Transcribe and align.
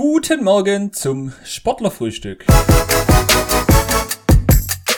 Guten 0.00 0.44
Morgen 0.44 0.92
zum 0.92 1.32
Sportlerfrühstück. 1.42 2.46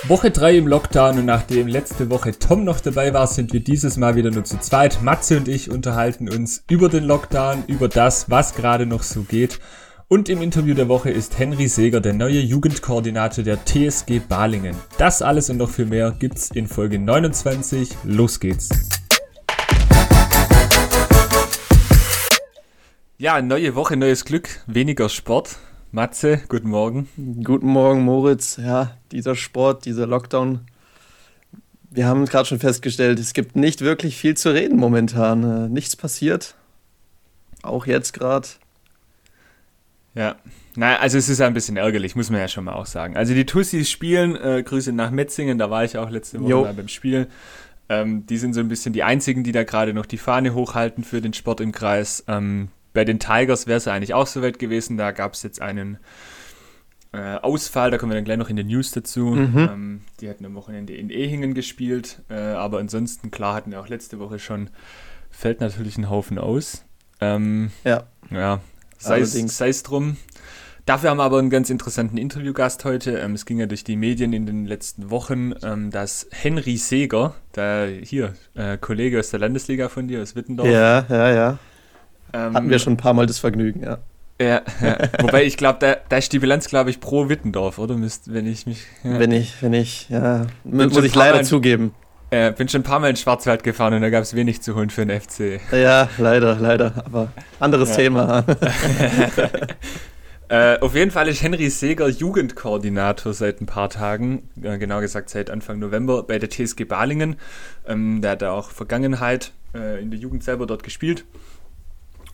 Woche 0.06 0.30
3 0.30 0.58
im 0.58 0.68
Lockdown 0.68 1.20
und 1.20 1.24
nachdem 1.24 1.68
letzte 1.68 2.10
Woche 2.10 2.38
Tom 2.38 2.64
noch 2.64 2.80
dabei 2.80 3.14
war, 3.14 3.26
sind 3.26 3.54
wir 3.54 3.60
dieses 3.60 3.96
Mal 3.96 4.14
wieder 4.14 4.30
nur 4.30 4.44
zu 4.44 4.60
zweit. 4.60 5.00
Matze 5.00 5.38
und 5.38 5.48
ich 5.48 5.70
unterhalten 5.70 6.28
uns 6.28 6.64
über 6.68 6.90
den 6.90 7.04
Lockdown, 7.04 7.64
über 7.66 7.88
das, 7.88 8.28
was 8.28 8.54
gerade 8.54 8.84
noch 8.84 9.02
so 9.02 9.22
geht. 9.22 9.58
Und 10.08 10.28
im 10.28 10.42
Interview 10.42 10.74
der 10.74 10.88
Woche 10.88 11.08
ist 11.08 11.38
Henry 11.38 11.68
Seger, 11.68 12.02
der 12.02 12.12
neue 12.12 12.40
Jugendkoordinator 12.40 13.42
der 13.42 13.64
TSG 13.64 14.18
Balingen. 14.28 14.76
Das 14.98 15.22
alles 15.22 15.48
und 15.48 15.56
noch 15.56 15.70
viel 15.70 15.86
mehr 15.86 16.10
gibt's 16.10 16.50
in 16.50 16.66
Folge 16.66 16.98
29. 16.98 17.88
Los 18.04 18.38
geht's. 18.38 18.68
Ja, 23.20 23.42
neue 23.42 23.74
Woche, 23.74 23.98
neues 23.98 24.24
Glück, 24.24 24.48
weniger 24.66 25.10
Sport. 25.10 25.58
Matze, 25.92 26.40
guten 26.48 26.70
Morgen. 26.70 27.06
Guten 27.44 27.66
Morgen, 27.66 28.00
Moritz. 28.00 28.56
Ja, 28.56 28.96
dieser 29.12 29.34
Sport, 29.34 29.84
dieser 29.84 30.06
Lockdown. 30.06 30.60
Wir 31.90 32.06
haben 32.06 32.24
gerade 32.24 32.48
schon 32.48 32.60
festgestellt, 32.60 33.18
es 33.18 33.34
gibt 33.34 33.56
nicht 33.56 33.82
wirklich 33.82 34.16
viel 34.16 34.38
zu 34.38 34.54
reden 34.54 34.78
momentan. 34.78 35.44
Äh, 35.44 35.68
nichts 35.68 35.96
passiert. 35.96 36.54
Auch 37.60 37.84
jetzt 37.84 38.14
gerade. 38.14 38.48
Ja, 40.14 40.36
naja, 40.74 41.00
also 41.00 41.18
es 41.18 41.28
ist 41.28 41.42
ein 41.42 41.52
bisschen 41.52 41.76
ärgerlich, 41.76 42.16
muss 42.16 42.30
man 42.30 42.40
ja 42.40 42.48
schon 42.48 42.64
mal 42.64 42.72
auch 42.72 42.86
sagen. 42.86 43.18
Also 43.18 43.34
die 43.34 43.44
Tussis 43.44 43.90
spielen, 43.90 44.34
äh, 44.34 44.62
Grüße 44.62 44.94
nach 44.94 45.10
Metzingen, 45.10 45.58
da 45.58 45.68
war 45.68 45.84
ich 45.84 45.98
auch 45.98 46.08
letzte 46.08 46.40
Woche 46.40 46.54
mal 46.54 46.72
beim 46.72 46.88
Spiel. 46.88 47.26
Ähm, 47.90 48.24
die 48.24 48.38
sind 48.38 48.54
so 48.54 48.60
ein 48.60 48.68
bisschen 48.68 48.94
die 48.94 49.02
einzigen, 49.02 49.44
die 49.44 49.52
da 49.52 49.64
gerade 49.64 49.92
noch 49.92 50.06
die 50.06 50.16
Fahne 50.16 50.54
hochhalten 50.54 51.04
für 51.04 51.20
den 51.20 51.34
Sport 51.34 51.60
im 51.60 51.72
Kreis. 51.72 52.24
Ähm, 52.26 52.70
bei 52.92 53.04
den 53.04 53.18
Tigers 53.18 53.66
wäre 53.66 53.78
es 53.78 53.88
eigentlich 53.88 54.14
auch 54.14 54.26
so 54.26 54.42
weit 54.42 54.58
gewesen. 54.58 54.96
Da 54.96 55.12
gab 55.12 55.34
es 55.34 55.42
jetzt 55.42 55.60
einen 55.60 55.98
äh, 57.12 57.36
Ausfall, 57.36 57.90
da 57.90 57.98
kommen 57.98 58.12
wir 58.12 58.16
dann 58.16 58.24
gleich 58.24 58.38
noch 58.38 58.50
in 58.50 58.56
den 58.56 58.68
News 58.68 58.92
dazu. 58.92 59.26
Mhm. 59.26 59.58
Ähm, 59.58 60.00
die 60.20 60.28
hatten 60.28 60.44
am 60.44 60.54
Wochenende 60.54 60.94
in 60.94 61.10
Ehingen 61.10 61.54
gespielt, 61.54 62.22
äh, 62.28 62.34
aber 62.34 62.78
ansonsten, 62.78 63.30
klar, 63.30 63.54
hatten 63.54 63.70
wir 63.70 63.80
auch 63.80 63.88
letzte 63.88 64.18
Woche 64.18 64.38
schon, 64.38 64.70
fällt 65.30 65.60
natürlich 65.60 65.98
ein 65.98 66.08
Haufen 66.08 66.38
aus. 66.38 66.84
Ähm, 67.20 67.70
ja. 67.84 68.04
Ja, 68.30 68.60
sei 68.98 69.20
es 69.20 69.82
drum. 69.82 70.16
Dafür 70.86 71.10
haben 71.10 71.18
wir 71.18 71.24
aber 71.24 71.38
einen 71.38 71.50
ganz 71.50 71.70
interessanten 71.70 72.16
Interviewgast 72.16 72.84
heute. 72.84 73.18
Ähm, 73.18 73.34
es 73.34 73.44
ging 73.44 73.58
ja 73.58 73.66
durch 73.66 73.84
die 73.84 73.96
Medien 73.96 74.32
in 74.32 74.46
den 74.46 74.66
letzten 74.66 75.10
Wochen, 75.10 75.52
ähm, 75.62 75.90
dass 75.90 76.26
Henry 76.30 76.76
Seger, 76.76 77.34
der 77.54 77.88
hier, 78.02 78.34
äh, 78.54 78.78
Kollege 78.78 79.18
aus 79.18 79.30
der 79.30 79.40
Landesliga 79.40 79.88
von 79.88 80.08
dir, 80.08 80.22
aus 80.22 80.34
Wittendorf. 80.36 80.68
Ja, 80.68 81.04
ja, 81.08 81.32
ja. 81.32 81.58
Ähm, 82.32 82.54
Hatten 82.54 82.70
wir 82.70 82.78
schon 82.78 82.94
ein 82.94 82.98
paar 82.98 83.14
Mal 83.14 83.26
das 83.26 83.38
Vergnügen, 83.38 83.82
ja. 83.82 83.98
Ja, 84.40 84.62
ja. 84.80 84.96
wobei 85.20 85.44
ich 85.44 85.58
glaube, 85.58 85.78
da, 85.80 85.96
da 86.08 86.16
ist 86.16 86.32
die 86.32 86.38
Bilanz, 86.38 86.66
glaube 86.68 86.88
ich, 86.88 86.98
pro 86.98 87.28
Wittendorf, 87.28 87.78
oder? 87.78 87.94
Müsst, 87.96 88.32
wenn 88.32 88.46
ich 88.46 88.66
mich. 88.66 88.86
Ja. 89.04 89.18
Wenn 89.18 89.32
ich, 89.32 89.62
wenn 89.62 89.74
ich, 89.74 90.08
ja. 90.08 90.46
Bin 90.64 90.88
muss 90.88 91.04
ich 91.04 91.14
leider 91.14 91.36
Mal, 91.36 91.44
zugeben. 91.44 91.94
Äh, 92.30 92.52
bin 92.52 92.66
schon 92.68 92.80
ein 92.80 92.84
paar 92.84 93.00
Mal 93.00 93.10
in 93.10 93.16
Schwarzwald 93.16 93.62
gefahren 93.62 93.92
und 93.92 94.00
da 94.00 94.08
gab 94.08 94.22
es 94.22 94.34
wenig 94.34 94.62
zu 94.62 94.74
holen 94.74 94.88
für 94.88 95.04
den 95.04 95.20
FC. 95.20 95.60
Ja, 95.72 96.08
leider, 96.16 96.56
leider. 96.56 97.02
Aber 97.04 97.32
anderes 97.58 97.90
ja. 97.90 97.96
Thema. 97.96 98.44
äh, 100.48 100.78
auf 100.78 100.94
jeden 100.94 101.10
Fall 101.10 101.28
ist 101.28 101.42
Henry 101.42 101.68
Seger 101.68 102.08
Jugendkoordinator 102.08 103.34
seit 103.34 103.60
ein 103.60 103.66
paar 103.66 103.90
Tagen, 103.90 104.48
äh, 104.62 104.78
genau 104.78 105.00
gesagt 105.00 105.28
seit 105.28 105.50
Anfang 105.50 105.80
November 105.80 106.22
bei 106.22 106.38
der 106.38 106.48
TSG 106.48 106.84
Balingen. 106.84 107.36
Ähm, 107.86 108.22
der 108.22 108.30
hat 108.30 108.42
da 108.42 108.52
auch 108.52 108.70
Vergangenheit 108.70 109.52
äh, 109.74 110.00
in 110.00 110.10
der 110.10 110.18
Jugend 110.18 110.44
selber 110.44 110.66
dort 110.66 110.82
gespielt. 110.82 111.24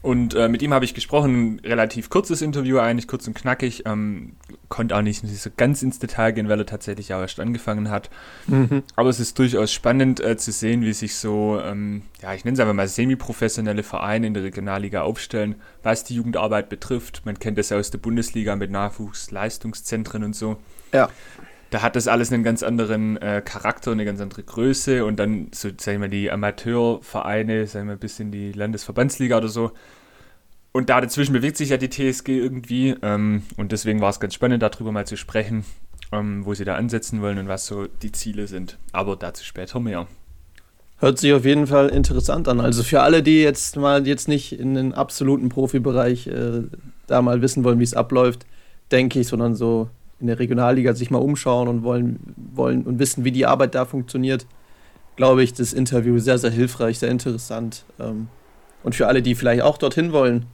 Und 0.07 0.35
äh, 0.35 0.49
mit 0.49 0.63
ihm 0.63 0.73
habe 0.73 0.85
ich 0.85 0.95
gesprochen, 0.95 1.57
ein 1.57 1.61
relativ 1.65 2.11
kurzes 2.11 2.41
Interview, 2.41 2.79
eigentlich 2.79 3.09
kurz 3.09 3.27
und 3.27 3.35
knackig. 3.35 3.87
Ähm, 3.87 4.35
konnte 4.69 4.95
auch 4.95 5.03
nicht 5.03 5.27
so 5.27 5.51
ganz 5.57 5.83
ins 5.83 5.99
Detail 5.99 6.31
gehen, 6.31 6.49
weil 6.49 6.61
er 6.61 6.67
tatsächlich 6.67 7.13
auch 7.13 7.23
erst 7.23 7.41
angefangen 7.41 7.91
hat. 7.91 8.09
Mhm. 8.47 8.85
Aber 8.95 9.09
es 9.11 9.19
ist 9.19 9.37
durchaus 9.37 9.73
spannend 9.73 10.21
äh, 10.21 10.37
zu 10.37 10.53
sehen, 10.53 10.83
wie 10.83 10.93
sich 10.93 11.17
so, 11.17 11.61
ähm, 11.61 12.03
ja, 12.23 12.35
ich 12.35 12.45
nenne 12.45 12.55
es 12.55 12.61
einfach 12.61 12.73
mal 12.73 12.87
semi-professionelle 12.87 13.83
Vereine 13.83 14.29
in 14.29 14.35
der 14.35 14.45
Regionalliga 14.45 15.03
aufstellen, 15.03 15.57
was 15.83 16.05
die 16.05 16.15
Jugendarbeit 16.15 16.69
betrifft. 16.69 17.23
Man 17.25 17.41
kennt 17.41 17.59
das 17.59 17.71
ja 17.71 17.77
aus 17.77 17.91
der 17.91 17.99
Bundesliga 17.99 18.55
mit 18.55 18.71
Nachwuchsleistungszentren 18.71 20.23
und 20.23 20.37
so. 20.37 20.59
Ja 20.93 21.09
da 21.71 21.83
hat 21.83 21.97
das 21.97 22.09
alles 22.09 22.33
einen 22.33 22.45
ganz 22.45 22.63
anderen 22.63 23.17
äh, 23.17 23.43
Charakter, 23.45 23.93
eine 23.93 24.05
ganz 24.05 24.21
andere 24.21 24.43
Größe 24.43 25.05
und 25.05 25.17
dann, 25.17 25.49
so, 25.53 25.69
sagen 25.79 26.01
wir, 26.01 26.09
die 26.09 26.31
Amateurvereine, 26.31 27.67
sagen 27.67 27.89
wir, 27.89 27.97
bis 27.97 28.21
in 28.21 28.31
die 28.31 28.53
Landesverbandsliga 28.53 29.39
oder 29.39 29.49
so. 29.49 29.73
Und 30.73 30.91
da 30.91 31.01
dazwischen 31.01 31.33
bewegt 31.33 31.57
sich 31.57 31.71
ja 31.71 31.79
die 31.79 31.89
TSG 31.89 32.29
irgendwie 32.29 32.95
ähm, 33.03 33.43
und 33.57 33.73
deswegen 33.73 34.01
war 34.01 34.11
es 34.11 34.21
ganz 34.21 34.35
spannend, 34.35 34.63
darüber 34.63 34.93
mal 34.93 35.07
zu 35.07 35.17
sprechen, 35.17 35.65
ähm, 36.13 36.45
wo 36.45 36.55
sie 36.55 36.65
da 36.65 36.77
ansetzen 36.77 37.23
wollen 37.23 37.39
und 37.39 37.49
was 37.49 37.67
so 37.67 37.87
die 37.87 38.13
Ziele 38.13 38.47
sind. 38.47 38.79
Aber 38.93 39.17
dazu 39.17 39.43
später 39.43 39.81
mehr. 39.81 40.07
Hört 40.99 41.19
sich 41.19 41.33
auf 41.33 41.45
jeden 41.45 41.67
Fall 41.67 41.89
interessant 41.89 42.49
an. 42.49 42.61
Also 42.61 42.83
für 42.83 43.03
alle, 43.03 43.23
die 43.23 43.43
jetzt 43.43 43.77
mal 43.77 44.07
jetzt 44.07 44.29
nicht 44.29 44.59
in 44.59 44.75
den 44.75 44.95
absoluten 44.95 45.49
Profibereich 45.49 46.27
äh, 46.27 46.63
da 47.07 47.23
mal 47.23 47.43
wissen 47.43 47.65
wollen, 47.65 47.79
wie 47.81 47.85
es 47.85 47.95
abläuft, 47.95 48.47
denke 48.91 49.21
ich, 49.21 49.29
sondern 49.29 49.55
so 49.55 49.91
in 50.21 50.27
der 50.29 50.39
Regionalliga 50.39 50.95
sich 50.95 51.11
mal 51.11 51.19
umschauen 51.19 51.69
und 51.69 51.83
wollen, 51.83 52.19
wollen 52.55 52.85
und 52.85 52.99
wissen, 52.99 53.25
wie 53.25 53.33
die 53.33 53.47
Arbeit 53.47 53.75
da 53.75 53.85
funktioniert, 53.85 54.47
glaube 55.17 55.43
ich, 55.43 55.53
das 55.53 55.73
Interview 55.73 56.19
sehr, 56.19 56.39
sehr 56.39 56.51
hilfreich, 56.51 56.99
sehr 56.99 57.11
interessant. 57.11 57.85
Ähm, 57.99 58.29
und 58.83 58.95
für 58.95 59.09
alle, 59.09 59.23
die 59.23 59.35
vielleicht 59.35 59.63
auch 59.63 59.79
dorthin 59.79 60.13
wollen, 60.13 60.47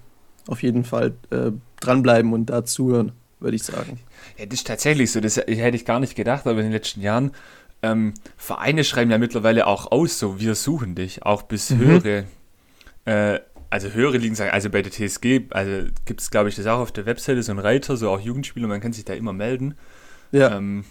auf 0.48 0.62
jeden 0.62 0.84
Fall 0.84 1.14
äh, 1.30 1.52
dranbleiben 1.80 2.32
und 2.32 2.46
da 2.46 2.64
zuhören, 2.64 3.12
würde 3.40 3.56
ich 3.56 3.62
sagen. 3.62 4.00
Ja, 4.38 4.46
das 4.46 4.60
ist 4.60 4.66
tatsächlich 4.66 5.12
so, 5.12 5.20
das 5.20 5.36
hätte 5.36 5.76
ich 5.76 5.84
gar 5.84 6.00
nicht 6.00 6.16
gedacht, 6.16 6.46
aber 6.46 6.58
in 6.58 6.66
den 6.66 6.72
letzten 6.72 7.00
Jahren, 7.00 7.32
ähm, 7.82 8.14
Vereine 8.36 8.84
schreiben 8.84 9.10
ja 9.10 9.18
mittlerweile 9.18 9.66
auch 9.66 9.90
aus, 9.90 10.18
so, 10.18 10.40
wir 10.40 10.54
suchen 10.54 10.94
dich, 10.94 11.24
auch 11.24 11.42
bis 11.42 11.70
mhm. 11.70 11.78
höhere 11.78 12.24
äh, 13.04 13.40
also 13.72 13.88
höhere 13.88 14.18
Ligen 14.18 14.34
sagen, 14.34 14.50
also 14.50 14.68
bei 14.68 14.82
der 14.82 14.92
TSG, 14.92 15.46
also 15.48 15.88
gibt 16.04 16.20
es, 16.20 16.30
glaube 16.30 16.50
ich, 16.50 16.56
das 16.56 16.66
auch 16.66 16.80
auf 16.80 16.92
der 16.92 17.06
Webseite, 17.06 17.42
so 17.42 17.52
ein 17.52 17.58
Reiter, 17.58 17.96
so 17.96 18.10
auch 18.10 18.20
Jugendspieler, 18.20 18.68
man 18.68 18.82
kann 18.82 18.92
sich 18.92 19.06
da 19.06 19.14
immer 19.14 19.32
melden. 19.32 19.76
Ja. 20.30 20.54
Ähm, 20.54 20.84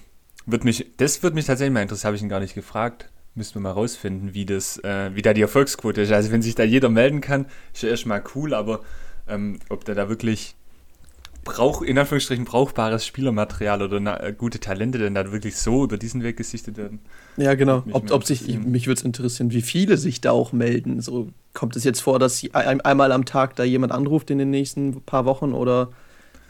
wird 0.47 0.65
mich, 0.65 0.87
das 0.97 1.21
würde 1.21 1.35
mich 1.35 1.45
tatsächlich 1.45 1.71
mal 1.71 1.83
interessieren, 1.83 2.07
habe 2.07 2.15
ich 2.15 2.23
ihn 2.23 2.29
gar 2.29 2.39
nicht 2.39 2.55
gefragt. 2.55 3.11
Müssen 3.35 3.53
wir 3.53 3.61
mal 3.61 3.71
rausfinden, 3.71 4.33
wie 4.33 4.47
das, 4.47 4.79
äh, 4.83 5.11
wie 5.13 5.21
da 5.21 5.33
die 5.33 5.43
Erfolgsquote 5.43 6.01
ist. 6.01 6.11
Also 6.11 6.31
wenn 6.31 6.41
sich 6.41 6.55
da 6.55 6.63
jeder 6.63 6.89
melden 6.89 7.21
kann, 7.21 7.45
ist 7.71 7.83
ja 7.83 7.89
erstmal 7.89 8.23
cool, 8.33 8.55
aber 8.55 8.81
ähm, 9.27 9.59
ob 9.69 9.85
der 9.85 9.93
da 9.93 10.09
wirklich 10.09 10.55
brauch, 11.43 11.81
in 11.81 11.97
Anführungsstrichen 11.97 12.45
brauchbares 12.45 13.05
Spielermaterial 13.05 13.81
oder 13.81 13.99
na, 13.99 14.21
äh, 14.21 14.33
gute 14.33 14.59
Talente 14.59 14.97
denn 14.97 15.15
da 15.15 15.31
wirklich 15.31 15.57
so 15.57 15.83
über 15.83 15.97
diesen 15.97 16.23
Weg 16.23 16.37
gesichtet 16.37 16.77
werden. 16.77 16.99
Ja, 17.37 17.55
genau. 17.55 17.83
Ob, 17.91 18.11
ob 18.11 18.25
sich, 18.25 18.47
ich, 18.47 18.59
mich 18.59 18.87
würde 18.87 18.99
es 18.99 19.05
interessieren, 19.05 19.51
wie 19.51 19.61
viele 19.61 19.97
sich 19.97 20.21
da 20.21 20.31
auch 20.31 20.53
melden. 20.53 21.01
So 21.01 21.29
kommt 21.53 21.75
es 21.75 21.83
jetzt 21.83 22.01
vor, 22.01 22.19
dass 22.19 22.37
sie 22.37 22.53
ein, 22.53 22.81
einmal 22.81 23.11
am 23.11 23.25
Tag 23.25 23.55
da 23.55 23.63
jemand 23.63 23.91
anruft 23.91 24.29
in 24.29 24.37
den 24.37 24.49
nächsten 24.49 25.01
paar 25.01 25.25
Wochen 25.25 25.53
oder 25.53 25.91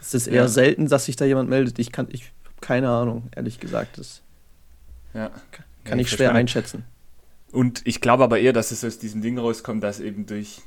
ist 0.00 0.14
es 0.14 0.26
eher 0.26 0.42
ja. 0.42 0.48
selten, 0.48 0.88
dass 0.88 1.06
sich 1.06 1.16
da 1.16 1.24
jemand 1.24 1.48
meldet? 1.48 1.78
Ich 1.78 1.92
kann, 1.92 2.08
ich 2.10 2.24
habe 2.24 2.60
keine 2.60 2.90
Ahnung, 2.90 3.28
ehrlich 3.34 3.60
gesagt. 3.60 3.98
Das 3.98 4.22
ja. 5.14 5.30
kann 5.84 5.98
ja, 5.98 6.02
ich, 6.02 6.02
ich 6.02 6.10
schwer 6.10 6.32
einschätzen. 6.32 6.84
Und 7.52 7.82
ich 7.84 8.00
glaube 8.00 8.24
aber 8.24 8.40
eher, 8.40 8.52
dass 8.52 8.70
es 8.72 8.84
aus 8.84 8.98
diesem 8.98 9.22
Ding 9.22 9.38
rauskommt, 9.38 9.82
dass 9.82 10.00
eben 10.00 10.26
durch 10.26 10.62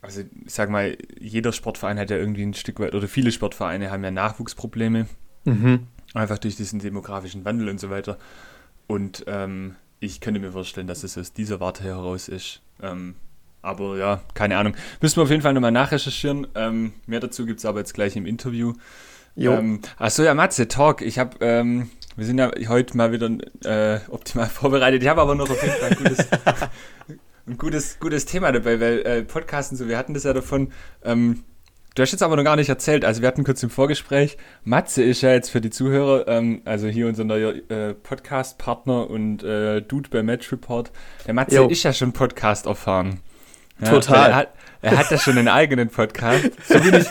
also 0.00 0.20
ich 0.20 0.52
sag 0.52 0.70
mal, 0.70 0.96
jeder 1.18 1.52
Sportverein 1.52 1.98
hat 1.98 2.10
ja 2.10 2.16
irgendwie 2.16 2.42
ein 2.42 2.54
Stück 2.54 2.78
weit, 2.80 2.94
oder 2.94 3.08
viele 3.08 3.32
Sportvereine 3.32 3.90
haben 3.90 4.04
ja 4.04 4.10
Nachwuchsprobleme. 4.10 5.06
Mhm. 5.44 5.86
Einfach 6.14 6.38
durch 6.38 6.56
diesen 6.56 6.78
demografischen 6.78 7.44
Wandel 7.44 7.68
und 7.68 7.80
so 7.80 7.90
weiter. 7.90 8.18
Und 8.86 9.24
ähm, 9.26 9.76
ich 10.00 10.20
könnte 10.20 10.40
mir 10.40 10.52
vorstellen, 10.52 10.86
dass 10.86 11.02
es 11.02 11.18
aus 11.18 11.32
dieser 11.32 11.60
Warte 11.60 11.84
heraus 11.84 12.28
ist. 12.28 12.62
Ähm, 12.82 13.16
aber 13.60 13.96
ja, 13.98 14.22
keine 14.34 14.56
Ahnung. 14.56 14.74
Müssen 15.00 15.16
wir 15.16 15.24
auf 15.24 15.30
jeden 15.30 15.42
Fall 15.42 15.52
nochmal 15.52 15.72
nachrecherchieren. 15.72 16.46
Ähm, 16.54 16.92
mehr 17.06 17.20
dazu 17.20 17.44
gibt 17.44 17.58
es 17.58 17.66
aber 17.66 17.80
jetzt 17.80 17.92
gleich 17.92 18.16
im 18.16 18.24
Interview. 18.24 18.74
Ähm, 19.36 19.80
achso, 19.98 20.22
ja, 20.22 20.34
Matze, 20.34 20.68
Talk. 20.68 21.02
Ich 21.02 21.18
habe, 21.18 21.36
ähm, 21.40 21.90
wir 22.16 22.24
sind 22.26 22.38
ja 22.38 22.50
heute 22.68 22.96
mal 22.96 23.12
wieder 23.12 23.30
äh, 23.64 24.00
optimal 24.08 24.46
vorbereitet. 24.48 25.02
Ich 25.02 25.08
habe 25.08 25.20
aber 25.20 25.34
noch 25.34 25.50
auf 25.50 25.62
jeden 25.62 25.74
Fall 25.74 25.90
ein 25.90 25.96
gutes, 25.96 26.26
ein 27.48 27.58
gutes, 27.58 27.98
gutes 27.98 28.26
Thema 28.26 28.52
dabei, 28.52 28.80
weil 28.80 29.06
äh, 29.06 29.22
Podcasten 29.22 29.76
so, 29.76 29.88
wir 29.88 29.98
hatten 29.98 30.14
das 30.14 30.24
ja 30.24 30.32
davon, 30.32 30.72
ähm, 31.02 31.44
du 31.94 32.02
hast 32.02 32.12
jetzt 32.12 32.22
aber 32.22 32.36
noch 32.36 32.44
gar 32.44 32.56
nicht 32.56 32.68
erzählt, 32.68 33.04
also 33.04 33.22
wir 33.22 33.28
hatten 33.28 33.44
kurz 33.44 33.62
im 33.62 33.70
Vorgespräch, 33.70 34.36
Matze 34.64 35.02
ist 35.02 35.22
ja 35.22 35.32
jetzt 35.32 35.50
für 35.50 35.60
die 35.60 35.70
Zuhörer, 35.70 36.28
ähm, 36.28 36.62
also 36.64 36.88
hier 36.88 37.06
unser 37.06 37.24
neuer 37.24 37.54
äh, 37.70 37.94
Podcast-Partner 37.94 39.08
und 39.08 39.42
äh, 39.42 39.80
Dude 39.80 40.10
bei 40.10 40.22
Match 40.22 40.52
Report, 40.52 40.92
der 41.26 41.34
Matze 41.34 41.56
jo. 41.56 41.68
ist 41.68 41.82
ja 41.82 41.92
schon 41.92 42.12
Podcast 42.12 42.66
erfahren. 42.66 43.20
Ja, 43.80 43.90
Total. 43.90 44.30
Er 44.30 44.36
hat, 44.36 44.54
er 44.82 44.98
hat 44.98 45.10
ja 45.10 45.18
schon 45.18 45.38
einen 45.38 45.48
eigenen 45.48 45.88
Podcast. 45.88 46.50
So 46.68 46.80
bin 46.80 46.94
ich, 46.94 47.06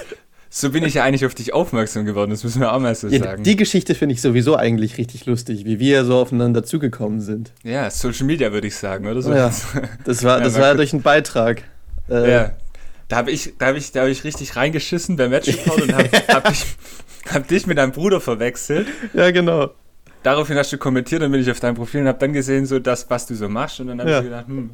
so 0.49 0.71
bin 0.71 0.83
ich 0.83 0.93
ja 0.93 1.03
eigentlich 1.03 1.25
auf 1.25 1.35
dich 1.35 1.53
aufmerksam 1.53 2.05
geworden, 2.05 2.31
das 2.31 2.43
müssen 2.43 2.61
wir 2.61 2.71
auch 2.71 2.79
mal 2.79 2.95
so 2.95 3.07
ja, 3.07 3.19
sagen. 3.19 3.43
Die 3.43 3.55
Geschichte 3.55 3.95
finde 3.95 4.13
ich 4.13 4.21
sowieso 4.21 4.55
eigentlich 4.55 4.97
richtig 4.97 5.25
lustig, 5.25 5.65
wie 5.65 5.79
wir 5.79 6.05
so 6.05 6.17
aufeinander 6.17 6.63
zugekommen 6.63 7.19
sind. 7.19 7.51
Ja, 7.63 7.89
Social 7.89 8.25
Media 8.25 8.51
würde 8.53 8.67
ich 8.67 8.75
sagen, 8.75 9.07
oder 9.07 9.21
so. 9.21 9.33
Ja, 9.33 9.51
das 10.05 10.23
war, 10.23 10.39
das 10.39 10.55
ja, 10.55 10.61
war 10.61 10.67
ja 10.69 10.73
durch 10.75 10.93
einen 10.93 11.01
Beitrag. 11.01 11.63
Äh, 12.09 12.31
ja. 12.31 12.51
Da 13.09 13.17
habe 13.17 13.31
ich, 13.31 13.53
da 13.57 13.67
hab 13.67 13.75
ich, 13.75 13.91
hab 13.95 14.07
ich 14.07 14.23
richtig 14.23 14.55
reingeschissen 14.55 15.15
beim 15.15 15.31
Matchport 15.31 15.81
und 15.81 15.93
habe 15.93 16.09
hab 16.27 16.45
dich, 16.49 16.65
hab 17.29 17.47
dich 17.47 17.67
mit 17.67 17.77
deinem 17.77 17.91
Bruder 17.91 18.19
verwechselt. 18.19 18.87
Ja, 19.13 19.31
genau. 19.31 19.71
Daraufhin 20.23 20.57
hast 20.57 20.73
du 20.73 20.77
kommentiert, 20.77 21.21
dann 21.21 21.31
bin 21.31 21.41
ich 21.41 21.49
auf 21.49 21.59
deinem 21.59 21.75
Profil 21.75 22.01
und 22.01 22.07
habe 22.07 22.19
dann 22.19 22.33
gesehen, 22.33 22.65
so 22.65 22.79
das, 22.79 23.09
was 23.09 23.27
du 23.27 23.35
so 23.35 23.47
machst. 23.47 23.79
Und 23.79 23.87
dann 23.87 23.99
habe 23.99 24.09
ja. 24.09 24.17
ich 24.19 24.25
gedacht, 24.25 24.47
hm, 24.47 24.71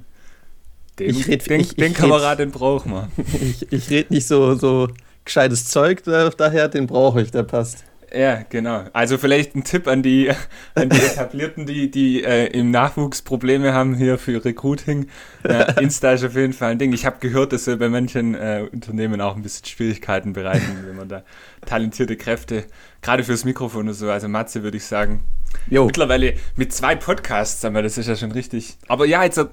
den, 1.00 1.10
ich 1.10 1.28
red, 1.28 1.50
den, 1.50 1.60
ich, 1.60 1.76
den 1.76 1.92
ich 1.92 1.98
Kamerad, 1.98 2.40
den 2.40 2.52
braucht 2.52 2.86
man. 2.86 3.12
ich 3.42 3.72
ich 3.72 3.90
rede 3.90 4.14
nicht 4.14 4.28
so, 4.28 4.56
so 4.56 4.90
gescheites 5.26 5.68
Zeug, 5.68 6.04
daher 6.04 6.68
den 6.68 6.88
brauche 6.88 7.22
ich, 7.22 7.32
der 7.32 7.44
passt. 7.44 7.86
Ja, 8.16 8.44
genau. 8.48 8.84
Also 8.94 9.18
vielleicht 9.18 9.56
ein 9.56 9.64
Tipp 9.64 9.88
an 9.88 10.04
die, 10.04 10.32
an 10.76 10.90
die 10.90 10.98
Etablierten, 10.98 11.66
die, 11.66 11.90
die 11.90 12.24
äh, 12.24 12.46
im 12.48 12.70
Nachwuchs 12.70 13.24
Probleme 13.24 13.74
haben 13.74 13.96
hier 13.96 14.20
für 14.20 14.46
Recruiting. 14.46 15.08
Äh, 15.44 15.82
Insta 15.82 16.12
ist 16.12 16.24
auf 16.24 16.36
jeden 16.36 16.54
Fall 16.54 16.72
ein 16.72 16.80
Ding. 16.80 16.94
Ich 16.94 17.08
habe 17.08 17.18
gehört, 17.20 17.54
dass 17.54 17.66
wir 17.66 17.78
bei 17.78 17.90
manchen 17.90 18.36
äh, 18.36 18.68
Unternehmen 18.72 19.20
auch 19.20 19.36
ein 19.36 19.42
bisschen 19.42 19.66
Schwierigkeiten 19.66 20.34
bereiten, 20.34 20.84
wenn 20.86 20.96
man 20.96 21.10
da 21.10 21.24
talentierte 21.66 22.16
Kräfte, 22.16 22.66
gerade 23.02 23.24
fürs 23.24 23.46
Mikrofon 23.46 23.88
und 23.88 23.96
so. 23.96 24.12
Also 24.12 24.28
Matze 24.28 24.62
würde 24.62 24.78
ich 24.78 24.86
sagen, 24.86 25.24
Jo. 25.70 25.86
Mittlerweile 25.86 26.34
mit 26.56 26.74
zwei 26.74 26.96
Podcasts, 26.96 27.64
aber 27.66 27.82
das 27.82 27.98
ist 27.98 28.08
ja 28.08 28.16
schon 28.16 28.32
richtig. 28.32 28.78
Aber 28.88 29.06
ja, 29.06 29.24
jetzt 29.24 29.44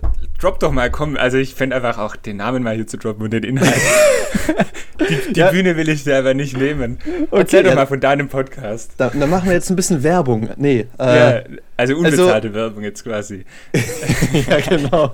drop 0.41 0.59
doch 0.61 0.73
mal, 0.73 0.91
komm. 0.91 1.17
Also 1.17 1.39
ich 1.39 1.55
fände 1.55 1.77
einfach 1.77 1.99
auch 1.99 2.17
den 2.17 2.37
Namen 2.37 2.63
mal 2.63 2.75
hier 2.75 2.87
zu 2.87 2.99
droppen 2.99 3.25
und 3.25 3.31
den 3.31 3.45
Inhalt. 3.45 3.75
die, 5.09 5.33
die 5.33 5.41
ja. 5.41 5.51
Bühne 5.51 5.77
will 5.77 5.89
ich 5.89 6.05
dir 6.05 6.19
aber 6.19 6.35
nicht 6.35 6.57
nehmen. 6.57 6.99
Okay, 7.31 7.41
Erzähl 7.41 7.63
doch 7.63 7.75
mal 7.75 7.87
von 7.87 8.01
deinem 8.01 8.29
Podcast. 8.29 8.93
Da, 8.97 9.11
dann 9.11 9.31
machen 9.31 9.47
wir 9.47 9.55
jetzt 9.55 9.71
ein 9.71 9.77
bisschen 9.77 10.03
Werbung. 10.03 10.51
Nee. 10.57 10.87
Äh, 10.99 11.19
ja, 11.19 11.43
also 11.77 11.97
unbezahlte 11.97 12.49
also, 12.49 12.55
Werbung 12.55 12.83
jetzt 12.83 13.05
quasi. 13.05 13.45
ja, 14.49 14.61
genau. 14.61 15.13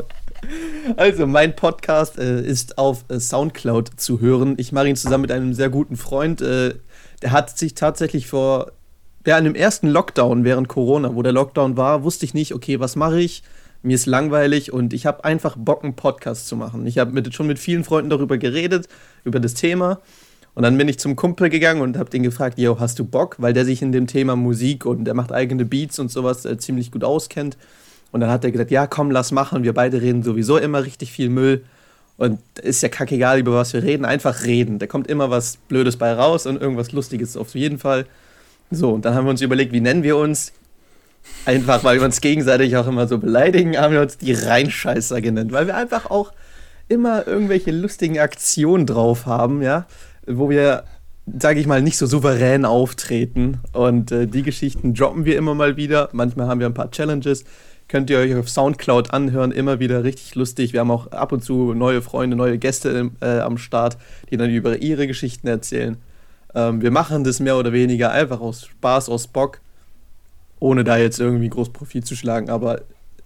Also, 0.97 1.27
mein 1.27 1.57
Podcast 1.57 2.19
äh, 2.19 2.41
ist 2.41 2.79
auf 2.79 3.05
äh, 3.09 3.19
Soundcloud 3.19 3.91
zu 3.97 4.21
hören. 4.21 4.55
Ich 4.59 4.73
mache 4.73 4.89
ihn 4.89 4.97
zusammen 4.97 5.23
mit 5.23 5.33
einem 5.33 5.55
sehr 5.55 5.71
guten 5.71 5.97
Freund. 5.97 6.41
Äh, 6.41 6.75
der 7.23 7.33
hat 7.33 7.59
sich 7.59 7.75
tatsächlich 7.75 8.27
vor 8.27 8.73
ja, 9.27 9.39
in 9.39 9.45
dem 9.45 9.55
ersten 9.55 9.89
Lockdown 9.89 10.45
während 10.45 10.69
Corona, 10.69 11.15
wo 11.15 11.23
der 11.23 11.33
Lockdown 11.33 11.77
war, 11.77 12.05
wusste 12.05 12.25
ich 12.25 12.35
nicht, 12.35 12.55
okay, 12.55 12.81
was 12.81 12.97
mache 12.97 13.21
ich? 13.21 13.43
Mir 13.83 13.95
ist 13.95 14.07
langweilig 14.07 14.73
und 14.73 14.93
ich 14.93 15.07
habe 15.07 15.25
einfach 15.25 15.57
Bock, 15.57 15.85
einen 15.85 15.95
Podcast 15.95 16.49
zu 16.49 16.57
machen. 16.57 16.87
Ich 16.87 16.99
habe 16.99 17.23
schon 17.33 17.47
mit 17.47 17.59
vielen 17.59 17.85
Freunden 17.85 18.11
darüber 18.11 18.39
geredet, 18.39 18.89
über 19.25 19.39
das 19.39 19.55
Thema. 19.55 20.01
Und 20.55 20.63
dann 20.63 20.79
bin 20.79 20.89
ich 20.89 20.99
zum 20.99 21.17
Kumpel 21.17 21.51
gegangen 21.51 21.83
und 21.83 21.99
habe 21.99 22.09
den 22.09 22.23
gefragt, 22.23 22.59
yo, 22.59 22.81
hast 22.81 22.99
du 22.99 23.05
Bock? 23.05 23.37
Weil 23.39 23.53
der 23.53 23.67
sich 23.67 23.83
in 23.83 23.93
dem 23.93 24.07
Thema 24.07 24.37
Musik 24.37 24.87
und 24.87 25.05
der 25.05 25.13
macht 25.13 25.31
eigene 25.31 25.67
Beats 25.67 25.99
und 25.99 26.11
sowas 26.11 26.47
äh, 26.47 26.57
ziemlich 26.57 26.91
gut 26.91 27.05
auskennt. 27.05 27.59
Und 28.11 28.21
dann 28.21 28.31
hat 28.31 28.43
er 28.43 28.51
gesagt, 28.51 28.71
ja, 28.71 28.87
komm, 28.87 29.11
lass 29.11 29.33
machen. 29.33 29.65
Wir 29.65 29.75
beide 29.75 30.01
reden 30.01 30.23
sowieso 30.23 30.57
immer 30.57 30.83
richtig 30.85 31.13
viel 31.13 31.29
Müll. 31.29 31.65
Und 32.17 32.41
ist 32.63 32.83
ja 32.83 32.89
kackegal, 32.89 33.39
über 33.39 33.53
was 33.53 33.75
wir 33.75 33.83
reden. 33.83 34.07
Einfach 34.07 34.45
reden. 34.45 34.79
Da 34.79 34.87
kommt 34.87 35.09
immer 35.09 35.31
was 35.31 35.59
Blödes 35.69 35.97
bei 35.97 36.13
raus 36.15 36.47
und 36.47 36.59
irgendwas 36.61 36.93
Lustiges 36.93 37.37
auf 37.37 37.55
jeden 37.55 37.79
Fall. 37.79 38.07
So, 38.71 38.91
und 38.91 39.05
dann 39.05 39.15
haben 39.15 39.25
wir 39.27 39.31
uns 39.31 39.43
überlegt, 39.43 39.73
wie 39.73 39.81
nennen 39.81 40.03
wir 40.03 40.17
uns? 40.17 40.53
Einfach, 41.45 41.85
weil 41.85 41.99
wir 41.99 42.05
uns 42.05 42.21
gegenseitig 42.21 42.77
auch 42.77 42.87
immer 42.87 43.07
so 43.07 43.19
beleidigen, 43.19 43.77
haben 43.77 43.95
wir 43.95 44.03
uns 44.03 44.19
die 44.19 44.33
Reinscheißer 44.33 45.21
genannt, 45.21 45.53
weil 45.53 45.67
wir 45.67 45.77
einfach 45.77 46.11
auch 46.11 46.33
immer 46.89 47.27
irgendwelche 47.27 47.71
lustigen 47.71 48.19
Aktionen 48.19 48.87
drauf 48.87 49.27
haben, 49.27 49.63
ja, 49.63 49.87
wo 50.27 50.51
wir, 50.51 50.85
sage 51.39 51.61
ich 51.61 51.67
mal, 51.67 51.83
nicht 51.83 51.99
so 51.99 52.07
souverän 52.07 52.65
auftreten. 52.65 53.61
Und 53.73 54.13
äh, 54.13 54.27
die 54.27 54.43
Geschichten 54.43 54.95
droppen 54.95 55.25
wir 55.25 55.37
immer 55.37 55.55
mal 55.55 55.77
wieder. 55.77 56.09
Manchmal 56.13 56.49
haben 56.49 56.61
wir 56.61 56.67
ein 56.67 56.75
paar 56.75 56.91
Challenges. 56.91 57.45
Könnt 57.89 58.11
ihr 58.11 58.19
euch 58.19 58.35
auf 58.35 58.49
Soundcloud 58.49 59.13
anhören, 59.13 59.53
immer 59.53 59.79
wieder 59.79 60.03
richtig 60.03 60.35
lustig. 60.35 60.73
Wir 60.73 60.81
haben 60.81 60.91
auch 60.91 61.13
ab 61.13 61.31
und 61.31 61.45
zu 61.45 61.73
neue 61.73 62.03
Freunde, 62.03 62.37
neue 62.37 62.59
Gäste 62.59 63.13
äh, 63.21 63.39
am 63.39 63.59
Start, 63.59 63.97
die 64.31 64.37
dann 64.37 64.51
über 64.51 64.79
ihre 64.83 65.07
Geschichten 65.07 65.47
erzählen. 65.47 65.97
Ähm, 66.57 66.81
wir 66.81 66.91
machen 66.91 67.23
das 67.23 67.39
mehr 67.39 67.57
oder 67.59 67.73
weniger 67.73 68.11
einfach 68.11 68.41
aus 68.41 68.65
Spaß, 68.65 69.11
aus 69.11 69.27
Bock, 69.27 69.61
ohne 70.59 70.85
da 70.85 70.97
jetzt 70.97 71.21
irgendwie 71.21 71.51
groß 71.51 71.69
Profit 71.69 72.07
zu 72.07 72.17
schlagen, 72.17 72.49
aber 72.49 72.81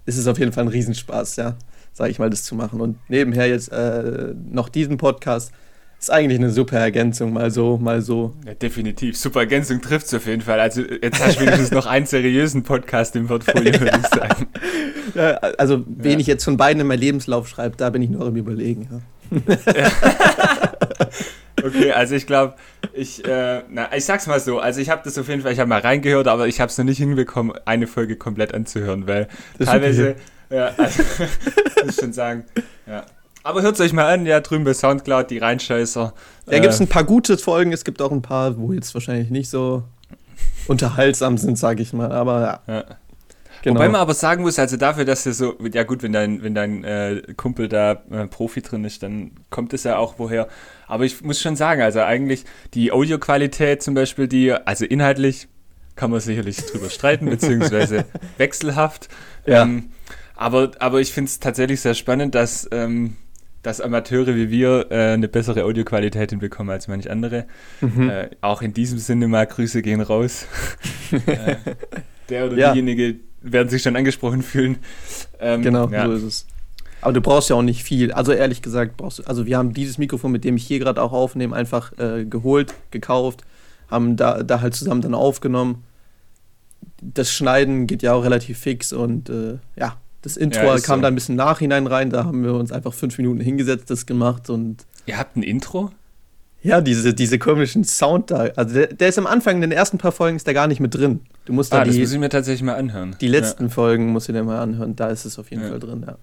es 0.05 0.19
ist 0.19 0.27
auf 0.27 0.41
jeden 0.41 0.53
Fall 0.53 0.65
ein 0.65 0.69
Riesenspaß, 0.69 1.37
ja, 1.37 1.55
sage 1.93 2.11
ich 2.11 2.19
mal, 2.19 2.29
das 2.29 2.43
zu 2.43 2.57
machen. 2.57 2.81
Und 2.81 2.99
nebenher 3.09 3.49
jetzt 3.49 3.71
äh, 3.73 4.35
noch 4.51 4.69
diesen 4.69 4.97
Podcast. 4.97 5.53
Ist 6.01 6.11
eigentlich 6.11 6.39
eine 6.39 6.51
super 6.51 6.79
Ergänzung, 6.79 7.35
mal 7.35 7.51
so, 7.51 7.77
mal 7.77 8.01
so. 8.01 8.35
Ja, 8.47 8.55
definitiv. 8.55 9.19
Super 9.19 9.41
Ergänzung 9.41 9.83
trifft 9.83 10.07
es 10.07 10.15
auf 10.15 10.27
jeden 10.27 10.41
Fall. 10.41 10.59
Also 10.59 10.81
jetzt 10.81 11.23
hast 11.23 11.37
du 11.37 11.43
wenigstens 11.43 11.73
noch 11.73 11.85
einen 11.85 12.07
seriösen 12.07 12.63
Podcast 12.63 13.15
im 13.17 13.27
Portfolio, 13.27 13.75
würde 13.81 14.01
ich 14.01 14.07
sagen. 14.09 14.47
Ja, 15.15 15.33
also, 15.59 15.85
wen 15.87 16.13
ja. 16.13 16.19
ich 16.19 16.27
jetzt 16.27 16.43
von 16.45 16.57
beiden 16.57 16.81
in 16.81 16.87
meinem 16.87 17.01
Lebenslauf 17.01 17.49
schreibe, 17.49 17.77
da 17.77 17.91
bin 17.91 18.01
ich 18.01 18.09
noch 18.09 18.27
im 18.27 18.37
Überlegen. 18.37 19.03
Ja. 19.31 19.41
Okay, 21.65 21.93
also 21.93 22.15
ich 22.15 22.27
glaube, 22.27 22.55
ich, 22.93 23.25
äh, 23.25 23.63
na, 23.69 23.95
ich 23.95 24.05
sag's 24.05 24.27
mal 24.27 24.41
so, 24.41 24.59
also 24.59 24.81
ich 24.81 24.91
habe 24.91 25.03
das 25.05 25.19
auf 25.19 25.29
jeden 25.29 25.43
Fall, 25.43 25.53
ich 25.53 25.59
habe 25.59 25.69
mal 25.69 25.81
reingehört, 25.81 26.29
aber 26.29 26.49
ich 26.49 26.61
habe 26.61 26.71
es 26.71 26.79
noch 26.79 26.85
nicht 26.85 26.99
hinbekommen, 26.99 27.55
eine 27.65 27.87
Folge 27.87 28.17
komplett 28.17 28.55
anzuhören, 28.55 29.07
weil 29.07 29.29
das 29.59 29.69
teilweise, 29.69 30.17
ja, 30.51 30.67
also, 30.77 31.03
muss 31.85 31.95
ich 31.95 32.01
schon 32.01 32.13
sagen, 32.13 32.45
ja. 32.87 33.05
Aber 33.43 33.63
hört 33.63 33.75
es 33.75 33.81
euch 33.81 33.95
mal 33.95 34.13
an, 34.13 34.27
ja, 34.27 34.41
drüben 34.41 34.65
bei 34.65 34.75
Soundcloud, 34.75 35.31
die 35.31 35.39
Reinscheißer. 35.39 36.13
Da 36.45 36.53
äh, 36.53 36.61
gibt 36.61 36.75
es 36.75 36.81
ein 36.81 36.89
paar 36.89 37.05
gute 37.05 37.39
Folgen, 37.39 37.73
es 37.73 37.85
gibt 37.85 38.03
auch 38.03 38.13
ein 38.13 38.21
paar, 38.21 38.59
wo 38.59 38.73
jetzt 38.73 38.93
wahrscheinlich 38.93 39.31
nicht 39.31 39.49
so 39.49 39.83
unterhaltsam 40.69 41.39
sind, 41.39 41.59
sage 41.59 41.83
ich 41.83 41.93
mal, 41.93 42.13
aber 42.13 42.61
ja. 42.67 42.75
ja. 42.75 42.85
Genau. 43.63 43.79
Wobei 43.79 43.89
man 43.89 44.01
aber 44.01 44.15
sagen 44.15 44.43
muss, 44.43 44.59
also 44.59 44.77
dafür, 44.77 45.05
dass 45.05 45.27
er 45.27 45.35
so, 45.35 45.55
ja 45.73 45.83
gut, 45.83 46.03
wenn 46.03 46.13
dein, 46.13 46.43
wenn 46.43 46.55
dein 46.55 46.83
äh, 46.85 47.23
Kumpel 47.37 47.69
da 47.69 48.03
äh, 48.11 48.27
Profi 48.27 48.63
drin 48.63 48.85
ist, 48.85 49.03
dann 49.03 49.33
kommt 49.51 49.75
es 49.75 49.85
ja 49.85 49.99
auch 49.99 50.15
woher. 50.19 50.49
Aber 50.91 51.05
ich 51.05 51.23
muss 51.23 51.41
schon 51.41 51.57
sagen, 51.57 51.83
also 51.83 52.01
eigentlich 52.01 52.45
die 52.75 52.93
Audioqualität 52.93 53.83
zum 53.83 53.95
Beispiel, 53.95 54.29
die, 54.29 54.53
also 54.53 54.85
inhaltlich 54.85 55.49
kann 55.97 56.11
man 56.11 56.21
sicherlich 56.21 56.57
drüber 56.57 56.91
streiten, 56.91 57.27
beziehungsweise 57.31 58.05
wechselhaft. 58.39 59.09
Ja. 59.47 59.63
Ähm, 59.63 59.91
aber, 60.35 60.73
aber 60.79 61.01
ich 61.01 61.13
finde 61.13 61.29
es 61.29 61.39
tatsächlich 61.39 61.81
sehr 61.81 61.95
spannend, 61.95 62.35
dass, 62.35 62.69
ähm, 62.73 63.17
dass 63.63 63.81
Amateure 63.81 64.35
wie 64.35 64.51
wir 64.51 64.87
äh, 64.91 65.13
eine 65.13 65.29
bessere 65.29 65.65
Audioqualität 65.65 66.31
hinbekommen 66.31 66.73
als 66.73 66.89
manche 66.89 67.11
andere. 67.11 67.47
Mhm. 67.81 68.09
Äh, 68.09 68.31
auch 68.41 68.63
in 68.63 68.73
diesem 68.73 68.99
Sinne 68.99 69.29
mal 69.29 69.47
Grüße 69.47 69.83
gehen 69.83 70.01
raus. 70.01 70.47
äh, 71.27 71.57
der 72.31 72.47
oder 72.47 72.57
ja. 72.57 72.73
diejenige, 72.73 73.17
werden 73.43 73.69
sich 73.69 73.83
schon 73.83 73.97
angesprochen 73.97 74.43
fühlen. 74.43 74.79
Ähm, 75.39 75.63
genau, 75.63 75.89
ja. 75.89 76.07
so 76.07 76.13
ist 76.13 76.23
es. 76.23 76.47
Aber 77.01 77.13
du 77.13 77.21
brauchst 77.21 77.51
ja 77.51 77.57
auch 77.57 77.63
nicht 77.63 77.83
viel. 77.83 78.13
Also 78.13 78.33
ehrlich 78.33 78.63
gesagt, 78.63 78.97
brauchst 78.97 79.21
du, 79.21 79.23
also 79.25 79.47
wir 79.47 79.57
haben 79.57 79.73
dieses 79.73 79.99
Mikrofon, 79.99 80.33
mit 80.33 80.45
dem 80.45 80.57
ich 80.57 80.67
hier 80.67 80.79
gerade 80.79 81.03
auch 81.03 81.13
aufnehme, 81.13 81.57
einfach 81.57 81.97
äh, 81.99 82.25
geholt, 82.25 82.75
gekauft, 82.91 83.43
haben 83.91 84.17
da, 84.17 84.43
da 84.43 84.61
halt 84.61 84.75
zusammen 84.75 85.01
dann 85.01 85.15
aufgenommen. 85.15 85.85
Das 87.01 87.33
Schneiden 87.33 87.87
geht 87.87 88.03
ja 88.03 88.13
auch 88.13 88.25
relativ 88.25 88.59
fix 88.59 88.93
und 88.93 89.31
äh, 89.31 89.59
ja, 89.77 89.97
das 90.23 90.37
Intro 90.37 90.65
ja, 90.65 90.79
kam 90.79 90.99
so. 90.99 91.03
dann 91.03 91.13
ein 91.13 91.15
bisschen 91.15 91.37
nachhinein 91.37 91.87
rein. 91.87 92.11
Da 92.11 92.25
haben 92.25 92.45
wir 92.45 92.55
uns 92.55 92.73
einfach 92.73 92.93
fünf 92.93 93.17
Minuten 93.17 93.41
hingesetzt, 93.41 93.91
das 93.91 94.05
gemacht 94.07 94.51
und. 94.51 94.85
Ihr 95.07 95.19
habt 95.19 95.37
ein 95.37 95.43
Intro? 95.43 95.91
Ja, 96.63 96.81
diese, 96.81 97.15
diese 97.15 97.39
komischen 97.39 97.85
Sound 97.85 98.31
da. 98.31 98.49
Also 98.57 98.75
der, 98.75 98.89
der, 98.89 99.09
ist 99.09 99.19
am 99.19 99.27
Anfang, 99.27 99.57
in 99.57 99.61
den 99.63 99.73
ersten 99.73 99.99
paar 99.99 100.13
Folgen 100.13 100.37
ist 100.37 100.47
der 100.47 100.55
gar 100.55 100.67
nicht 100.67 100.81
mit 100.81 100.95
drin. 100.95 101.21
Du 101.47 101.53
musst 101.53 101.73
da 101.73 101.79
ah, 101.81 101.85
die, 101.85 101.91
das 101.91 101.99
muss 101.99 102.13
ich 102.13 102.19
mir 102.19 102.29
tatsächlich 102.29 102.63
mal 102.63 102.75
anhören. 102.75 103.17
Die 103.21 103.29
letzten 103.29 103.65
ja. 103.65 103.69
Folgen 103.71 104.09
musst 104.13 104.29
du 104.29 104.33
dir 104.33 104.43
mal 104.43 104.61
anhören, 104.61 104.95
da 104.95 105.09
ist 105.09 105.25
es 105.25 105.39
auf 105.39 105.51
jeden 105.51 105.63
ja. 105.63 105.71
Fall 105.71 105.81
drin, 105.81 106.05
ja. 106.07 106.17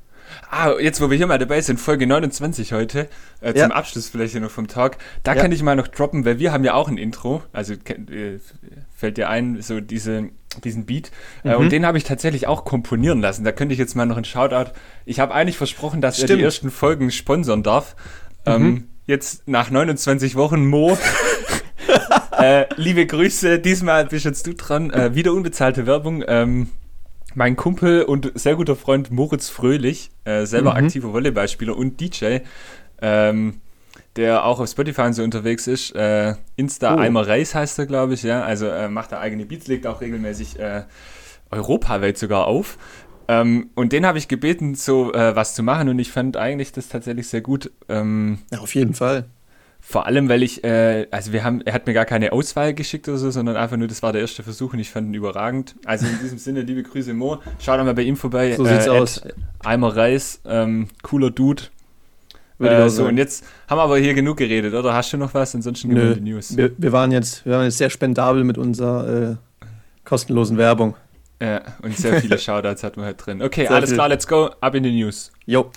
Ah, 0.51 0.74
jetzt 0.79 1.01
wo 1.01 1.10
wir 1.10 1.17
hier 1.17 1.25
mal 1.25 1.39
dabei 1.39 1.62
sind, 1.62 1.79
Folge 1.79 2.06
29 2.06 2.74
heute, 2.74 3.08
äh, 3.39 3.53
zum 3.53 3.58
ja. 3.58 3.67
Abschluss 3.70 4.10
vielleicht 4.10 4.34
hier 4.34 4.41
noch 4.41 4.51
vom 4.51 4.67
Talk, 4.67 4.98
da 5.24 5.36
kann 5.36 5.53
ich 5.53 5.63
mal 5.63 5.75
noch 5.75 5.88
droppen, 5.88 6.25
weil 6.25 6.38
wir 6.38 6.51
haben 6.51 6.65
ja 6.65 6.74
auch 6.74 6.89
ein 6.89 6.98
Intro, 6.98 7.44
also 7.53 7.74
äh, 7.74 8.39
fällt 8.96 9.17
dir 9.17 9.29
ein, 9.29 9.62
so 9.62 9.79
diese, 9.79 10.29
diesen 10.63 10.86
Beat, 10.86 11.12
mhm. 11.44 11.51
äh, 11.51 11.56
und 11.56 11.72
den 11.72 11.86
habe 11.86 11.98
ich 11.98 12.03
tatsächlich 12.03 12.46
auch 12.46 12.65
komponieren 12.65 13.22
lassen. 13.22 13.46
Da 13.46 13.53
könnte 13.53 13.72
ich 13.72 13.79
jetzt 13.79 13.96
mal 13.96 14.06
noch 14.06 14.17
einen 14.17 14.25
Shoutout, 14.25 14.72
ich 15.06 15.20
habe 15.20 15.34
eigentlich 15.34 15.58
versprochen, 15.58 16.01
dass 16.01 16.17
Stimmt. 16.17 16.32
er 16.32 16.36
die 16.38 16.44
ersten 16.44 16.72
Folgen 16.72 17.10
sponsern 17.12 17.63
darf. 17.63 17.96
Mhm. 18.46 18.53
Ähm, 18.53 18.88
jetzt 19.08 19.48
nach 19.48 19.72
29 19.72 20.36
Wochen 20.36 20.68
Mo. 20.68 20.98
äh, 22.40 22.66
liebe 22.76 23.08
Grüße, 23.08 23.60
diesmal 23.60 24.06
bist 24.06 24.26
jetzt 24.26 24.46
du 24.46 24.54
dran. 24.54 24.92
Äh, 24.92 25.16
wieder 25.16 25.34
unbezahlte 25.34 25.88
Werbung. 25.88 26.24
Ähm, 26.28 26.68
mein 27.34 27.56
Kumpel 27.56 28.04
und 28.04 28.32
sehr 28.36 28.56
guter 28.56 28.76
Freund 28.76 29.12
Moritz 29.12 29.50
Fröhlich, 29.50 30.12
äh, 30.26 30.46
selber 30.46 30.72
mhm. 30.72 30.86
aktiver 30.86 31.14
Volleyballspieler 31.14 31.76
und 31.76 32.00
DJ, 32.02 32.40
ähm, 33.02 33.62
der 34.16 34.44
auch 34.44 34.60
auf 34.60 34.70
Spotify 34.70 35.04
und 35.04 35.14
so 35.14 35.24
unterwegs 35.24 35.68
ist. 35.68 35.96
Äh, 35.96 36.36
Insta 36.56 36.96
oh. 36.96 36.98
Eimer 36.98 37.28
Reis 37.28 37.56
heißt 37.56 37.80
er, 37.80 37.86
glaube 37.86 38.16
ich, 38.16 38.24
ja. 38.24 38.44
Also 38.44 38.68
äh, 38.68 38.90
macht 38.90 39.12
er 39.12 39.20
eigene 39.20 39.46
Beats, 39.46 39.68
legt 39.68 39.88
auch 39.88 40.02
regelmäßig 40.02 40.60
äh, 40.60 40.84
europaweit 41.52 42.18
sogar 42.18 42.48
auf. 42.48 42.78
Ähm, 43.27 43.69
und 43.75 43.91
den 43.91 44.05
habe 44.05 44.17
ich 44.17 44.27
gebeten, 44.27 44.75
so 44.75 45.13
äh, 45.13 45.36
was 45.36 45.53
zu 45.55 45.63
machen 45.63 45.89
und 45.89 46.00
ich 46.00 46.12
fand 46.12 46.38
eigentlich 46.38 46.72
das 46.72 46.88
tatsächlich 46.88 47.27
sehr 47.27 47.41
gut. 47.41 47.72
Ähm, 47.89 48.39
ja, 48.51 48.60
auf 48.60 48.74
jeden 48.75 48.93
Fall. 48.93 49.25
Vor 49.79 50.05
allem, 50.05 50.27
weil 50.27 50.43
ich, 50.43 50.63
äh, 50.63 51.07
also 51.12 51.31
wir 51.31 51.43
haben, 51.43 51.62
er 51.62 51.74
hat 51.74 51.88
mir 51.88 51.93
gar 51.93 52.05
keine 52.05 52.31
Auswahl 52.34 52.74
geschickt 52.74 53.07
oder 53.07 53.17
so, 53.17 53.31
sondern 53.31 53.55
einfach 53.55 53.77
nur, 53.77 53.88
das 53.88 54.03
war 54.03 54.12
der 54.12 54.22
erste 54.22 54.43
Versuch 54.43 54.74
und 54.74 54.79
ich 54.79 54.89
fand 54.89 55.07
ihn 55.07 55.13
überragend. 55.13 55.75
Also 55.86 56.07
in 56.07 56.19
diesem 56.19 56.38
Sinne, 56.38 56.62
liebe 56.62 56.84
Grüße 56.84 57.13
Mo, 57.13 57.39
schau 57.60 57.77
doch 57.77 57.86
mal 57.86 57.93
bei 57.93 58.01
ihm 58.01 58.17
vorbei. 58.17 58.55
So 58.55 58.65
sieht's 58.65 58.88
äh, 58.88 58.89
aus. 58.89 59.22
Eimer 59.63 59.96
Reis, 59.96 60.41
ähm, 60.46 60.88
cooler 61.03 61.31
Dude. 61.31 61.63
Äh, 62.60 62.89
so, 62.89 63.05
und 63.05 63.17
jetzt 63.17 63.46
haben 63.69 63.77
wir 63.77 63.84
aber 63.84 63.98
hier 63.98 64.13
genug 64.13 64.38
geredet, 64.38 64.74
oder? 64.74 64.93
Hast 64.93 65.13
du 65.13 65.17
noch 65.17 65.34
was? 65.34 65.53
Ansonsten 65.53 65.89
Nö, 65.89 66.15
die 66.15 66.22
News. 66.22 66.57
Wir, 66.57 66.72
wir, 66.77 66.91
waren 66.91 67.12
jetzt, 67.12 67.46
wir 67.46 67.53
waren 67.53 67.65
jetzt 67.65 67.77
sehr 67.77 67.91
spendabel 67.91 68.43
mit 68.43 68.57
unserer 68.57 69.31
äh, 69.31 69.36
kostenlosen 70.03 70.57
Werbung. 70.57 70.96
Ja, 71.41 71.62
und 71.82 71.96
sehr 71.96 72.22
viele 72.22 72.38
Shoutouts 72.39 72.84
hatten 72.84 73.01
wir 73.01 73.06
halt 73.06 73.25
drin. 73.25 73.41
Okay, 73.41 73.67
sehr 73.67 73.72
alles 73.72 73.89
viel. 73.89 73.98
klar, 73.98 74.10
let's 74.10 74.27
go. 74.27 74.50
Ab 74.60 74.75
in 74.75 74.84
die 74.84 74.91
News. 74.91 75.32
Jo. 75.46 75.72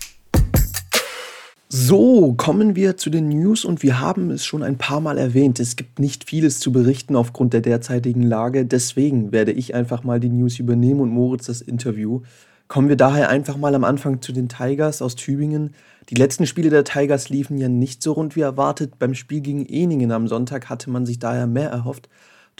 So, 1.73 2.35
kommen 2.37 2.75
wir 2.75 2.97
zu 2.97 3.11
den 3.11 3.29
News 3.29 3.65
und 3.65 3.85
wir 3.85 4.01
haben 4.01 4.33
es 4.33 4.45
schon 4.45 4.65
ein 4.65 4.77
paar 4.77 5.01
Mal 5.01 5.19
erwähnt. 5.19 5.61
Es 5.61 5.77
gibt 5.77 6.01
nicht 6.01 6.29
vieles 6.29 6.59
zu 6.59 6.73
berichten 6.73 7.15
aufgrund 7.15 7.53
der 7.53 7.61
derzeitigen 7.61 8.23
Lage. 8.23 8.67
Deswegen 8.67 9.31
werde 9.31 9.53
ich 9.53 9.73
einfach 9.73 10.03
mal 10.03 10.19
die 10.19 10.31
News 10.31 10.59
übernehmen 10.59 11.01
und 11.01 11.11
Moritz 11.11 11.47
das 11.47 11.61
Interview. 11.61 12.23
Kommen 12.67 12.89
wir 12.89 12.97
daher 12.97 13.29
einfach 13.29 13.57
mal 13.57 13.75
am 13.77 13.85
Anfang 13.85 14.21
zu 14.21 14.33
den 14.33 14.49
Tigers 14.49 15.01
aus 15.01 15.15
Tübingen. 15.15 15.75
Die 16.09 16.17
letzten 16.17 16.47
Spiele 16.47 16.71
der 16.71 16.83
Tigers 16.83 17.29
liefen 17.29 17.57
ja 17.57 17.69
nicht 17.69 18.03
so 18.03 18.13
rund 18.13 18.35
wie 18.35 18.41
erwartet. 18.41 18.99
Beim 18.99 19.15
Spiel 19.15 19.41
gegen 19.41 19.65
Eningen 19.65 20.11
am 20.11 20.27
Sonntag 20.27 20.71
hatte 20.71 20.91
man 20.91 21.07
sich 21.07 21.21
daher 21.21 21.47
mehr 21.47 21.71
erhofft. 21.71 22.09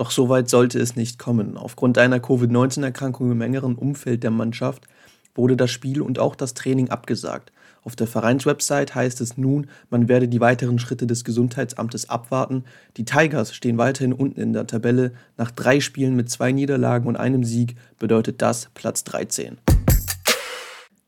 Doch 0.01 0.11
so 0.11 0.31
weit 0.31 0.49
sollte 0.49 0.79
es 0.79 0.97
nicht 0.97 1.19
kommen. 1.19 1.59
Aufgrund 1.59 1.99
einer 1.99 2.21
Covid-19-Erkrankung 2.21 3.33
im 3.33 3.43
engeren 3.43 3.75
Umfeld 3.75 4.23
der 4.23 4.31
Mannschaft 4.31 4.87
wurde 5.35 5.59
das 5.59 5.71
Spiel 5.71 6.01
und 6.01 6.19
auch 6.19 6.37
das 6.37 6.55
Training 6.55 6.89
abgesagt. 6.89 7.53
Auf 7.83 7.97
der 7.97 8.07
Vereinswebsite 8.07 8.95
heißt 8.95 9.21
es 9.21 9.37
nun, 9.37 9.67
man 9.91 10.09
werde 10.09 10.27
die 10.27 10.41
weiteren 10.41 10.79
Schritte 10.79 11.07
des 11.07 11.23
Gesundheitsamtes 11.23 12.09
abwarten. 12.09 12.65
Die 12.97 13.05
Tigers 13.05 13.55
stehen 13.55 13.77
weiterhin 13.77 14.15
unten 14.15 14.41
in 14.41 14.55
der 14.55 14.67
Tabelle. 14.67 15.13
Nach 15.37 15.51
drei 15.51 15.81
Spielen 15.81 16.17
mit 16.17 16.31
zwei 16.31 16.51
Niederlagen 16.51 17.07
und 17.07 17.17
einem 17.17 17.45
Sieg 17.45 17.77
bedeutet 17.99 18.41
das 18.41 18.71
Platz 18.73 19.05
13. 19.05 19.59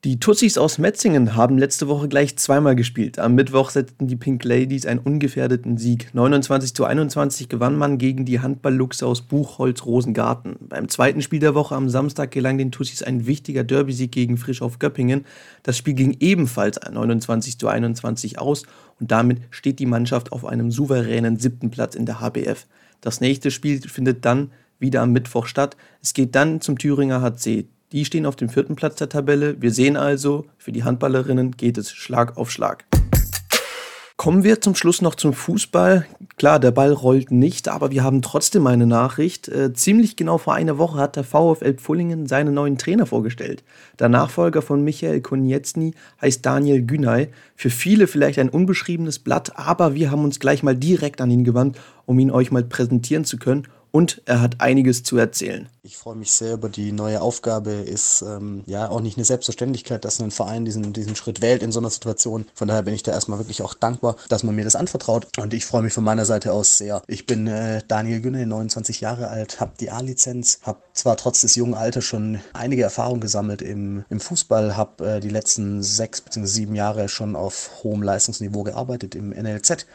Die 0.04 0.18
Tussis 0.18 0.58
aus 0.58 0.78
Metzingen 0.78 1.36
haben 1.36 1.58
letzte 1.58 1.86
Woche 1.86 2.08
gleich 2.08 2.36
zweimal 2.36 2.74
gespielt. 2.74 3.20
Am 3.20 3.36
Mittwoch 3.36 3.70
setzten 3.70 4.08
die 4.08 4.16
Pink 4.16 4.42
Ladies 4.42 4.84
einen 4.84 4.98
ungefährdeten 4.98 5.78
Sieg. 5.78 6.12
29 6.12 6.74
zu 6.74 6.84
21 6.84 7.48
gewann 7.48 7.76
man 7.76 7.98
gegen 7.98 8.24
die 8.24 8.40
Handball-Luchse 8.40 9.06
aus 9.06 9.22
Buchholz-Rosengarten. 9.22 10.56
Beim 10.68 10.88
zweiten 10.88 11.22
Spiel 11.22 11.38
der 11.38 11.54
Woche 11.54 11.76
am 11.76 11.88
Samstag 11.88 12.32
gelang 12.32 12.58
den 12.58 12.72
Tussis 12.72 13.04
ein 13.04 13.28
wichtiger 13.28 13.62
Derby-Sieg 13.62 14.10
gegen 14.10 14.38
Frisch 14.38 14.60
auf 14.60 14.80
Göppingen. 14.80 15.24
Das 15.62 15.78
Spiel 15.78 15.94
ging 15.94 16.16
ebenfalls 16.18 16.80
29 16.80 17.60
zu 17.60 17.68
21 17.68 18.40
aus 18.40 18.64
und 18.98 19.12
damit 19.12 19.38
steht 19.50 19.78
die 19.78 19.86
Mannschaft 19.86 20.32
auf 20.32 20.44
einem 20.44 20.72
souveränen 20.72 21.36
siebten 21.36 21.70
Platz 21.70 21.94
in 21.94 22.06
der 22.06 22.20
HBF. 22.20 22.66
Das 23.02 23.20
nächste 23.20 23.52
Spiel 23.52 23.80
findet 23.82 24.24
dann 24.24 24.50
wieder 24.80 25.00
am 25.02 25.12
Mittwoch 25.12 25.46
statt. 25.46 25.76
Es 26.02 26.12
geht 26.12 26.34
dann 26.34 26.60
zum 26.60 26.76
Thüringer 26.76 27.20
HC. 27.20 27.68
Die 27.92 28.06
stehen 28.06 28.24
auf 28.24 28.36
dem 28.36 28.48
vierten 28.48 28.74
Platz 28.74 28.96
der 28.96 29.10
Tabelle. 29.10 29.60
Wir 29.60 29.70
sehen 29.70 29.98
also, 29.98 30.46
für 30.56 30.72
die 30.72 30.82
Handballerinnen 30.82 31.52
geht 31.52 31.76
es 31.76 31.92
Schlag 31.92 32.38
auf 32.38 32.50
Schlag. 32.50 32.86
Kommen 34.16 34.44
wir 34.44 34.62
zum 34.62 34.74
Schluss 34.74 35.02
noch 35.02 35.14
zum 35.14 35.34
Fußball. 35.34 36.06
Klar, 36.38 36.58
der 36.58 36.70
Ball 36.70 36.92
rollt 36.92 37.30
nicht, 37.30 37.68
aber 37.68 37.90
wir 37.90 38.02
haben 38.02 38.22
trotzdem 38.22 38.66
eine 38.66 38.86
Nachricht. 38.86 39.48
Äh, 39.48 39.74
ziemlich 39.74 40.16
genau 40.16 40.38
vor 40.38 40.54
einer 40.54 40.78
Woche 40.78 40.98
hat 40.98 41.16
der 41.16 41.24
VfL 41.24 41.74
Pfullingen 41.74 42.26
seinen 42.26 42.54
neuen 42.54 42.78
Trainer 42.78 43.04
vorgestellt. 43.04 43.62
Der 43.98 44.08
Nachfolger 44.08 44.62
von 44.62 44.84
Michael 44.84 45.20
Konietzny 45.20 45.92
heißt 46.20 46.46
Daniel 46.46 46.82
Günay. 46.86 47.28
Für 47.56 47.70
viele 47.70 48.06
vielleicht 48.06 48.38
ein 48.38 48.48
unbeschriebenes 48.48 49.18
Blatt, 49.18 49.58
aber 49.58 49.94
wir 49.94 50.10
haben 50.10 50.24
uns 50.24 50.40
gleich 50.40 50.62
mal 50.62 50.76
direkt 50.76 51.20
an 51.20 51.30
ihn 51.30 51.44
gewandt, 51.44 51.78
um 52.06 52.18
ihn 52.18 52.30
euch 52.30 52.50
mal 52.50 52.64
präsentieren 52.64 53.24
zu 53.24 53.38
können 53.38 53.66
und 53.92 54.22
er 54.24 54.40
hat 54.40 54.60
einiges 54.60 55.02
zu 55.02 55.18
erzählen. 55.18 55.68
Ich 55.82 55.98
freue 55.98 56.16
mich 56.16 56.32
sehr 56.32 56.54
über 56.54 56.68
die 56.70 56.92
neue 56.92 57.20
Aufgabe. 57.20 57.72
Ist 57.72 58.22
ähm, 58.22 58.62
ja 58.66 58.88
auch 58.88 59.00
nicht 59.00 59.18
eine 59.18 59.24
Selbstverständlichkeit, 59.24 60.04
dass 60.04 60.20
ein 60.20 60.30
Verein 60.30 60.64
diesen, 60.64 60.92
diesen 60.94 61.14
Schritt 61.14 61.42
wählt 61.42 61.62
in 61.62 61.72
so 61.72 61.80
einer 61.80 61.90
Situation. 61.90 62.46
Von 62.54 62.68
daher 62.68 62.82
bin 62.82 62.94
ich 62.94 63.02
da 63.02 63.12
erstmal 63.12 63.38
wirklich 63.38 63.60
auch 63.62 63.74
dankbar, 63.74 64.16
dass 64.30 64.44
man 64.44 64.54
mir 64.54 64.64
das 64.64 64.76
anvertraut. 64.76 65.28
Und 65.38 65.52
ich 65.52 65.66
freue 65.66 65.82
mich 65.82 65.92
von 65.92 66.04
meiner 66.04 66.24
Seite 66.24 66.52
aus 66.52 66.78
sehr. 66.78 67.02
Ich 67.06 67.26
bin 67.26 67.46
äh, 67.46 67.82
Daniel 67.86 68.22
Günne, 68.22 68.46
29 68.46 69.02
Jahre 69.02 69.28
alt, 69.28 69.60
habe 69.60 69.72
die 69.78 69.90
A-Lizenz, 69.90 70.60
habe 70.62 70.78
zwar 70.94 71.18
trotz 71.18 71.42
des 71.42 71.54
jungen 71.54 71.74
Alters 71.74 72.04
schon 72.04 72.40
einige 72.54 72.82
Erfahrungen 72.82 73.20
gesammelt 73.20 73.60
im, 73.60 74.04
im 74.08 74.20
Fußball, 74.20 74.76
habe 74.76 75.16
äh, 75.16 75.20
die 75.20 75.28
letzten 75.28 75.82
sechs 75.82 76.22
bzw. 76.22 76.46
sieben 76.46 76.74
Jahre 76.74 77.10
schon 77.10 77.36
auf 77.36 77.70
hohem 77.82 78.02
Leistungsniveau 78.02 78.62
gearbeitet 78.62 79.14
im 79.14 79.30
NLZ 79.30 79.86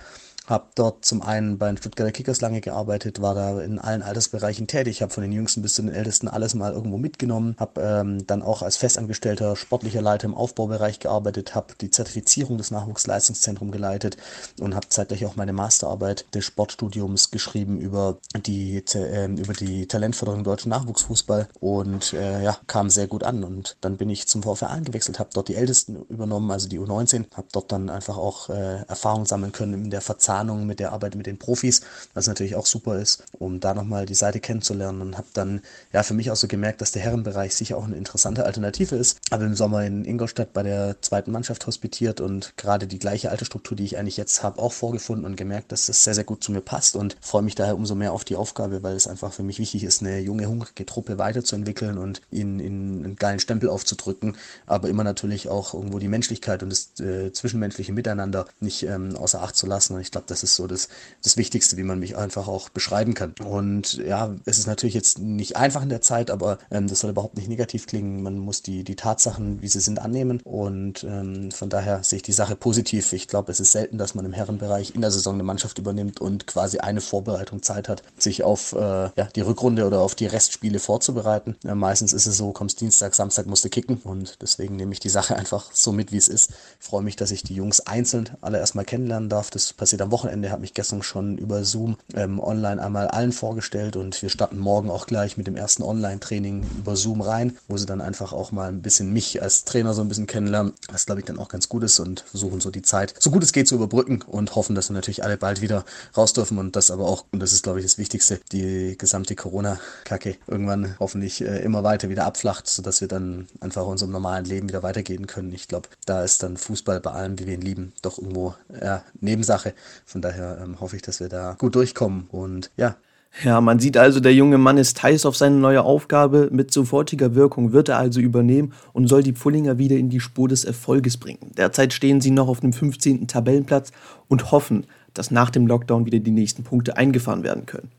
habe 0.48 0.68
dort 0.76 1.04
zum 1.04 1.22
einen 1.22 1.58
bei 1.58 1.68
den 1.68 1.78
Stuttgarter 1.78 2.14
Kickers 2.14 2.40
lange 2.40 2.62
gearbeitet, 2.62 3.22
war 3.22 3.36
da 3.36 3.60
in 3.62 3.80
allen 3.80 4.02
Altersbereichen 4.02 4.66
tätig, 4.68 5.02
habe 5.02 5.14
von 5.14 5.22
den 5.22 5.34
Jüngsten 5.34 5.62
bis 5.62 5.74
zu 5.74 5.82
den 5.82 5.94
Ältesten 5.94 6.30
alles 6.30 6.56
mal 6.56 6.72
irgendwo 6.72 6.98
mitgenommen, 6.98 7.56
habe 7.60 7.82
ähm, 7.82 8.26
dann 8.26 8.42
auch 8.42 8.62
als 8.62 8.78
festangestellter 8.78 9.58
sportlicher 9.58 10.02
Leiter 10.02 10.26
im 10.26 10.34
Aufbaubereich 10.34 11.00
gearbeitet, 11.00 11.54
habe 11.54 11.74
die 11.80 11.92
Zertifizierung 11.92 12.58
des 12.58 12.72
Nachwuchsleistungszentrums 12.72 13.74
geleitet 13.74 14.18
und 14.60 14.74
habe 14.74 14.88
zeitgleich 14.88 15.26
auch 15.26 15.36
meine 15.36 15.52
Masterarbeit 15.52 16.26
des 16.34 16.46
Sportstudiums 16.46 17.30
geschrieben 17.30 17.80
über 17.80 18.18
die, 18.46 18.84
äh, 18.94 19.26
über 19.26 19.54
die 19.54 19.86
Talentförderung 19.88 20.46
deutschen 20.46 20.70
Nachwuchsfußball 20.70 21.50
und 21.60 22.14
äh, 22.14 22.44
ja, 22.44 22.58
kam 22.68 22.90
sehr 22.90 23.08
gut 23.08 23.24
an 23.24 23.44
und 23.44 23.76
dann 23.82 23.98
bin 23.98 24.10
ich 24.10 24.28
zum 24.28 24.44
VfR 24.44 24.80
gewechselt, 24.82 25.20
habe 25.20 25.30
dort 25.34 25.50
die 25.50 25.56
Ältesten 25.56 25.98
übernommen, 26.08 26.52
also 26.52 26.70
die 26.70 26.80
U19, 26.80 27.26
habe 27.36 27.48
dort 27.52 27.74
dann 27.74 27.90
einfach 27.90 28.18
auch 28.18 28.50
äh, 28.50 28.84
Erfahrung 28.88 29.26
sammeln 29.26 29.52
können 29.52 29.74
in 29.74 29.90
der 29.90 30.02
Verzahnung 30.02 30.37
Planung, 30.38 30.68
mit 30.68 30.80
der 30.80 30.92
Arbeit 30.92 31.16
mit 31.16 31.26
den 31.26 31.40
Profis, 31.40 31.82
was 32.14 32.28
natürlich 32.28 32.56
auch 32.56 32.68
super 32.68 33.00
ist, 33.00 33.24
um 33.40 33.60
da 33.60 33.74
nochmal 33.74 34.06
die 34.06 34.14
Seite 34.14 34.40
kennenzulernen 34.40 35.02
und 35.02 35.18
habe 35.18 35.28
dann 35.34 35.62
ja 35.92 36.04
für 36.04 36.14
mich 36.14 36.30
auch 36.30 36.36
so 36.36 36.48
gemerkt, 36.48 36.80
dass 36.82 36.92
der 36.92 37.02
Herrenbereich 37.02 37.56
sicher 37.56 37.76
auch 37.76 37.86
eine 37.86 37.96
interessante 37.96 38.46
Alternative 38.46 38.96
ist. 38.96 39.18
Habe 39.32 39.46
im 39.46 39.56
Sommer 39.56 39.84
in 39.84 40.06
Ingolstadt 40.06 40.54
bei 40.54 40.62
der 40.62 41.02
zweiten 41.02 41.32
Mannschaft 41.32 41.66
hospitiert 41.66 42.22
und 42.22 42.54
gerade 42.56 42.86
die 42.86 43.00
gleiche 43.00 43.32
Altersstruktur, 43.32 43.76
die 43.76 43.86
ich 43.86 43.98
eigentlich 43.98 44.18
jetzt 44.18 44.44
habe, 44.44 44.62
auch 44.62 44.74
vorgefunden 44.74 45.26
und 45.26 45.38
gemerkt, 45.38 45.72
dass 45.72 45.88
das 45.88 46.04
sehr, 46.04 46.14
sehr 46.14 46.24
gut 46.24 46.44
zu 46.44 46.52
mir 46.52 46.62
passt 46.62 46.96
und 46.96 47.18
freue 47.20 47.42
mich 47.42 47.56
daher 47.56 47.76
umso 47.76 47.96
mehr 47.96 48.14
auf 48.14 48.24
die 48.24 48.36
Aufgabe, 48.36 48.84
weil 48.84 48.96
es 48.96 49.08
einfach 49.08 49.34
für 49.34 49.44
mich 49.44 49.58
wichtig 49.58 49.84
ist, 49.84 50.04
eine 50.04 50.20
junge, 50.20 50.46
hungrige 50.46 50.86
Truppe 50.86 51.18
weiterzuentwickeln 51.18 51.98
und 51.98 52.22
ihnen 52.30 52.60
einen 52.60 53.16
geilen 53.16 53.40
Stempel 53.40 53.70
aufzudrücken, 53.70 54.38
aber 54.68 54.88
immer 54.88 55.04
natürlich 55.04 55.50
auch 55.50 55.74
irgendwo 55.74 55.98
die 55.98 56.08
Menschlichkeit 56.08 56.62
und 56.62 56.70
das 56.70 57.00
äh, 57.00 57.32
zwischenmenschliche 57.32 57.92
Miteinander 57.92 58.46
nicht 58.60 58.84
ähm, 58.84 59.16
außer 59.16 59.42
Acht 59.42 59.56
zu 59.56 59.66
lassen. 59.66 59.94
Und 59.94 60.02
ich 60.02 60.12
glaube, 60.12 60.27
das 60.32 60.44
ist 60.44 60.56
so 60.56 60.68
das, 60.68 60.90
das 61.24 61.38
Wichtigste, 61.38 61.78
wie 61.78 61.84
man 61.84 62.00
mich 62.00 62.18
einfach 62.18 62.48
auch 62.48 62.70
beschreiben 62.70 63.14
kann. 63.14 63.34
Und 63.44 63.96
ja, 63.98 64.36
es 64.46 64.58
ist 64.58 64.68
natürlich 64.68 64.96
jetzt 64.96 65.20
nicht 65.20 65.56
einfach 65.56 65.84
in 65.84 65.90
der 65.90 66.02
Zeit, 66.02 66.30
aber 66.30 66.58
ähm, 66.72 66.88
das 66.88 67.00
soll 67.00 67.12
überhaupt 67.12 67.38
nicht 67.38 67.50
negativ 67.50 67.88
klingen. 67.88 68.22
Man 68.24 68.38
muss 68.38 68.62
die, 68.62 68.84
die 68.84 68.96
Tatsachen, 68.96 69.62
wie 69.62 69.68
sie 69.68 69.80
sind, 69.80 70.00
annehmen. 70.00 70.42
Und 70.44 71.04
ähm, 71.04 71.52
von 71.52 71.70
daher 71.70 72.04
sehe 72.04 72.18
ich 72.18 72.24
die 72.24 72.34
Sache 72.34 72.56
positiv. 72.56 73.14
Ich 73.14 73.28
glaube, 73.28 73.52
es 73.52 73.60
ist 73.60 73.72
selten, 73.72 73.98
dass 73.98 74.16
man 74.16 74.26
im 74.26 74.34
Herrenbereich 74.34 74.96
in 74.96 75.02
der 75.02 75.12
Saison 75.12 75.36
eine 75.36 75.44
Mannschaft 75.44 75.78
übernimmt 75.80 76.22
und 76.22 76.48
quasi 76.48 76.80
eine 76.80 77.02
Vorbereitung 77.02 77.62
Zeit 77.62 77.90
hat, 77.90 78.04
sich 78.18 78.44
auf 78.44 78.74
äh, 78.74 78.78
ja, 79.16 79.30
die 79.36 79.42
Rückrunde 79.42 79.86
oder 79.86 80.02
auf 80.02 80.16
die 80.16 80.28
Restspiele 80.28 80.80
vorzubereiten. 80.80 81.56
Ja, 81.64 81.76
meistens 81.76 82.14
ist 82.14 82.28
es 82.28 82.38
so, 82.38 82.52
kommst 82.52 82.82
Dienstag, 82.82 83.16
Samstag 83.16 83.48
musst 83.48 83.66
du 83.66 83.70
kicken 83.70 83.98
und 84.04 84.42
deswegen 84.42 84.76
nehme 84.76 84.94
ich 84.94 85.00
die 85.00 85.10
Sache 85.10 85.36
einfach 85.38 85.72
so 85.74 85.92
mit, 85.92 86.12
wie 86.12 86.18
es 86.18 86.28
ist. 86.28 86.52
Ich 86.80 86.88
freue 86.88 87.04
mich, 87.04 87.16
dass 87.16 87.32
ich 87.32 87.44
die 87.44 87.56
Jungs 87.56 87.82
einzeln 87.82 88.30
alle 88.42 88.60
erstmal 88.60 88.86
kennenlernen 88.86 89.30
darf. 89.30 89.50
Das 89.50 89.74
passiert 89.74 90.02
am 90.02 90.12
Wochenende, 90.12 90.17
habe 90.26 90.62
mich 90.62 90.74
gestern 90.74 91.04
schon 91.04 91.38
über 91.38 91.64
Zoom 91.64 91.98
ähm, 92.14 92.40
online 92.40 92.82
einmal 92.82 93.08
allen 93.08 93.32
vorgestellt 93.32 93.96
und 93.96 94.22
wir 94.22 94.30
starten 94.30 94.58
morgen 94.58 94.90
auch 94.90 95.08
gleich 95.08 95.38
mit 95.38 95.48
dem 95.48 95.56
ersten 95.56 95.84
Online-Training 95.84 96.66
über 96.78 96.96
Zoom 96.96 97.22
rein, 97.22 97.58
wo 97.68 97.78
sie 97.78 97.86
dann 97.86 98.02
einfach 98.02 98.34
auch 98.34 98.52
mal 98.52 98.70
ein 98.70 98.82
bisschen 98.82 99.12
mich 99.14 99.42
als 99.42 99.66
Trainer 99.66 99.94
so 99.94 100.02
ein 100.02 100.08
bisschen 100.08 100.28
kennenlernen, 100.28 100.74
was 100.92 101.06
glaube 101.06 101.22
ich 101.22 101.26
dann 101.26 101.40
auch 101.40 101.50
ganz 101.50 101.70
gut 101.70 101.84
ist 101.84 102.00
und 102.00 102.22
versuchen 102.22 102.62
so 102.62 102.72
die 102.72 102.82
Zeit 102.82 103.14
so 103.20 103.32
gut 103.32 103.44
es 103.44 103.54
geht 103.54 103.68
zu 103.68 103.76
überbrücken 103.76 104.22
und 104.22 104.56
hoffen, 104.56 104.76
dass 104.76 104.90
wir 104.90 104.94
natürlich 104.94 105.24
alle 105.24 105.38
bald 105.38 105.62
wieder 105.62 105.86
raus 106.16 106.34
dürfen 106.34 106.58
und 106.58 106.76
das 106.76 106.92
aber 106.92 107.06
auch, 107.06 107.26
und 107.32 107.40
das 107.40 107.54
ist 107.54 107.64
glaube 107.64 107.80
ich 107.80 107.86
das 107.86 107.98
Wichtigste, 107.98 108.40
die 108.52 108.98
gesamte 108.98 109.36
Corona-Kacke 109.36 110.36
irgendwann 110.48 110.96
hoffentlich 111.00 111.42
äh, 111.42 111.62
immer 111.62 111.84
weiter 111.84 112.10
wieder 112.10 112.26
abflacht, 112.26 112.68
sodass 112.68 113.02
wir 113.02 113.08
dann 113.08 113.48
einfach 113.60 113.86
unserem 113.86 114.12
normalen 114.12 114.46
Leben 114.46 114.70
wieder 114.70 114.84
weitergehen 114.84 115.28
können. 115.28 115.52
Ich 115.54 115.68
glaube, 115.68 115.90
da 116.06 116.24
ist 116.24 116.44
dann 116.44 116.58
Fußball 116.58 117.00
bei 117.00 117.12
allem, 117.12 117.40
wie 117.40 117.48
wir 117.48 117.54
ihn 117.56 117.62
lieben, 117.62 117.94
doch 118.02 118.18
irgendwo 118.18 118.56
ja, 118.82 119.04
Nebensache. 119.20 119.74
Von 120.08 120.22
daher 120.22 120.60
ähm, 120.64 120.80
hoffe 120.80 120.96
ich, 120.96 121.02
dass 121.02 121.20
wir 121.20 121.28
da 121.28 121.56
gut 121.60 121.76
durchkommen. 121.76 122.28
Und 122.30 122.72
ja, 122.78 122.96
ja, 123.44 123.60
man 123.60 123.78
sieht 123.78 123.98
also, 123.98 124.22
der 124.22 124.34
junge 124.34 124.58
Mann 124.58 124.78
ist 124.78 125.04
heiß 125.04 125.26
auf 125.26 125.36
seine 125.36 125.58
neue 125.58 125.84
Aufgabe. 125.84 126.48
Mit 126.50 126.72
sofortiger 126.72 127.36
Wirkung 127.36 127.74
wird 127.74 127.90
er 127.90 127.98
also 127.98 128.22
übernehmen 128.22 128.72
und 128.94 129.10
soll 129.10 129.22
die 129.22 129.34
Pfullinger 129.34 129.78
wieder 129.78 129.98
in 129.98 130.10
die 130.10 130.22
Spur 130.22 130.48
des 130.48 130.64
Erfolges 130.64 131.18
bringen. 131.18 131.52
Derzeit 131.58 131.92
stehen 131.92 132.22
sie 132.22 132.32
noch 132.32 132.48
auf 132.48 132.62
dem 132.62 132.72
15. 132.72 133.28
Tabellenplatz 133.28 133.92
und 134.30 134.50
hoffen, 134.52 134.88
dass 135.14 135.30
nach 135.30 135.50
dem 135.50 135.68
Lockdown 135.68 136.06
wieder 136.06 136.20
die 136.20 136.32
nächsten 136.32 136.64
Punkte 136.64 136.96
eingefahren 136.96 137.44
werden 137.44 137.66
können. 137.66 137.92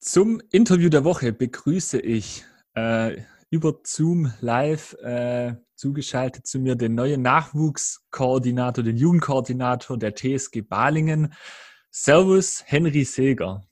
Zum 0.00 0.42
Interview 0.50 0.90
der 0.90 1.04
Woche 1.04 1.32
begrüße 1.32 1.98
ich 1.98 2.44
äh, 2.74 3.16
über 3.52 3.78
Zoom 3.84 4.32
live 4.40 4.94
äh, 5.02 5.56
zugeschaltet 5.74 6.46
zu 6.46 6.58
mir 6.58 6.74
den 6.74 6.94
neuen 6.94 7.20
Nachwuchskoordinator, 7.20 8.82
den 8.82 8.96
Jugendkoordinator 8.96 9.98
der 9.98 10.14
TSG 10.14 10.62
Balingen. 10.62 11.34
Servus, 11.90 12.62
Henry 12.64 13.04
Seger. 13.04 13.62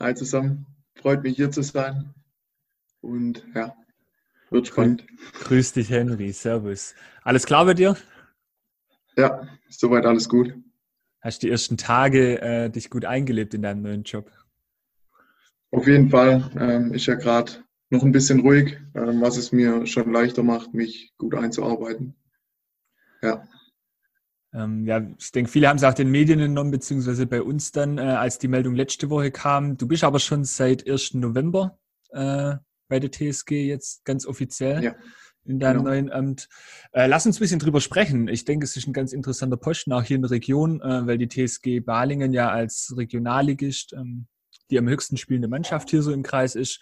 Hi 0.00 0.14
zusammen, 0.14 0.64
freut 0.94 1.22
mich 1.22 1.36
hier 1.36 1.50
zu 1.50 1.60
sein. 1.60 2.14
Und 3.02 3.46
ja, 3.54 3.76
Wird 4.48 4.68
spannend. 4.68 5.04
Grüß 5.40 5.74
dich, 5.74 5.90
Henry. 5.90 6.32
Servus. 6.32 6.94
Alles 7.22 7.44
klar 7.44 7.66
bei 7.66 7.74
dir? 7.74 7.98
Ja, 9.14 9.46
soweit 9.68 10.06
alles 10.06 10.26
gut. 10.30 10.54
Hast 11.20 11.42
du 11.42 11.48
die 11.48 11.50
ersten 11.50 11.76
Tage 11.76 12.40
äh, 12.40 12.70
dich 12.70 12.88
gut 12.88 13.04
eingelebt 13.04 13.52
in 13.52 13.60
deinem 13.60 13.82
neuen 13.82 14.04
Job? 14.04 14.30
Auf 15.70 15.86
jeden 15.86 16.08
Fall. 16.08 16.50
Ähm, 16.58 16.94
ist 16.94 17.04
ja 17.04 17.16
gerade 17.16 17.64
noch 17.94 18.02
ein 18.02 18.12
bisschen 18.12 18.40
ruhig, 18.40 18.78
ähm, 18.94 19.20
was 19.20 19.36
es 19.36 19.52
mir 19.52 19.86
schon 19.86 20.12
leichter 20.12 20.42
macht, 20.42 20.74
mich 20.74 21.14
gut 21.16 21.34
einzuarbeiten. 21.34 22.14
Ja. 23.22 23.46
Ähm, 24.52 24.86
ja, 24.86 25.02
ich 25.18 25.32
denke, 25.32 25.50
viele 25.50 25.68
haben 25.68 25.76
es 25.76 25.84
auch 25.84 25.94
den 25.94 26.10
Medien 26.10 26.40
entnommen, 26.40 26.70
beziehungsweise 26.70 27.26
bei 27.26 27.42
uns 27.42 27.72
dann, 27.72 27.98
äh, 27.98 28.02
als 28.02 28.38
die 28.38 28.48
Meldung 28.48 28.74
letzte 28.74 29.10
Woche 29.10 29.30
kam. 29.30 29.76
Du 29.76 29.88
bist 29.88 30.04
aber 30.04 30.20
schon 30.20 30.44
seit 30.44 30.88
1. 30.88 31.14
November 31.14 31.78
äh, 32.10 32.56
bei 32.88 33.00
der 33.00 33.10
TSG 33.10 33.66
jetzt 33.66 34.04
ganz 34.04 34.26
offiziell. 34.26 34.82
Ja 34.82 34.94
in 35.46 35.58
deinem 35.58 35.80
genau. 35.80 35.90
neuen 35.90 36.10
Amt. 36.10 36.48
Äh, 36.92 37.06
lass 37.06 37.26
uns 37.26 37.36
ein 37.36 37.40
bisschen 37.40 37.58
drüber 37.58 37.82
sprechen. 37.82 38.28
Ich 38.28 38.46
denke, 38.46 38.64
es 38.64 38.78
ist 38.78 38.86
ein 38.86 38.94
ganz 38.94 39.12
interessanter 39.12 39.58
Posten 39.58 39.92
auch 39.92 40.02
hier 40.02 40.16
in 40.16 40.22
der 40.22 40.30
Region, 40.30 40.80
äh, 40.80 41.06
weil 41.06 41.18
die 41.18 41.28
TSG 41.28 41.80
Balingen 41.80 42.32
ja 42.32 42.48
als 42.48 42.94
Regionalligist 42.96 43.92
ähm, 43.92 44.26
die 44.70 44.78
am 44.78 44.88
höchsten 44.88 45.16
spielende 45.16 45.48
Mannschaft 45.48 45.90
hier 45.90 46.02
so 46.02 46.12
im 46.12 46.22
Kreis 46.22 46.54
ist. 46.54 46.80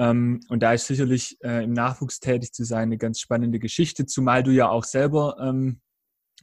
Ähm, 0.00 0.40
und 0.48 0.62
da 0.62 0.72
ist 0.72 0.86
sicherlich 0.86 1.36
äh, 1.44 1.62
im 1.62 1.74
Nachwuchs 1.74 2.20
tätig 2.20 2.54
zu 2.54 2.64
sein 2.64 2.84
eine 2.84 2.96
ganz 2.96 3.20
spannende 3.20 3.58
Geschichte, 3.58 4.06
zumal 4.06 4.42
du 4.42 4.50
ja 4.50 4.70
auch 4.70 4.84
selber 4.84 5.36
ähm, 5.38 5.82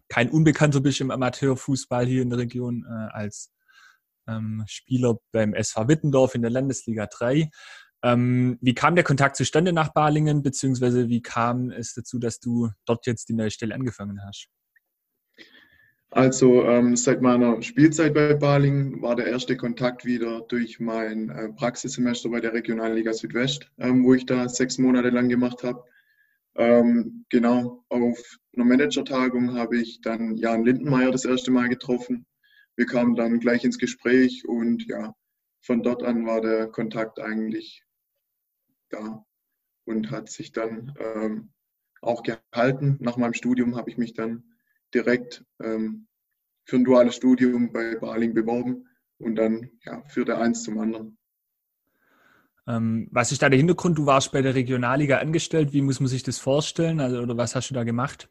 kein 0.09 0.29
Unbekannter 0.29 0.79
bist 0.79 1.01
im 1.01 1.09
Amateurfußball 1.09 2.05
hier 2.05 2.21
in 2.21 2.29
der 2.29 2.37
Region 2.37 2.85
äh, 2.87 3.13
als 3.13 3.51
ähm, 4.27 4.63
Spieler 4.67 5.17
beim 5.31 5.55
SV 5.55 5.87
Wittendorf 5.87 6.35
in 6.35 6.43
der 6.43 6.51
Landesliga 6.51 7.07
3. 7.07 7.49
Ähm, 8.03 8.59
wie 8.61 8.75
kam 8.75 8.93
der 8.93 9.03
Kontakt 9.03 9.35
zustande 9.35 9.73
nach 9.73 9.91
Balingen, 9.91 10.43
beziehungsweise 10.43 11.09
wie 11.09 11.23
kam 11.23 11.71
es 11.71 11.95
dazu, 11.95 12.19
dass 12.19 12.39
du 12.39 12.69
dort 12.85 13.07
jetzt 13.07 13.27
die 13.27 13.33
neue 13.33 13.49
Stelle 13.49 13.73
angefangen 13.73 14.23
hast? 14.23 14.49
Also 16.09 16.63
ähm, 16.63 16.95
seit 16.95 17.21
meiner 17.21 17.61
Spielzeit 17.61 18.13
bei 18.13 18.33
Balingen 18.33 19.01
war 19.01 19.15
der 19.15 19.27
erste 19.27 19.57
Kontakt 19.57 20.05
wieder 20.05 20.41
durch 20.47 20.79
mein 20.79 21.29
äh, 21.29 21.49
Praxissemester 21.49 22.29
bei 22.29 22.39
der 22.39 22.53
Regionalliga 22.53 23.13
Südwest, 23.13 23.69
ähm, 23.77 24.05
wo 24.05 24.13
ich 24.13 24.25
da 24.25 24.47
sechs 24.47 24.77
Monate 24.77 25.09
lang 25.09 25.27
gemacht 25.27 25.63
habe. 25.63 25.83
Ähm, 26.55 27.25
genau, 27.29 27.83
auf 27.89 28.39
einer 28.55 28.65
Managertagung 28.65 29.53
habe 29.53 29.77
ich 29.77 30.01
dann 30.01 30.35
Jan 30.37 30.63
Lindenmeier 30.63 31.11
das 31.11 31.25
erste 31.25 31.51
Mal 31.51 31.67
getroffen. 31.67 32.25
Wir 32.77 32.85
kamen 32.85 33.15
dann 33.15 33.39
gleich 33.39 33.65
ins 33.65 33.77
Gespräch 33.77 34.47
und 34.47 34.87
ja, 34.87 35.13
von 35.61 35.83
dort 35.83 36.03
an 36.03 36.25
war 36.25 36.39
der 36.39 36.67
Kontakt 36.67 37.19
eigentlich 37.19 37.83
da 38.89 39.25
und 39.85 40.09
hat 40.09 40.29
sich 40.29 40.53
dann 40.53 40.93
ähm, 40.99 41.49
auch 42.01 42.23
gehalten. 42.23 42.97
Nach 43.01 43.17
meinem 43.17 43.33
Studium 43.33 43.75
habe 43.75 43.89
ich 43.89 43.97
mich 43.97 44.13
dann 44.13 44.43
direkt 44.93 45.43
ähm, 45.61 46.07
für 46.65 46.77
ein 46.77 46.83
duales 46.83 47.15
Studium 47.15 47.71
bei 47.71 47.95
Baling 47.95 48.33
beworben 48.33 48.87
und 49.19 49.35
dann 49.35 49.69
ja, 49.85 50.03
führte 50.07 50.37
eins 50.37 50.63
zum 50.63 50.79
anderen. 50.79 51.17
Ähm, 52.67 53.07
was 53.11 53.31
ist 53.31 53.41
da 53.41 53.49
der 53.49 53.57
Hintergrund? 53.57 53.97
Du 53.97 54.05
warst 54.05 54.31
bei 54.31 54.41
der 54.41 54.55
Regionalliga 54.55 55.19
angestellt. 55.19 55.71
Wie 55.71 55.81
muss 55.81 55.99
man 55.99 56.07
sich 56.07 56.23
das 56.23 56.37
vorstellen? 56.37 56.99
Also, 56.99 57.19
oder 57.19 57.37
was 57.37 57.55
hast 57.55 57.69
du 57.69 57.73
da 57.73 57.83
gemacht? 57.83 58.29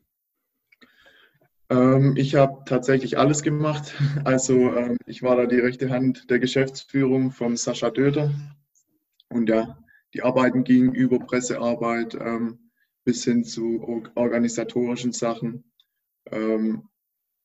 Ähm, 1.71 2.15
ich 2.17 2.35
habe 2.35 2.63
tatsächlich 2.67 3.19
alles 3.19 3.43
gemacht. 3.43 3.95
Also 4.25 4.75
ähm, 4.75 4.99
ich 5.07 5.23
war 5.23 5.37
da 5.37 5.47
die 5.47 5.59
rechte 5.59 5.89
Hand 5.91 6.31
der 6.31 6.39
Geschäftsführung 6.39 7.31
von 7.31 7.57
Sascha 7.57 7.91
Döder. 7.91 8.35
Und 9.29 9.49
ja, 9.49 9.79
die 10.15 10.23
Arbeiten 10.23 10.65
gingen 10.65 10.95
über 10.95 11.19
Pressearbeit 11.19 12.15
ähm, 12.15 12.71
bis 13.05 13.25
hin 13.25 13.45
zu 13.45 14.05
organisatorischen 14.15 15.13
Sachen. 15.13 15.65
Ähm, 16.30 16.88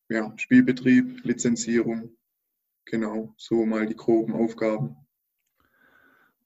ja, 0.09 0.33
Spielbetrieb, 0.37 1.23
Lizenzierung, 1.23 2.11
genau, 2.85 3.33
so 3.37 3.65
mal 3.65 3.85
die 3.85 3.95
groben 3.95 4.33
Aufgaben. 4.33 4.95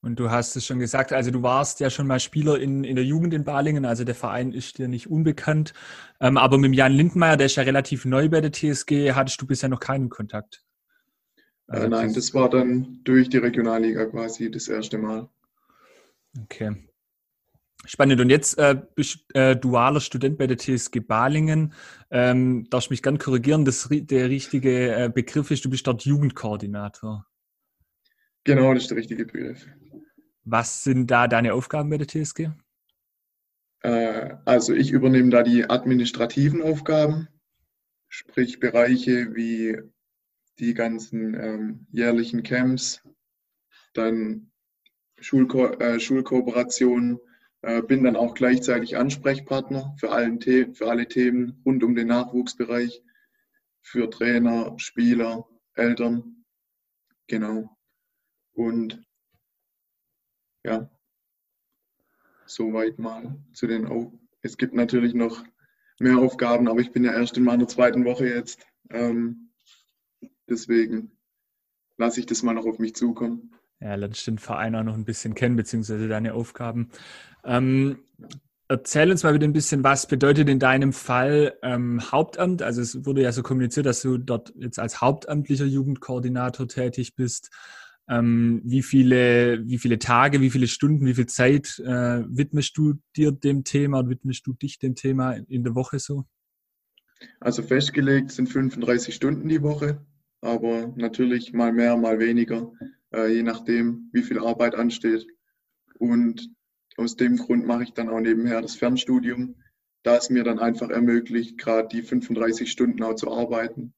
Und 0.02 0.20
du 0.20 0.30
hast 0.30 0.54
es 0.54 0.64
schon 0.64 0.78
gesagt, 0.78 1.12
also 1.12 1.32
du 1.32 1.42
warst 1.42 1.80
ja 1.80 1.90
schon 1.90 2.06
mal 2.06 2.20
Spieler 2.20 2.60
in, 2.60 2.84
in 2.84 2.94
der 2.94 3.04
Jugend 3.04 3.34
in 3.34 3.42
Balingen, 3.42 3.84
also 3.84 4.04
der 4.04 4.14
Verein 4.14 4.52
ist 4.52 4.78
dir 4.78 4.86
nicht 4.86 5.10
unbekannt. 5.10 5.74
Ähm, 6.20 6.36
aber 6.36 6.58
mit 6.58 6.76
Jan 6.76 6.92
Lindmeier, 6.92 7.36
der 7.36 7.46
ist 7.46 7.56
ja 7.56 7.64
relativ 7.64 8.04
neu 8.04 8.28
bei 8.28 8.40
der 8.40 8.52
TSG, 8.52 9.14
hattest 9.14 9.42
du 9.42 9.46
bisher 9.48 9.68
noch 9.68 9.80
keinen 9.80 10.08
Kontakt? 10.08 10.64
Also 11.66 11.86
äh, 11.86 11.88
nein, 11.88 12.14
das 12.14 12.34
war 12.34 12.48
dann 12.48 13.00
durch 13.02 13.28
die 13.28 13.38
Regionalliga 13.38 14.06
quasi 14.06 14.48
das 14.48 14.68
erste 14.68 14.98
Mal. 14.98 15.28
Okay. 16.40 16.85
Spannend. 17.84 18.20
Und 18.20 18.30
jetzt 18.30 18.58
äh, 18.58 18.80
bist 18.94 19.24
äh, 19.34 19.54
dualer 19.54 20.00
Student 20.00 20.38
bei 20.38 20.46
der 20.46 20.58
TSG 20.58 21.00
Balingen. 21.00 21.72
Ähm, 22.10 22.66
darfst 22.70 22.90
mich 22.90 23.02
gern 23.02 23.18
korrigieren, 23.18 23.64
dass 23.64 23.88
der 23.90 24.28
richtige 24.28 24.94
äh, 24.94 25.08
Begriff 25.08 25.50
ist, 25.50 25.64
du 25.64 25.70
bist 25.70 25.86
dort 25.86 26.04
Jugendkoordinator. 26.04 27.26
Genau, 28.44 28.72
das 28.72 28.84
ist 28.84 28.90
der 28.90 28.98
richtige 28.98 29.26
Begriff. 29.26 29.66
Was 30.44 30.84
sind 30.84 31.10
da 31.10 31.28
deine 31.28 31.54
Aufgaben 31.54 31.90
bei 31.90 31.98
der 31.98 32.06
TSG? 32.06 32.50
Äh, 33.82 34.36
also 34.44 34.72
ich 34.72 34.90
übernehme 34.90 35.30
da 35.30 35.42
die 35.42 35.68
administrativen 35.68 36.62
Aufgaben, 36.62 37.28
sprich 38.08 38.58
Bereiche 38.58 39.34
wie 39.34 39.78
die 40.58 40.74
ganzen 40.74 41.34
ähm, 41.34 41.86
jährlichen 41.90 42.42
Camps, 42.42 43.02
dann 43.94 44.50
Schulko 45.20 45.66
äh, 45.78 46.00
Schulkooperationen, 46.00 47.18
bin 47.88 48.04
dann 48.04 48.16
auch 48.16 48.34
gleichzeitig 48.34 48.96
Ansprechpartner 48.96 49.94
für, 49.98 50.10
allen 50.10 50.40
The 50.40 50.66
für 50.72 50.88
alle 50.88 51.08
Themen 51.08 51.60
rund 51.64 51.82
um 51.82 51.94
den 51.94 52.08
Nachwuchsbereich, 52.08 53.02
für 53.82 54.10
Trainer, 54.10 54.74
Spieler, 54.78 55.48
Eltern. 55.74 56.44
Genau. 57.26 57.76
Und 58.52 59.02
ja, 60.64 60.90
soweit 62.46 62.98
mal 62.98 63.36
zu 63.52 63.66
den 63.66 63.86
Au 63.86 64.12
Es 64.42 64.56
gibt 64.56 64.74
natürlich 64.74 65.14
noch 65.14 65.44
mehr 65.98 66.18
Aufgaben, 66.18 66.68
aber 66.68 66.80
ich 66.80 66.92
bin 66.92 67.04
ja 67.04 67.12
erst 67.12 67.36
in 67.36 67.44
meiner 67.44 67.68
zweiten 67.68 68.04
Woche 68.04 68.28
jetzt. 68.28 68.66
Ähm, 68.90 69.52
deswegen 70.48 71.12
lasse 71.96 72.20
ich 72.20 72.26
das 72.26 72.42
mal 72.42 72.54
noch 72.54 72.66
auf 72.66 72.78
mich 72.78 72.94
zukommen 72.94 73.56
ja, 73.80 73.94
lernst 73.94 74.26
den 74.26 74.38
Verein 74.38 74.74
auch 74.74 74.82
noch 74.82 74.94
ein 74.94 75.04
bisschen 75.04 75.34
kennen, 75.34 75.56
beziehungsweise 75.56 76.08
deine 76.08 76.34
Aufgaben. 76.34 76.90
Ähm, 77.44 77.98
erzähl 78.68 79.10
uns 79.10 79.22
mal 79.22 79.34
wieder 79.34 79.46
ein 79.46 79.52
bisschen, 79.52 79.84
was 79.84 80.06
bedeutet 80.06 80.48
in 80.48 80.58
deinem 80.58 80.92
Fall 80.92 81.54
ähm, 81.62 82.00
Hauptamt? 82.10 82.62
Also 82.62 82.80
es 82.80 83.04
wurde 83.04 83.22
ja 83.22 83.32
so 83.32 83.42
kommuniziert, 83.42 83.86
dass 83.86 84.02
du 84.02 84.18
dort 84.18 84.52
jetzt 84.56 84.78
als 84.78 85.00
hauptamtlicher 85.00 85.66
Jugendkoordinator 85.66 86.68
tätig 86.68 87.14
bist. 87.14 87.50
Ähm, 88.08 88.62
wie, 88.64 88.82
viele, 88.82 89.66
wie 89.66 89.78
viele 89.78 89.98
Tage, 89.98 90.40
wie 90.40 90.50
viele 90.50 90.68
Stunden, 90.68 91.06
wie 91.06 91.14
viel 91.14 91.26
Zeit 91.26 91.80
äh, 91.84 92.22
widmest 92.28 92.76
du 92.78 92.94
dir 93.16 93.32
dem 93.32 93.64
Thema 93.64 93.98
und 93.98 94.10
widmest 94.10 94.46
du 94.46 94.52
dich 94.52 94.78
dem 94.78 94.94
Thema 94.94 95.32
in 95.32 95.64
der 95.64 95.74
Woche 95.74 95.98
so? 95.98 96.24
Also 97.40 97.62
festgelegt 97.62 98.30
sind 98.30 98.48
35 98.48 99.14
Stunden 99.14 99.48
die 99.48 99.62
Woche, 99.62 100.04
aber 100.40 100.92
natürlich 100.96 101.52
mal 101.52 101.72
mehr, 101.72 101.96
mal 101.96 102.18
weniger 102.20 102.70
äh, 103.16 103.32
je 103.32 103.42
nachdem, 103.42 104.10
wie 104.12 104.22
viel 104.22 104.38
Arbeit 104.38 104.74
ansteht. 104.74 105.26
Und 105.98 106.50
aus 106.96 107.16
dem 107.16 107.36
Grund 107.36 107.66
mache 107.66 107.84
ich 107.84 107.92
dann 107.92 108.08
auch 108.08 108.20
nebenher 108.20 108.60
das 108.60 108.76
Fernstudium, 108.76 109.56
da 110.02 110.16
es 110.16 110.30
mir 110.30 110.44
dann 110.44 110.58
einfach 110.58 110.90
ermöglicht, 110.90 111.58
gerade 111.58 111.88
die 111.88 112.02
35 112.02 112.70
Stunden 112.70 113.02
auch 113.02 113.14
zu 113.14 113.32
arbeiten. 113.32 113.94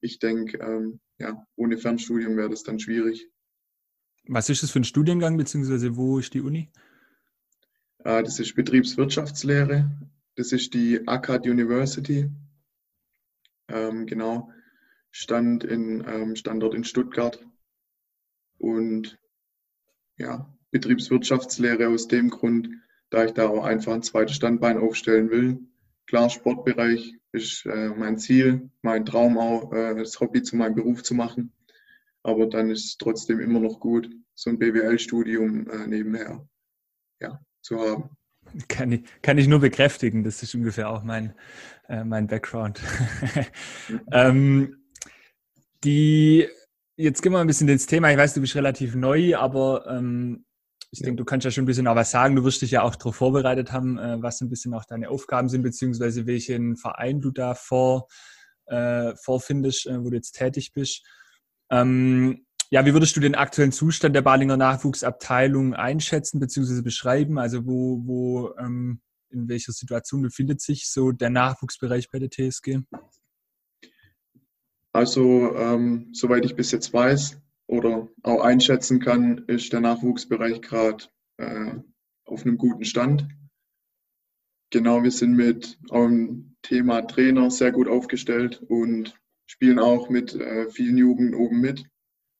Ich 0.00 0.18
denke, 0.18 0.58
ähm, 0.58 1.00
ja, 1.18 1.46
ohne 1.56 1.78
Fernstudium 1.78 2.36
wäre 2.36 2.50
das 2.50 2.62
dann 2.62 2.80
schwierig. 2.80 3.28
Was 4.26 4.48
ist 4.48 4.62
das 4.62 4.70
für 4.70 4.80
ein 4.80 4.84
Studiengang, 4.84 5.36
beziehungsweise 5.36 5.96
wo 5.96 6.18
ist 6.18 6.34
die 6.34 6.40
Uni? 6.40 6.70
Äh, 7.98 8.22
das 8.22 8.40
ist 8.40 8.54
Betriebswirtschaftslehre. 8.54 9.90
Das 10.36 10.52
ist 10.52 10.74
die 10.74 11.06
ACAD 11.06 11.46
University. 11.46 12.30
Ähm, 13.68 14.06
genau. 14.06 14.50
Stand 15.10 15.62
in, 15.62 16.02
ähm, 16.06 16.34
Standort 16.34 16.74
in 16.74 16.84
Stuttgart 16.84 17.46
und 18.58 19.18
ja, 20.16 20.52
Betriebswirtschaftslehre 20.70 21.88
aus 21.88 22.08
dem 22.08 22.30
Grund, 22.30 22.68
da 23.10 23.24
ich 23.24 23.32
da 23.32 23.48
auch 23.48 23.64
einfach 23.64 23.92
ein 23.92 24.02
zweites 24.02 24.36
Standbein 24.36 24.78
aufstellen 24.78 25.30
will. 25.30 25.60
Klar, 26.06 26.30
Sportbereich 26.30 27.14
ist 27.32 27.66
äh, 27.66 27.88
mein 27.90 28.18
Ziel, 28.18 28.70
mein 28.82 29.04
Traum 29.04 29.38
auch, 29.38 29.72
äh, 29.72 29.94
das 29.94 30.18
Hobby 30.20 30.42
zu 30.42 30.56
meinem 30.56 30.74
Beruf 30.74 31.02
zu 31.02 31.14
machen. 31.14 31.52
Aber 32.22 32.46
dann 32.46 32.70
ist 32.70 32.84
es 32.84 32.98
trotzdem 32.98 33.40
immer 33.40 33.60
noch 33.60 33.80
gut, 33.80 34.10
so 34.34 34.50
ein 34.50 34.58
BWL-Studium 34.58 35.68
äh, 35.68 35.86
nebenher 35.86 36.46
ja, 37.20 37.40
zu 37.60 37.78
haben. 37.78 38.10
Kann 38.68 38.92
ich, 38.92 39.04
kann 39.22 39.38
ich 39.38 39.48
nur 39.48 39.60
bekräftigen, 39.60 40.22
das 40.22 40.42
ist 40.42 40.54
ungefähr 40.54 40.90
auch 40.90 41.02
mein, 41.02 41.34
äh, 41.88 42.04
mein 42.04 42.26
Background. 42.26 42.80
ähm, 44.12 44.76
die 45.82 46.48
Jetzt 46.96 47.22
gehen 47.22 47.32
wir 47.32 47.40
ein 47.40 47.46
bisschen 47.48 47.68
ins 47.68 47.86
Thema. 47.86 48.12
Ich 48.12 48.18
weiß, 48.18 48.34
du 48.34 48.40
bist 48.40 48.54
relativ 48.54 48.94
neu, 48.94 49.36
aber 49.36 49.84
ähm, 49.88 50.44
ich 50.92 51.00
denke, 51.00 51.16
du 51.16 51.24
kannst 51.24 51.44
ja 51.44 51.50
schon 51.50 51.64
ein 51.64 51.66
bisschen 51.66 51.88
auch 51.88 51.96
was 51.96 52.12
sagen. 52.12 52.36
Du 52.36 52.44
wirst 52.44 52.62
dich 52.62 52.70
ja 52.70 52.82
auch 52.82 52.94
darauf 52.94 53.16
vorbereitet 53.16 53.72
haben, 53.72 53.98
äh, 53.98 54.22
was 54.22 54.40
ein 54.40 54.48
bisschen 54.48 54.72
auch 54.74 54.84
deine 54.84 55.10
Aufgaben 55.10 55.48
sind, 55.48 55.62
beziehungsweise 55.62 56.26
welchen 56.26 56.76
Verein 56.76 57.20
du 57.20 57.32
da 57.32 57.54
vor, 57.54 58.06
äh, 58.66 59.12
vorfindest, 59.16 59.86
äh, 59.86 60.04
wo 60.04 60.10
du 60.10 60.16
jetzt 60.16 60.32
tätig 60.32 60.72
bist. 60.72 61.04
Ähm, 61.68 62.46
ja, 62.70 62.86
wie 62.86 62.92
würdest 62.92 63.16
du 63.16 63.20
den 63.20 63.34
aktuellen 63.34 63.72
Zustand 63.72 64.14
der 64.14 64.22
Balinger 64.22 64.56
Nachwuchsabteilung 64.56 65.74
einschätzen 65.74 66.38
bzw. 66.38 66.82
beschreiben? 66.82 67.38
Also 67.38 67.66
wo, 67.66 68.02
wo 68.04 68.54
ähm, 68.56 69.00
in 69.30 69.48
welcher 69.48 69.72
Situation 69.72 70.22
befindet 70.22 70.60
sich 70.60 70.88
so 70.88 71.10
der 71.10 71.30
Nachwuchsbereich 71.30 72.08
bei 72.10 72.20
der 72.20 72.30
TSG? 72.30 72.82
Also, 74.94 75.56
ähm, 75.56 76.10
soweit 76.12 76.44
ich 76.44 76.54
bis 76.54 76.70
jetzt 76.70 76.92
weiß 76.92 77.42
oder 77.66 78.08
auch 78.22 78.42
einschätzen 78.42 79.00
kann, 79.00 79.38
ist 79.48 79.72
der 79.72 79.80
Nachwuchsbereich 79.80 80.62
gerade 80.62 81.04
äh, 81.36 81.74
auf 82.24 82.46
einem 82.46 82.58
guten 82.58 82.84
Stand. 82.84 83.26
Genau, 84.70 85.02
wir 85.02 85.10
sind 85.10 85.32
mit 85.32 85.78
dem 85.90 86.54
Thema 86.62 87.02
Trainer 87.02 87.50
sehr 87.50 87.72
gut 87.72 87.88
aufgestellt 87.88 88.62
und 88.68 89.20
spielen 89.46 89.80
auch 89.80 90.10
mit 90.10 90.36
äh, 90.36 90.70
vielen 90.70 90.96
Jugend 90.96 91.34
oben 91.34 91.60
mit. 91.60 91.84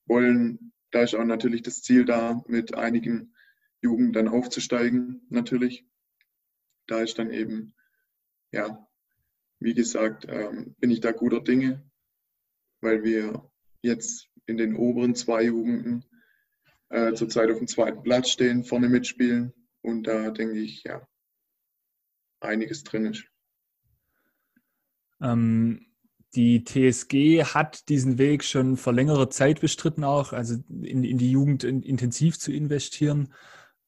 Wollen, 0.07 0.73
da 0.93 1.03
ist 1.03 1.17
auch 1.17 1.25
natürlich 1.25 1.63
das 1.63 1.83
Ziel 1.83 2.05
da, 2.05 2.45
mit 2.47 2.75
einigen 2.75 3.35
Jugend 3.83 4.15
dann 4.15 4.29
aufzusteigen, 4.29 5.27
natürlich. 5.29 5.85
Da 6.87 7.01
ist 7.01 7.19
dann 7.19 7.33
eben, 7.33 7.75
ja, 8.53 8.87
wie 9.59 9.75
gesagt, 9.75 10.27
ähm, 10.29 10.77
bin 10.79 10.93
ich 10.93 11.01
da 11.01 11.11
guter 11.11 11.41
Dinge, 11.41 11.83
weil 12.85 13.03
wir 13.03 13.51
jetzt 13.83 14.29
in 14.47 14.57
den 14.57 14.77
oberen 14.77 15.15
zwei 15.15 15.45
Jugenden 15.45 16.05
äh, 16.91 17.15
zurzeit 17.15 17.51
auf 17.51 17.59
dem 17.59 17.67
zweiten 17.67 18.03
Platz 18.03 18.31
stehen, 18.31 18.63
vorne 18.63 18.89
mitspielen 18.89 19.53
und 19.83 20.07
da 20.07 20.31
denke 20.31 20.59
ich, 20.59 20.85
ja, 20.85 21.07
einiges 22.41 22.85
drin 22.85 23.07
ist. 23.07 23.25
Ähm, 25.21 25.87
die 26.35 26.65
TSG 26.65 27.45
hat 27.45 27.89
diesen 27.89 28.19
Weg 28.19 28.45
schon 28.45 28.77
vor 28.77 28.93
längerer 28.93 29.31
Zeit 29.31 29.61
bestritten, 29.61 30.05
auch 30.05 30.33
also 30.33 30.57
in, 30.69 31.05
in 31.05 31.19
die 31.19 31.31
Jugend 31.31 31.65
in, 31.65 31.83
intensiv 31.83 32.39
zu 32.39 32.53
investieren. 32.53 33.33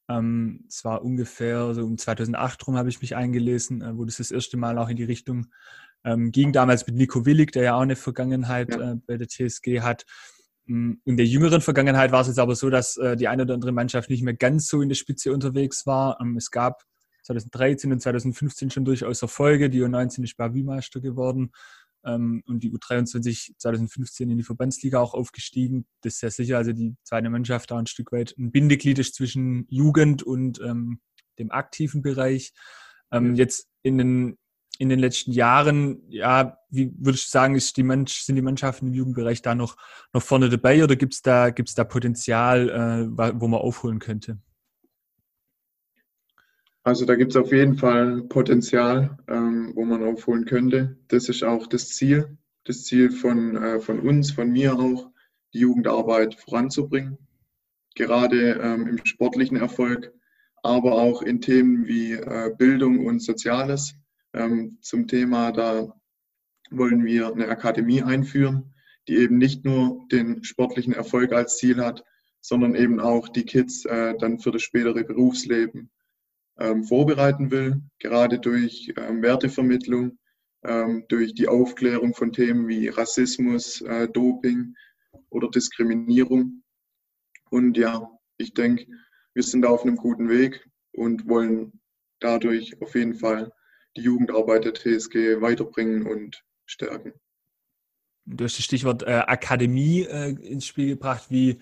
Ähm, 0.09 0.65
es 0.67 0.85
war 0.85 1.03
ungefähr 1.03 1.73
so 1.73 1.83
um 1.83 1.97
2008 1.97 2.65
rum, 2.67 2.77
habe 2.77 2.89
ich 2.89 3.01
mich 3.01 3.15
eingelesen, 3.15 3.81
äh, 3.81 3.97
wo 3.97 4.05
das 4.05 4.17
das 4.17 4.31
erste 4.31 4.57
Mal 4.57 4.77
auch 4.77 4.89
in 4.89 4.95
die 4.95 5.03
Richtung 5.03 5.47
ähm, 6.03 6.31
ging. 6.31 6.51
Damals 6.53 6.85
mit 6.87 6.95
Nico 6.95 7.25
Willig, 7.25 7.51
der 7.51 7.63
ja 7.63 7.75
auch 7.75 7.81
eine 7.81 7.95
Vergangenheit 7.95 8.69
ja. 8.71 8.93
äh, 8.93 8.95
bei 9.05 9.17
der 9.17 9.27
TSG 9.27 9.81
hat. 9.81 10.05
Mm, 10.65 10.93
in 11.05 11.17
der 11.17 11.25
jüngeren 11.25 11.61
Vergangenheit 11.61 12.11
war 12.11 12.21
es 12.21 12.27
jetzt 12.27 12.39
aber 12.39 12.55
so, 12.55 12.69
dass 12.69 12.97
äh, 12.97 13.15
die 13.15 13.27
eine 13.27 13.43
oder 13.43 13.53
andere 13.53 13.71
Mannschaft 13.71 14.09
nicht 14.09 14.23
mehr 14.23 14.33
ganz 14.35 14.67
so 14.67 14.81
in 14.81 14.89
der 14.89 14.95
Spitze 14.95 15.33
unterwegs 15.33 15.85
war. 15.85 16.19
Ähm, 16.21 16.37
es 16.37 16.51
gab 16.51 16.83
2013 17.23 17.91
und 17.91 18.01
2015 18.01 18.69
schon 18.69 18.85
durchaus 18.85 19.21
Erfolge. 19.21 19.69
Die 19.69 19.81
U19 19.81 20.23
ist 20.23 20.37
Barbie-Meister 20.37 21.01
geworden 21.01 21.51
ähm, 22.05 22.41
und 22.47 22.63
die 22.63 22.71
U23 22.71 23.57
2015 23.57 24.29
in 24.29 24.37
die 24.37 24.43
Verbandsliga 24.43 24.99
auch 24.99 25.13
aufgestiegen. 25.13 25.85
Das 26.01 26.13
ist 26.13 26.19
sehr 26.19 26.31
sicher, 26.31 26.57
also 26.57 26.71
die 26.71 26.95
zweite 27.03 27.29
Mannschaft 27.29 27.71
da 27.71 27.77
ein 27.77 27.87
Stück 27.87 28.11
weit 28.11 28.33
ein 28.37 28.51
Bindeglied 28.51 28.99
ist 28.99 29.15
zwischen 29.15 29.67
Jugend 29.69 30.23
und 30.23 30.59
ähm, 30.61 30.99
dem 31.37 31.51
aktiven 31.51 32.01
Bereich. 32.01 32.53
Ähm, 33.11 33.35
jetzt 33.35 33.67
in 33.83 33.97
den, 33.97 34.37
in 34.79 34.89
den 34.89 34.99
letzten 34.99 35.31
Jahren, 35.31 36.01
ja, 36.09 36.57
wie 36.69 36.93
würdest 36.97 37.27
du 37.27 37.31
sagen, 37.31 37.55
ist 37.55 37.77
die 37.77 37.83
Mensch, 37.83 38.21
sind 38.21 38.35
die 38.35 38.41
Mannschaften 38.41 38.87
im 38.87 38.93
Jugendbereich 38.93 39.41
da 39.41 39.55
noch, 39.55 39.77
noch 40.13 40.21
vorne 40.21 40.49
dabei 40.49 40.83
oder 40.83 40.95
gibt 40.95 41.13
es 41.13 41.21
da, 41.21 41.49
gibt's 41.49 41.75
da 41.75 41.83
Potenzial, 41.83 42.69
äh, 42.69 43.39
wo 43.39 43.47
man 43.47 43.59
aufholen 43.61 43.99
könnte? 43.99 44.39
Also 46.87 47.05
da 47.05 47.15
gibt 47.15 47.31
es 47.31 47.35
auf 47.35 47.51
jeden 47.51 47.75
Fall 47.75 48.23
Potenzial, 48.23 49.17
ähm, 49.27 49.73
wo 49.75 49.83
man 49.83 50.03
aufholen 50.05 50.45
könnte. 50.45 50.97
Das 51.09 51.27
ist 51.27 51.43
auch 51.43 51.67
das 51.67 51.89
Ziel, 51.89 52.37
das 52.63 52.85
Ziel 52.85 53.11
von, 53.11 53.57
äh, 53.57 53.79
von 53.81 53.99
uns, 53.99 54.31
von 54.31 54.49
mir 54.49 54.79
auch, 54.79 55.11
die 55.53 55.59
Jugendarbeit 55.59 56.35
voranzubringen. 56.35 57.17
Gerade 57.95 58.53
ähm, 58.61 58.87
im 58.87 59.05
sportlichen 59.05 59.57
Erfolg, 59.57 60.13
aber 60.63 60.93
auch 60.93 61.21
in 61.21 61.41
Themen 61.41 61.87
wie 61.87 62.13
äh, 62.13 62.55
Bildung 62.57 63.05
und 63.05 63.21
Soziales. 63.21 63.95
Ähm, 64.33 64.77
zum 64.81 65.07
Thema, 65.07 65.51
da 65.51 65.93
wollen 66.69 67.05
wir 67.05 67.31
eine 67.31 67.47
Akademie 67.47 68.03
einführen, 68.03 68.73
die 69.07 69.17
eben 69.17 69.37
nicht 69.37 69.63
nur 69.63 70.05
den 70.11 70.43
sportlichen 70.43 70.93
Erfolg 70.93 71.31
als 71.31 71.57
Ziel 71.57 71.83
hat, 71.83 72.03
sondern 72.41 72.75
eben 72.75 72.99
auch 72.99 73.29
die 73.29 73.45
Kids 73.45 73.85
äh, 73.85 74.15
dann 74.17 74.39
für 74.39 74.51
das 74.51 74.61
spätere 74.61 75.03
Berufsleben 75.03 75.89
ähm, 76.59 76.83
vorbereiten 76.83 77.51
will, 77.51 77.81
gerade 77.99 78.39
durch 78.39 78.93
ähm, 78.97 79.21
Wertevermittlung, 79.21 80.17
ähm, 80.63 81.05
durch 81.07 81.33
die 81.33 81.47
Aufklärung 81.47 82.13
von 82.13 82.31
Themen 82.31 82.67
wie 82.67 82.87
Rassismus, 82.87 83.81
äh, 83.81 84.07
Doping 84.07 84.75
oder 85.29 85.49
Diskriminierung. 85.49 86.63
Und 87.49 87.77
ja, 87.77 88.09
ich 88.37 88.53
denke, 88.53 88.87
wir 89.33 89.43
sind 89.43 89.61
da 89.61 89.69
auf 89.69 89.83
einem 89.83 89.95
guten 89.95 90.29
Weg 90.29 90.67
und 90.93 91.27
wollen 91.27 91.79
dadurch 92.19 92.81
auf 92.81 92.95
jeden 92.95 93.15
Fall 93.15 93.51
die 93.97 94.01
Jugendarbeit 94.01 94.65
der 94.65 94.73
TSG 94.73 95.41
weiterbringen 95.41 96.07
und 96.07 96.43
stärken. 96.65 97.13
Du 98.25 98.43
hast 98.43 98.57
das 98.57 98.65
Stichwort 98.65 99.03
äh, 99.03 99.23
Akademie 99.25 100.01
äh, 100.01 100.31
ins 100.31 100.65
Spiel 100.65 100.89
gebracht. 100.89 101.27
Wie, 101.29 101.59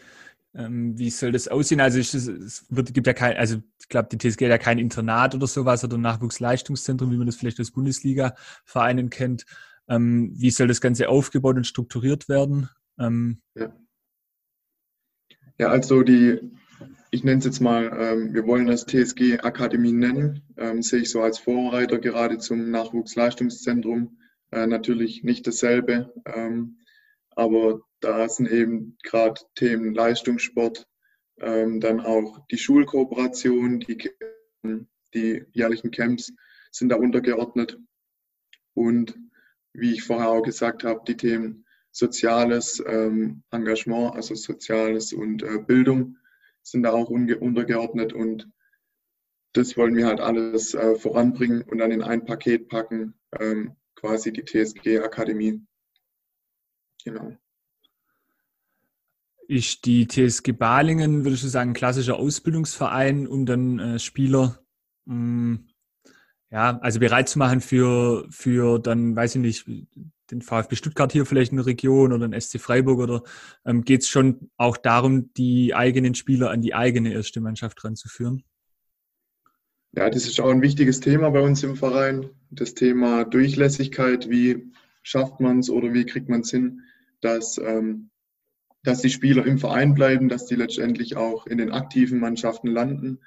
ähm, 0.56 0.98
wie 0.98 1.10
soll 1.10 1.32
das 1.32 1.48
aussehen? 1.48 1.80
Also 1.80 2.00
ich, 2.00 2.13
es 2.13 2.65
wird, 2.69 2.93
gibt 2.93 3.08
ja 3.08 3.13
kein, 3.13 3.38
also 3.38 3.62
ich 3.80 3.88
glaube, 3.88 4.10
die 4.12 4.17
TSG 4.17 4.45
hat 4.45 4.50
ja 4.50 4.58
kein 4.58 4.80
Internat 4.80 5.36
oder 5.36 5.48
sowas 5.48 5.84
oder 5.84 5.98
ein 5.98 6.02
Nachwuchsleistungszentrum, 6.02 7.12
wie 7.12 7.17
man 7.17 7.28
das 7.28 7.36
vielleicht 7.36 7.60
aus 7.60 7.71
Bundesliga-Vereinen 7.71 9.10
kennt. 9.10 9.45
Ähm, 9.88 10.32
wie 10.36 10.50
soll 10.50 10.67
das 10.67 10.82
Ganze 10.82 11.10
aufgebaut 11.10 11.56
und 11.56 11.67
strukturiert 11.67 12.28
werden? 12.28 12.69
Ähm, 12.98 13.41
ja. 13.54 13.76
ja, 15.60 15.67
also 15.67 16.02
die, 16.02 16.39
ich 17.15 17.23
nenne 17.23 17.39
es 17.39 17.45
jetzt 17.45 17.62
mal, 17.62 17.95
ähm, 17.97 18.34
wir 18.34 18.45
wollen 18.45 18.67
das 18.67 18.86
TSG 18.86 19.39
Akademie 19.39 19.93
nennen, 19.93 20.41
ähm, 20.58 20.82
sehe 20.82 20.99
ich 20.99 21.10
so 21.10 21.21
als 21.21 21.39
Vorreiter 21.39 21.97
gerade 21.97 22.39
zum 22.39 22.69
Nachwuchsleistungszentrum. 22.71 24.17
Äh, 24.51 24.67
natürlich 24.67 25.23
nicht 25.23 25.47
dasselbe, 25.47 26.13
ähm, 26.25 26.80
aber 27.30 27.80
da 28.01 28.28
sind 28.28 28.51
eben 28.51 28.97
gerade 29.01 29.39
Themen 29.56 29.93
Leistungssport, 29.93 30.88
ähm, 31.39 31.80
dann 31.80 32.01
auch 32.01 32.45
die 32.51 32.58
Schulkooperation, 32.58 33.80
die, 33.80 34.12
die 35.13 35.45
jährlichen 35.54 35.91
Camps 35.91 36.34
sind 36.71 36.89
da 36.89 36.97
untergeordnet. 36.97 37.80
Und 38.73 39.17
wie 39.71 39.93
ich 39.93 40.04
vorher 40.04 40.32
auch 40.32 40.43
gesagt 40.43 40.84
habe, 40.84 41.01
die 41.08 41.15
Themen 41.15 41.65
soziales 41.91 42.84
ähm, 42.86 43.43
Engagement, 43.51 44.15
also 44.15 44.36
soziales 44.36 45.13
und 45.13 45.43
äh, 45.43 45.60
Bildung 45.65 46.17
sind 46.65 46.84
da 46.84 46.91
auch 46.91 47.10
untergeordnet 47.10 48.13
und 48.13 48.49
das 49.54 49.78
wollen 49.78 49.95
wir 49.95 50.08
halt 50.08 50.19
alles 50.19 50.73
äh, 50.73 50.95
voranbringen 50.95 51.62
und 51.62 51.78
dann 51.78 51.91
in 51.91 52.01
ein 52.01 52.25
Paket 52.25 52.67
packen, 52.67 53.13
ähm, 53.39 53.75
quasi 53.95 54.34
die 54.34 54.43
TSG 54.43 54.99
Akademie. 54.99 55.62
Genau. 57.04 57.38
Ist 59.47 59.86
die 59.86 60.08
TSG 60.08 60.51
Balingen, 60.51 61.23
würdest 61.23 61.43
du 61.43 61.47
sagen, 61.47 61.69
ein 61.69 61.75
klassischer 61.75 62.17
Ausbildungsverein, 62.17 63.28
um 63.28 63.45
dann 63.45 63.80
äh, 63.80 63.99
Spieler 63.99 64.60
mh, 65.06 65.13
hm, 65.13 65.67
ja, 66.51 66.80
also 66.80 66.99
bereit 66.99 67.30
zu 67.30 67.39
machen 67.39 67.62
für, 67.62 68.28
für 68.30 68.80
dann, 68.80 69.15
weiß 69.15 69.36
ich 69.36 69.41
nicht, 69.41 69.67
den 70.31 70.41
VfB 70.41 70.75
Stuttgart 70.75 71.11
hier 71.11 71.25
vielleicht 71.25 71.51
in 71.51 71.57
der 71.57 71.65
Region 71.65 72.13
oder 72.13 72.27
den 72.27 72.39
SC 72.39 72.59
Freiburg 72.59 72.99
oder 72.99 73.23
ähm, 73.65 73.83
geht 73.83 74.01
es 74.01 74.09
schon 74.09 74.49
auch 74.57 74.77
darum, 74.77 75.33
die 75.33 75.73
eigenen 75.75 76.15
Spieler 76.15 76.51
an 76.51 76.61
die 76.61 76.73
eigene 76.73 77.13
erste 77.13 77.41
Mannschaft 77.41 77.83
ranzuführen? 77.83 78.43
Ja, 79.93 80.09
das 80.09 80.25
ist 80.25 80.39
auch 80.39 80.49
ein 80.49 80.61
wichtiges 80.61 80.99
Thema 80.99 81.29
bei 81.29 81.41
uns 81.41 81.63
im 81.63 81.75
Verein. 81.75 82.29
Das 82.49 82.73
Thema 82.73 83.23
Durchlässigkeit, 83.23 84.29
wie 84.29 84.71
schafft 85.03 85.39
man 85.39 85.59
es 85.59 85.69
oder 85.69 85.93
wie 85.93 86.05
kriegt 86.05 86.27
man 86.27 86.41
es 86.41 86.51
hin, 86.51 86.81
dass 87.21 87.57
ähm, 87.57 88.09
dass 88.85 89.01
die 89.01 89.09
Spieler 89.09 89.45
im 89.45 89.57
Verein 89.57 89.95
bleiben, 89.95 90.29
dass 90.29 90.45
die 90.45 90.55
letztendlich 90.55 91.17
auch 91.17 91.47
in 91.47 91.57
den 91.57 91.71
aktiven 91.71 92.19
Mannschaften 92.19 92.67
landen. 92.67 93.19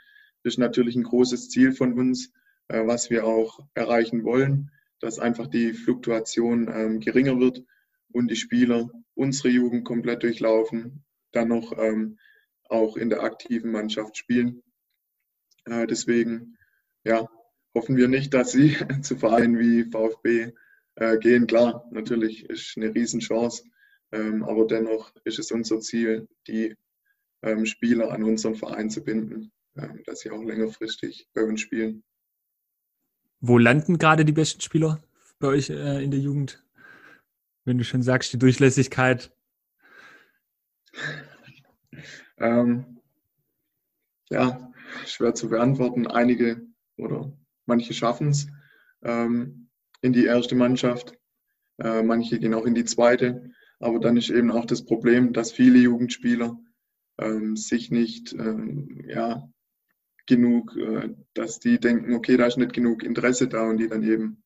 Das 0.42 0.54
ist 0.54 0.58
natürlich 0.58 0.94
ein 0.96 1.02
großes 1.02 1.50
Ziel 1.50 1.72
von 1.72 1.98
uns, 1.98 2.32
äh, 2.68 2.86
was 2.86 3.10
wir 3.10 3.26
auch 3.26 3.58
erreichen 3.74 4.24
wollen, 4.24 4.70
dass 5.00 5.18
einfach 5.18 5.46
die 5.46 5.72
Fluktuation 5.72 6.68
ähm, 6.72 7.00
geringer 7.00 7.38
wird 7.38 7.64
und 8.12 8.30
die 8.30 8.36
Spieler 8.36 8.90
unsere 9.14 9.48
Jugend 9.48 9.84
komplett 9.84 10.22
durchlaufen, 10.22 11.04
dann 11.32 11.48
noch 11.48 11.76
ähm, 11.76 12.18
auch 12.68 12.96
in 12.96 13.10
der 13.10 13.22
aktiven 13.22 13.70
Mannschaft 13.70 14.16
spielen. 14.16 14.62
Äh, 15.64 15.86
deswegen 15.86 16.56
ja, 17.04 17.28
hoffen 17.74 17.96
wir 17.96 18.08
nicht, 18.08 18.34
dass 18.34 18.52
sie 18.52 18.76
zu 19.02 19.16
Vereinen 19.16 19.58
wie 19.58 19.90
VfB 19.90 20.52
äh, 20.96 21.18
gehen. 21.18 21.46
Klar, 21.46 21.86
natürlich 21.90 22.48
ist 22.48 22.76
eine 22.76 22.94
Riesenchance. 22.94 23.64
Ähm, 24.10 24.42
aber 24.42 24.66
dennoch 24.66 25.12
ist 25.24 25.38
es 25.38 25.52
unser 25.52 25.80
Ziel, 25.80 26.28
die 26.46 26.74
ähm, 27.42 27.66
Spieler 27.66 28.10
an 28.10 28.24
unseren 28.24 28.54
Verein 28.54 28.90
zu 28.90 29.04
binden. 29.04 29.52
ähm, 29.76 30.02
dass 30.06 30.20
sie 30.20 30.30
auch 30.30 30.42
längerfristig 30.42 31.28
bei 31.34 31.42
uns 31.42 31.60
spielen. 31.60 32.02
Wo 33.40 33.58
landen 33.58 33.98
gerade 33.98 34.24
die 34.24 34.32
besten 34.32 34.60
Spieler 34.60 35.00
bei 35.38 35.48
euch 35.48 35.70
äh, 35.70 36.02
in 36.02 36.10
der 36.10 36.20
Jugend? 36.20 36.64
Wenn 37.64 37.78
du 37.78 37.84
schon 37.84 38.02
sagst, 38.02 38.32
die 38.32 38.38
Durchlässigkeit. 38.38 39.30
ähm, 42.38 43.00
ja, 44.30 44.72
schwer 45.06 45.34
zu 45.34 45.48
beantworten. 45.48 46.06
Einige 46.06 46.66
oder 46.96 47.32
manche 47.66 47.94
schaffen 47.94 48.28
es 48.30 48.48
ähm, 49.02 49.68
in 50.00 50.12
die 50.12 50.24
erste 50.24 50.54
Mannschaft, 50.54 51.14
äh, 51.78 52.02
manche 52.02 52.38
gehen 52.38 52.54
auch 52.54 52.66
in 52.66 52.74
die 52.74 52.84
zweite. 52.84 53.50
Aber 53.80 54.00
dann 54.00 54.16
ist 54.16 54.30
eben 54.30 54.50
auch 54.50 54.64
das 54.64 54.84
Problem, 54.84 55.32
dass 55.32 55.52
viele 55.52 55.78
Jugendspieler 55.78 56.58
ähm, 57.18 57.56
sich 57.56 57.90
nicht 57.90 58.32
ähm, 58.32 59.04
ja, 59.06 59.48
genug, 60.28 60.76
äh, 60.76 61.14
dass 61.34 61.58
die 61.58 61.80
denken, 61.80 62.14
okay, 62.14 62.36
da 62.36 62.46
ist 62.46 62.58
nicht 62.58 62.72
genug 62.72 63.02
Interesse 63.02 63.48
da 63.48 63.68
und 63.68 63.78
die 63.78 63.88
dann 63.88 64.04
eben 64.04 64.44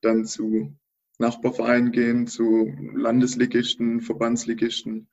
dann 0.00 0.24
zu 0.24 0.74
Nachbarvereinen 1.18 1.92
gehen, 1.92 2.26
zu 2.26 2.72
Landesligisten, 2.94 4.00
Verbandsligisten. 4.00 5.08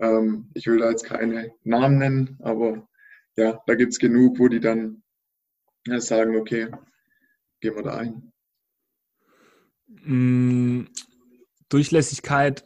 Ähm, 0.00 0.50
ich 0.54 0.66
will 0.66 0.78
da 0.78 0.90
jetzt 0.90 1.04
keine 1.04 1.52
Namen 1.62 1.98
nennen, 1.98 2.38
aber 2.40 2.88
ja, 3.36 3.62
da 3.66 3.74
gibt 3.74 3.92
es 3.92 3.98
genug, 3.98 4.38
wo 4.38 4.48
die 4.48 4.60
dann 4.60 5.02
ja, 5.86 6.00
sagen, 6.00 6.36
okay, 6.36 6.68
gehen 7.60 7.76
wir 7.76 7.82
da 7.82 7.96
ein. 7.96 8.32
Mm, 10.04 10.84
Durchlässigkeit, 11.68 12.64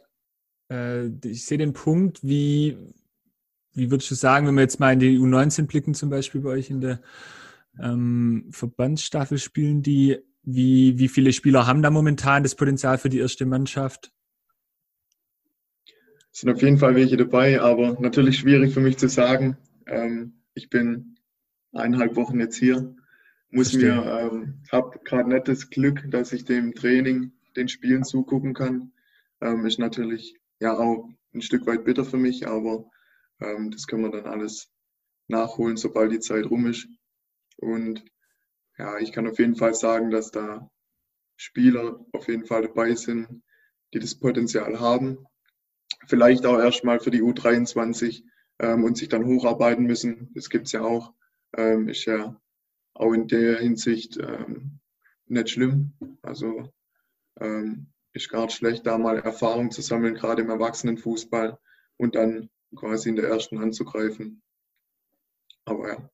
äh, 0.71 1.07
ich 1.25 1.45
sehe 1.45 1.57
den 1.57 1.73
Punkt, 1.73 2.23
wie, 2.23 2.77
wie 3.75 3.91
würdest 3.91 4.09
du 4.09 4.15
sagen, 4.15 4.47
wenn 4.47 4.55
wir 4.55 4.61
jetzt 4.61 4.79
mal 4.79 4.93
in 4.93 4.99
die 4.99 5.19
U19 5.19 5.67
blicken, 5.67 5.93
zum 5.93 6.09
Beispiel 6.09 6.41
bei 6.41 6.49
euch 6.49 6.69
in 6.69 6.81
der 6.81 7.01
ähm, 7.79 8.47
Verbandsstaffel 8.51 9.37
spielen, 9.37 9.81
die, 9.81 10.17
wie, 10.43 10.97
wie 10.97 11.09
viele 11.09 11.33
Spieler 11.33 11.67
haben 11.67 11.81
da 11.81 11.91
momentan 11.91 12.43
das 12.43 12.55
Potenzial 12.55 12.97
für 12.97 13.09
die 13.09 13.19
erste 13.19 13.45
Mannschaft? 13.45 14.11
Es 16.31 16.39
sind 16.41 16.51
auf 16.51 16.61
jeden 16.61 16.77
Fall 16.77 16.95
welche 16.95 17.17
dabei, 17.17 17.61
aber 17.61 17.97
natürlich 17.99 18.39
schwierig 18.39 18.73
für 18.73 18.81
mich 18.81 18.97
zu 18.97 19.07
sagen. 19.07 19.57
Ähm, 19.87 20.41
ich 20.53 20.69
bin 20.69 21.15
eineinhalb 21.71 22.15
Wochen 22.15 22.39
jetzt 22.39 22.57
hier, 22.57 22.95
muss 23.49 23.73
mir, 23.73 24.31
ähm, 24.31 24.61
habe 24.71 24.99
gerade 25.03 25.29
nicht 25.29 25.47
das 25.47 25.69
Glück, 25.69 26.03
dass 26.09 26.33
ich 26.33 26.45
dem 26.45 26.73
Training, 26.75 27.33
den 27.55 27.67
Spielen 27.67 28.03
zugucken 28.03 28.53
kann. 28.53 28.91
Ähm, 29.41 29.65
ist 29.65 29.79
natürlich 29.79 30.35
ja 30.59 30.77
auch 30.77 31.09
ein 31.33 31.41
Stück 31.41 31.65
weit 31.67 31.85
bitter 31.85 32.05
für 32.05 32.17
mich, 32.17 32.47
aber 32.47 32.85
ähm, 33.39 33.71
das 33.71 33.87
können 33.87 34.03
wir 34.03 34.11
dann 34.11 34.25
alles 34.31 34.69
nachholen, 35.27 35.77
sobald 35.77 36.11
die 36.11 36.19
Zeit 36.19 36.45
rum 36.45 36.67
ist. 36.67 36.87
Und 37.57 38.03
ja, 38.77 38.97
ich 38.99 39.11
kann 39.11 39.27
auf 39.27 39.39
jeden 39.39 39.55
Fall 39.55 39.73
sagen, 39.73 40.11
dass 40.11 40.31
da 40.31 40.69
Spieler 41.37 42.05
auf 42.11 42.27
jeden 42.27 42.45
Fall 42.45 42.63
dabei 42.63 42.95
sind, 42.95 43.43
die 43.93 43.99
das 43.99 44.15
Potenzial 44.15 44.79
haben. 44.79 45.25
Vielleicht 46.07 46.45
auch 46.45 46.59
erstmal 46.59 46.99
für 46.99 47.11
die 47.11 47.21
U23 47.21 48.23
ähm, 48.59 48.83
und 48.83 48.97
sich 48.97 49.09
dann 49.09 49.25
hocharbeiten 49.25 49.85
müssen. 49.85 50.31
Das 50.33 50.49
gibt 50.49 50.67
es 50.67 50.73
ja 50.73 50.81
auch. 50.81 51.13
Ähm, 51.55 51.89
ist 51.89 52.05
ja 52.05 52.39
auch 52.93 53.13
in 53.13 53.27
der 53.27 53.59
Hinsicht 53.59 54.17
ähm, 54.17 54.79
nicht 55.27 55.49
schlimm. 55.49 55.93
Also 56.21 56.71
ähm, 57.39 57.87
ist 58.13 58.29
gerade 58.29 58.51
schlecht, 58.51 58.85
da 58.85 58.97
mal 58.97 59.19
Erfahrung 59.19 59.71
zu 59.71 59.81
sammeln, 59.81 60.15
gerade 60.15 60.41
im 60.41 60.49
Erwachsenenfußball 60.49 61.57
und 61.97 62.15
dann 62.15 62.49
quasi 62.75 63.09
in 63.09 63.15
der 63.15 63.27
ersten 63.27 63.57
anzugreifen. 63.57 64.41
Aber 65.65 65.87
ja, 65.87 66.09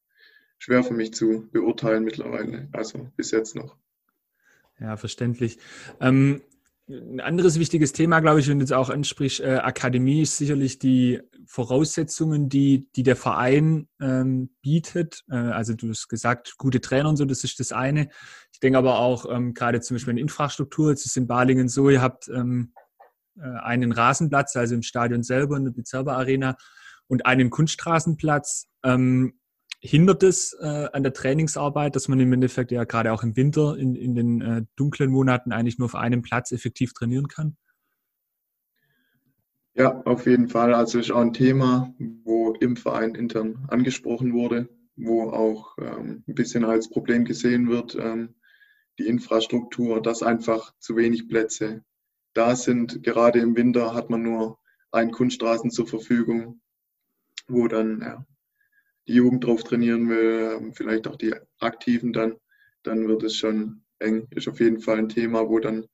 schwer 0.58 0.84
für 0.84 0.94
mich 0.94 1.14
zu 1.14 1.50
beurteilen 1.52 2.04
mittlerweile, 2.04 2.70
also 2.72 3.10
bis 3.16 3.32
jetzt 3.32 3.56
noch. 3.56 3.78
Ja, 4.80 4.98
verständlich. 4.98 5.60
Ähm, 6.00 6.42
ein 6.88 7.20
anderes 7.20 7.60
wichtiges 7.60 7.94
Thema, 7.94 8.20
glaube 8.20 8.40
ich, 8.40 8.48
wenn 8.48 8.60
du 8.60 8.64
jetzt 8.64 8.74
auch 8.74 8.90
ansprichst, 8.90 9.40
äh, 9.40 9.60
Akademie 9.62 10.22
ist 10.22 10.38
sicherlich 10.38 10.80
die 10.80 11.22
Voraussetzungen, 11.46 12.50
die, 12.50 12.90
die 12.96 13.04
der 13.04 13.16
Verein 13.16 13.88
ähm, 14.02 14.50
bietet. 14.62 15.24
Äh, 15.30 15.36
also 15.36 15.74
du 15.74 15.90
hast 15.90 16.10
gesagt, 16.10 16.58
gute 16.58 16.82
Trainer 16.82 17.10
und 17.10 17.18
so, 17.18 17.26
das 17.26 17.44
ist 17.44 17.60
das 17.60 17.72
eine. 17.72 18.10
Ich 18.52 18.60
denke 18.60 18.78
aber 18.78 19.00
auch 19.00 19.26
ähm, 19.30 19.54
gerade 19.54 19.82
zum 19.82 19.96
Beispiel 19.96 20.12
in 20.12 20.18
Infrastruktur, 20.18 20.90
jetzt 20.90 21.06
ist 21.06 21.18
in 21.18 21.28
Balingen 21.28 21.70
so, 21.70 21.90
ihr 21.90 22.02
habt 22.02 22.28
ähm, 22.28 22.74
äh, 22.76 22.81
einen 23.40 23.92
Rasenplatz, 23.92 24.56
also 24.56 24.76
im 24.76 24.84
Stadion 24.84 25.24
selber, 25.24 25.58
in 25.58 25.66
der 25.66 25.72
Bezirber 25.72 26.18
Arena 26.18 26.58
und 27.08 27.26
einen 27.26 27.50
Kunststraßenplatz. 27.50 28.68
Ähm, 28.84 29.34
hindert 29.82 30.22
es 30.24 30.56
äh, 30.62 30.88
an 30.94 31.04
der 31.04 31.14
Trainingsarbeit, 31.14 31.96
dass 31.96 32.08
man 32.08 32.20
im 32.20 32.32
Endeffekt 32.34 32.72
ja 32.72 32.84
gerade 32.84 33.12
auch 33.12 33.24
im 33.24 33.36
Winter 33.36 33.76
in, 33.78 33.96
in 33.96 34.16
den 34.16 34.42
äh, 34.42 34.64
dunklen 34.76 35.12
Monaten 35.12 35.52
eigentlich 35.52 35.80
nur 35.80 35.88
auf 35.88 35.96
einem 35.96 36.22
Platz 36.22 36.52
effektiv 36.52 36.94
trainieren 36.94 37.28
kann? 37.28 37.58
Ja, 39.74 40.02
auf 40.04 40.28
jeden 40.28 40.50
Fall. 40.50 40.74
Also 40.74 41.00
ist 41.00 41.12
auch 41.12 41.22
ein 41.22 41.34
Thema, 41.34 41.94
wo 42.24 42.54
im 42.54 42.76
Verein 42.76 43.16
intern 43.16 43.66
angesprochen 43.70 44.34
wurde, 44.34 44.70
wo 44.96 45.30
auch 45.32 45.78
ähm, 45.80 46.24
ein 46.28 46.36
bisschen 46.36 46.64
als 46.64 46.90
Problem 46.90 47.26
gesehen 47.26 47.70
wird, 47.70 47.96
ähm, 47.96 48.36
die 49.00 49.08
Infrastruktur, 49.08 50.02
dass 50.02 50.22
einfach 50.22 50.74
zu 50.80 50.96
wenig 50.96 51.28
Plätze 51.28 51.84
da 52.34 52.56
sind. 52.56 53.04
Gerade 53.04 53.40
im 53.40 53.56
Winter 53.56 53.94
hat 53.94 54.10
man 54.10 54.24
nur 54.24 54.60
einen 54.92 55.12
Kunststraßen 55.12 55.72
zur 55.72 55.88
Verfügung, 55.88 56.62
wo 57.48 57.68
dann 57.68 58.02
ja, 58.02 58.26
die 59.08 59.14
Jugend 59.14 59.44
drauf 59.46 59.64
trainieren 59.64 60.10
will, 60.10 60.58
ähm, 60.58 60.74
vielleicht 60.74 61.08
auch 61.08 61.16
die 61.16 61.34
Aktiven 61.60 62.14
dann, 62.14 62.36
dann 62.84 63.08
wird 63.08 63.24
es 63.24 63.36
schon 63.36 63.84
eng. 64.00 64.28
Ist 64.32 64.48
auf 64.48 64.60
jeden 64.60 64.80
Fall 64.80 64.98
ein 64.98 65.10
Thema, 65.10 65.50
wo 65.50 65.60
dann 65.60 65.88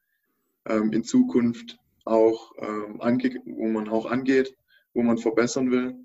ähm, 0.65 0.91
in 0.93 1.03
Zukunft 1.03 1.77
auch 2.05 2.53
ähm, 2.57 3.01
ange 3.01 3.41
wo 3.45 3.67
man 3.67 3.89
auch 3.89 4.05
angeht, 4.05 4.55
wo 4.93 5.03
man 5.03 5.17
verbessern 5.17 5.71
will. 5.71 5.95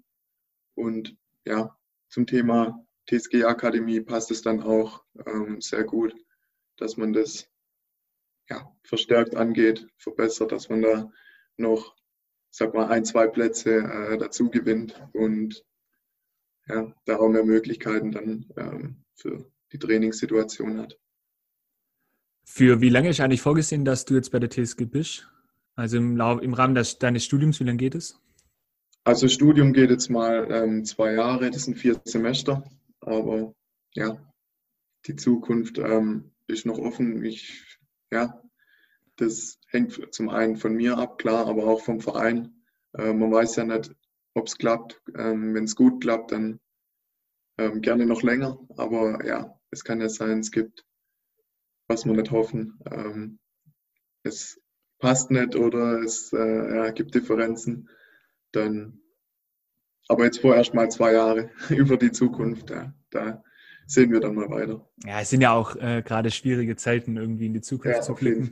Und 0.74 1.16
ja, 1.44 1.76
zum 2.08 2.26
Thema 2.26 2.84
TSG 3.08 3.44
Akademie 3.44 4.00
passt 4.00 4.30
es 4.30 4.42
dann 4.42 4.62
auch 4.62 5.04
ähm, 5.26 5.60
sehr 5.60 5.84
gut, 5.84 6.14
dass 6.76 6.96
man 6.96 7.12
das 7.12 7.48
ja, 8.52 8.70
verstärkt 8.82 9.34
angeht, 9.34 9.86
verbessert, 9.96 10.52
dass 10.52 10.68
man 10.68 10.82
da 10.82 11.10
noch, 11.56 11.96
sag 12.50 12.74
mal, 12.74 12.88
ein, 12.88 13.04
zwei 13.04 13.26
Plätze 13.26 13.78
äh, 13.78 14.18
dazu 14.18 14.50
gewinnt 14.50 15.00
und 15.12 15.64
ja, 16.68 16.94
da 17.06 17.16
auch 17.16 17.28
mehr 17.28 17.44
Möglichkeiten 17.44 18.12
dann 18.12 18.46
ähm, 18.56 19.04
für 19.14 19.50
die 19.72 19.78
Trainingssituation 19.78 20.78
hat. 20.78 20.98
Für 22.44 22.80
wie 22.80 22.90
lange 22.90 23.08
ist 23.08 23.20
eigentlich 23.20 23.40
vorgesehen, 23.40 23.84
dass 23.84 24.04
du 24.04 24.14
jetzt 24.14 24.30
bei 24.30 24.38
der 24.38 24.50
TSG 24.50 24.84
bist? 24.84 25.28
Also 25.74 25.96
im, 25.96 26.20
im 26.20 26.54
Rahmen 26.54 26.74
des, 26.74 26.98
deines 26.98 27.24
Studiums, 27.24 27.58
wie 27.60 27.64
lange 27.64 27.78
geht 27.78 27.94
es? 27.94 28.20
Also 29.04 29.28
Studium 29.28 29.72
geht 29.72 29.90
jetzt 29.90 30.10
mal 30.10 30.46
ähm, 30.50 30.84
zwei 30.84 31.14
Jahre, 31.14 31.50
das 31.50 31.64
sind 31.64 31.78
vier 31.78 32.00
Semester, 32.04 32.62
aber 33.00 33.54
ja, 33.94 34.16
die 35.06 35.16
Zukunft 35.16 35.78
ähm, 35.78 36.30
ist 36.46 36.66
noch 36.66 36.78
offen. 36.78 37.24
Ich, 37.24 37.80
ja, 38.12 38.42
das 39.16 39.58
hängt 39.68 40.14
zum 40.14 40.28
einen 40.28 40.56
von 40.56 40.74
mir 40.74 40.98
ab, 40.98 41.18
klar, 41.18 41.46
aber 41.46 41.66
auch 41.66 41.82
vom 41.82 42.00
Verein. 42.00 42.62
Äh, 42.92 43.12
man 43.12 43.32
weiß 43.32 43.56
ja 43.56 43.64
nicht, 43.64 43.94
ob 44.34 44.46
es 44.46 44.58
klappt. 44.58 45.02
Ähm, 45.16 45.54
Wenn 45.54 45.64
es 45.64 45.76
gut 45.76 46.02
klappt, 46.02 46.32
dann 46.32 46.60
ähm, 47.58 47.80
gerne 47.80 48.06
noch 48.06 48.22
länger. 48.22 48.58
Aber 48.76 49.24
ja, 49.24 49.58
es 49.70 49.84
kann 49.84 50.00
ja 50.00 50.08
sein, 50.08 50.40
es 50.40 50.50
gibt, 50.50 50.84
was 51.88 52.04
wir 52.04 52.12
nicht 52.12 52.30
hoffen. 52.30 52.78
Ähm, 52.90 53.38
es 54.22 54.60
passt 54.98 55.30
nicht 55.30 55.56
oder 55.56 56.00
es 56.02 56.32
äh, 56.32 56.76
ja, 56.76 56.90
gibt 56.90 57.14
Differenzen. 57.14 57.88
Dann, 58.52 59.00
aber 60.08 60.24
jetzt 60.24 60.40
vorerst 60.40 60.74
mal 60.74 60.90
zwei 60.90 61.14
Jahre 61.14 61.50
über 61.70 61.96
die 61.96 62.12
Zukunft. 62.12 62.70
Ja, 62.70 62.94
da 63.10 63.42
sehen 63.92 64.12
wir 64.12 64.20
dann 64.20 64.34
mal 64.34 64.50
weiter. 64.50 64.88
Ja, 65.04 65.20
es 65.20 65.30
sind 65.30 65.40
ja 65.40 65.52
auch 65.52 65.76
äh, 65.76 66.02
gerade 66.04 66.30
schwierige 66.30 66.76
Zeiten, 66.76 67.16
irgendwie 67.16 67.46
in 67.46 67.54
die 67.54 67.60
Zukunft 67.60 67.98
ja, 67.98 68.02
zu 68.02 68.14
blicken. 68.14 68.50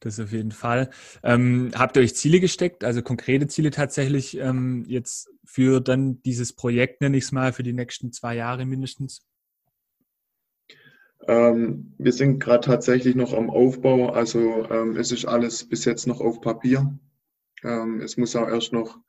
Das 0.00 0.20
auf 0.20 0.30
jeden 0.30 0.52
Fall. 0.52 0.90
Ähm, 1.24 1.72
habt 1.74 1.96
ihr 1.96 2.02
euch 2.02 2.14
Ziele 2.14 2.38
gesteckt, 2.38 2.84
also 2.84 3.02
konkrete 3.02 3.48
Ziele 3.48 3.70
tatsächlich 3.70 4.38
ähm, 4.38 4.84
jetzt 4.86 5.28
für 5.44 5.80
dann 5.80 6.22
dieses 6.22 6.52
Projekt, 6.52 7.00
nenne 7.00 7.16
ich 7.16 7.24
es 7.24 7.32
mal, 7.32 7.52
für 7.52 7.64
die 7.64 7.72
nächsten 7.72 8.12
zwei 8.12 8.36
Jahre 8.36 8.64
mindestens? 8.64 9.26
Ähm, 11.26 11.94
wir 11.98 12.12
sind 12.12 12.38
gerade 12.38 12.64
tatsächlich 12.64 13.16
noch 13.16 13.32
am 13.32 13.50
Aufbau. 13.50 14.10
Also 14.10 14.68
ähm, 14.70 14.96
es 14.96 15.10
ist 15.10 15.24
alles 15.24 15.68
bis 15.68 15.84
jetzt 15.84 16.06
noch 16.06 16.20
auf 16.20 16.40
Papier. 16.40 16.96
Ähm, 17.64 18.00
es 18.00 18.16
muss 18.16 18.36
auch 18.36 18.48
erst 18.48 18.72
noch 18.72 19.00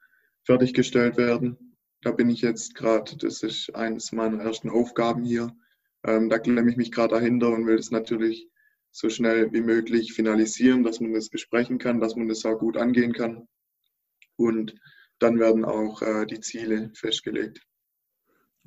fertiggestellt 0.43 1.17
werden. 1.17 1.68
Da 2.01 2.11
bin 2.11 2.29
ich 2.29 2.41
jetzt 2.41 2.75
gerade, 2.75 3.17
das 3.17 3.43
ist 3.43 3.75
eines 3.75 4.11
meiner 4.11 4.41
ersten 4.41 4.69
Aufgaben 4.69 5.23
hier. 5.23 5.55
Ähm, 6.03 6.29
da 6.29 6.39
klemme 6.39 6.69
ich 6.71 6.77
mich 6.77 6.91
gerade 6.91 7.15
dahinter 7.15 7.49
und 7.49 7.67
will 7.67 7.77
es 7.77 7.91
natürlich 7.91 8.49
so 8.91 9.09
schnell 9.09 9.51
wie 9.51 9.61
möglich 9.61 10.13
finalisieren, 10.13 10.83
dass 10.83 10.99
man 10.99 11.13
das 11.13 11.29
besprechen 11.29 11.77
kann, 11.77 11.99
dass 11.99 12.15
man 12.15 12.27
das 12.27 12.45
auch 12.45 12.57
gut 12.57 12.77
angehen 12.77 13.13
kann. 13.13 13.47
Und 14.37 14.75
dann 15.19 15.39
werden 15.39 15.65
auch 15.65 16.01
äh, 16.01 16.25
die 16.25 16.39
Ziele 16.39 16.91
festgelegt. 16.93 17.61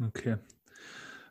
Okay. 0.00 0.36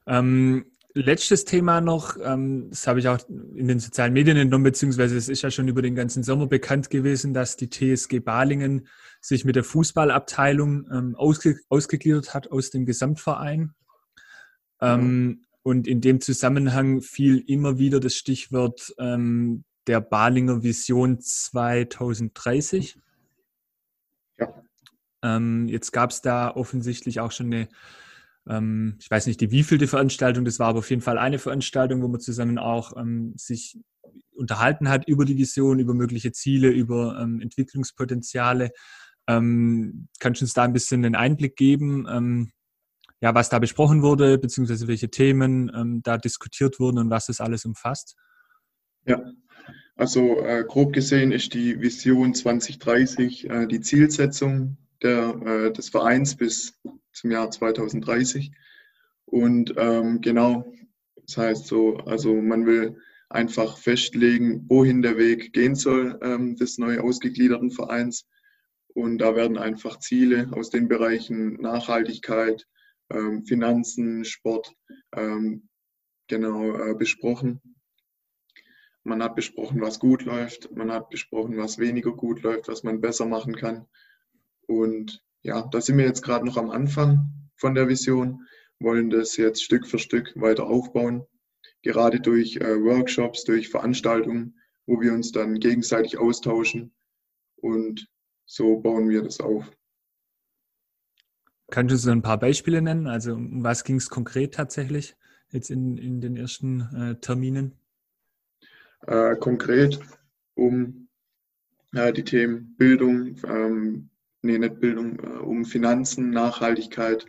Ähm, 0.08 0.71
letztes 0.94 1.46
Thema 1.46 1.82
noch, 1.82 2.18
ähm, 2.22 2.70
das 2.70 2.88
habe 2.88 3.00
ich 3.00 3.08
auch 3.08 3.20
in 3.30 3.68
den 3.68 3.80
sozialen 3.80 4.14
Medien 4.14 4.38
entnommen, 4.38 4.64
beziehungsweise 4.64 5.16
es 5.16 5.30
ist 5.30 5.42
ja 5.42 5.52
schon 5.52 5.68
über 5.68 5.82
den 5.82 5.96
ganzen 5.96 6.24
Sommer 6.24 6.48
bekannt 6.48 6.90
gewesen, 6.90 7.34
dass 7.34 7.56
die 7.58 7.70
TSG 7.70 8.20
Balingen 8.20 8.88
sich 9.20 9.46
mit 9.46 9.56
der 9.56 9.64
Fußballabteilung 9.64 10.88
ähm, 10.92 11.16
ausge 11.16 11.60
ausgegliedert 11.70 12.34
hat 12.34 12.52
aus 12.52 12.70
dem 12.70 12.86
Gesamtverein. 12.86 13.74
Ähm, 14.82 15.46
und 15.64 15.88
in 15.88 16.02
dem 16.02 16.22
Zusammenhang 16.22 17.02
fiel 17.02 17.44
immer 17.46 17.78
wieder 17.78 18.00
das 18.00 18.16
Stichwort 18.16 18.94
ähm, 18.98 19.64
der 19.88 20.02
Balinger 20.02 20.64
Vision 20.64 21.20
2030. 21.20 22.98
Ja. 24.40 24.64
Jetzt 25.68 25.92
gab 25.92 26.10
es 26.10 26.22
da 26.22 26.50
offensichtlich 26.50 27.20
auch 27.20 27.32
schon 27.32 27.46
eine 27.48 27.68
ähm, 28.50 28.98
ich 29.00 29.10
weiß 29.10 29.28
nicht, 29.28 29.42
die 29.42 29.52
wievielte 29.52 29.88
Veranstaltung, 29.88 30.46
das 30.46 30.60
war 30.60 30.68
aber 30.70 30.80
auf 30.80 30.90
jeden 30.90 31.02
Fall 31.02 31.18
eine 31.18 31.40
Veranstaltung, 31.40 32.02
wo 32.02 32.08
man 32.08 32.20
zusammen 32.20 32.58
auch 32.58 32.96
ähm, 32.98 33.34
sich 33.38 33.78
unterhalten 34.32 34.90
hat 34.90 35.08
über 35.08 35.26
die 35.26 35.38
Vision, 35.38 35.80
über 35.80 35.94
mögliche 35.94 36.32
Ziele, 36.32 36.70
über 36.70 37.20
ähm, 37.22 37.42
Entwicklungspotenziale. 37.42 38.72
Ähm, 39.28 40.08
kannst 40.20 40.42
du 40.42 40.46
uns 40.46 40.54
da 40.54 40.64
ein 40.64 40.74
bisschen 40.74 41.06
einen 41.06 41.16
Einblick 41.16 41.56
geben, 41.56 42.08
ähm, 42.10 42.52
ja, 43.22 43.36
was 43.36 43.50
da 43.50 43.60
besprochen 43.60 44.02
wurde, 44.02 44.40
beziehungsweise 44.40 44.88
welche 44.88 45.12
Themen 45.12 45.72
ähm, 45.76 46.02
da 46.04 46.18
diskutiert 46.18 46.80
wurden 46.80 46.98
und 46.98 47.10
was 47.12 47.28
das 47.28 47.40
alles 47.40 47.66
umfasst? 47.66 48.16
Ja, 49.06 49.24
also 49.96 50.40
äh, 50.40 50.64
grob 50.68 50.94
gesehen 50.94 51.32
ist 51.32 51.54
die 51.54 51.80
Vision 51.80 52.34
2030 52.34 53.50
äh, 53.50 53.68
die 53.68 53.82
Zielsetzung 53.82 54.78
der, 55.02 55.36
äh, 55.46 55.72
des 55.72 55.90
Vereins 55.90 56.36
bis 56.36 56.80
zum 57.12 57.32
Jahr 57.32 57.50
2030. 57.52 58.52
Und 59.26 59.74
ähm, 59.78 60.22
genau, 60.22 60.72
das 61.26 61.38
heißt 61.38 61.68
so, 61.68 61.98
also 61.98 62.36
man 62.36 62.66
will 62.66 62.98
einfach 63.30 63.78
festlegen, 63.78 64.66
wohin 64.68 65.02
der 65.02 65.18
Weg 65.18 65.54
gehen 65.54 65.76
soll 65.76 66.20
ähm, 66.22 66.56
des 66.58 66.78
neu 66.78 67.00
ausgegliederten 67.00 67.72
Vereins. 67.72 68.28
Und 68.94 69.20
da 69.20 69.36
werden 69.36 69.58
einfach 69.58 70.00
Ziele 70.00 70.50
aus 70.52 70.70
den 70.70 70.90
Bereichen 70.90 71.54
Nachhaltigkeit, 71.54 72.68
ähm, 73.10 73.46
Finanzen, 73.46 74.26
Sport 74.26 74.74
ähm, 75.16 75.70
genau 76.28 76.76
äh, 76.76 76.94
besprochen. 76.94 77.62
Man 79.04 79.24
hat 79.24 79.36
besprochen, 79.36 79.82
was 79.82 80.00
gut 80.00 80.24
läuft, 80.26 80.72
man 80.76 80.92
hat 80.92 81.10
besprochen, 81.10 81.58
was 81.58 81.80
weniger 81.80 82.12
gut 82.12 82.44
läuft, 82.44 82.68
was 82.68 82.84
man 82.84 83.02
besser 83.02 83.26
machen 83.26 83.56
kann. 83.56 83.88
Und 84.68 85.24
ja, 85.44 85.68
da 85.72 85.82
sind 85.82 85.98
wir 85.98 86.06
jetzt 86.06 86.22
gerade 86.22 86.46
noch 86.46 86.58
am 86.58 86.70
Anfang 86.70 87.50
von 87.56 87.76
der 87.76 87.88
Vision, 87.88 88.46
wollen 88.80 89.10
das 89.10 89.38
jetzt 89.38 89.64
Stück 89.64 89.88
für 89.88 90.00
Stück 90.00 90.34
weiter 90.36 90.66
aufbauen, 90.66 91.26
gerade 91.82 92.20
durch 92.20 92.58
äh, 92.58 92.82
Workshops, 92.82 93.44
durch 93.44 93.70
Veranstaltungen, 93.70 94.60
wo 94.86 95.00
wir 95.02 95.14
uns 95.14 95.32
dann 95.32 95.60
gegenseitig 95.60 96.18
austauschen 96.18 96.94
und 97.56 98.08
so 98.46 98.80
bauen 98.80 99.10
wir 99.10 99.22
das 99.22 99.40
auf. 99.40 99.72
Kannst 101.70 101.94
du 101.94 101.98
so 101.98 102.12
ein 102.12 102.22
paar 102.22 102.40
Beispiele 102.40 102.82
nennen? 102.82 103.08
Also 103.08 103.34
um 103.34 103.64
was 103.64 103.84
ging 103.84 103.96
es 103.96 104.10
konkret 104.10 104.54
tatsächlich 104.54 105.16
jetzt 105.52 105.72
in, 105.72 105.98
in 105.98 106.20
den 106.20 106.36
ersten 106.36 106.82
äh, 106.94 107.16
Terminen? 107.22 107.78
Äh, 109.08 109.36
konkret 109.38 110.00
um 110.56 111.08
äh, 111.94 112.12
die 112.12 112.24
Themen 112.24 112.76
Bildung, 112.78 113.38
ähm, 113.48 114.11
nee, 114.42 114.58
nicht 114.58 114.80
Bildung, 114.80 115.20
äh, 115.20 115.40
um 115.40 115.66
Finanzen, 115.66 116.30
Nachhaltigkeit 116.30 117.26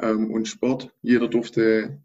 ähm, 0.00 0.30
und 0.30 0.48
Sport. 0.48 0.94
Jeder 1.02 1.28
durfte 1.28 2.02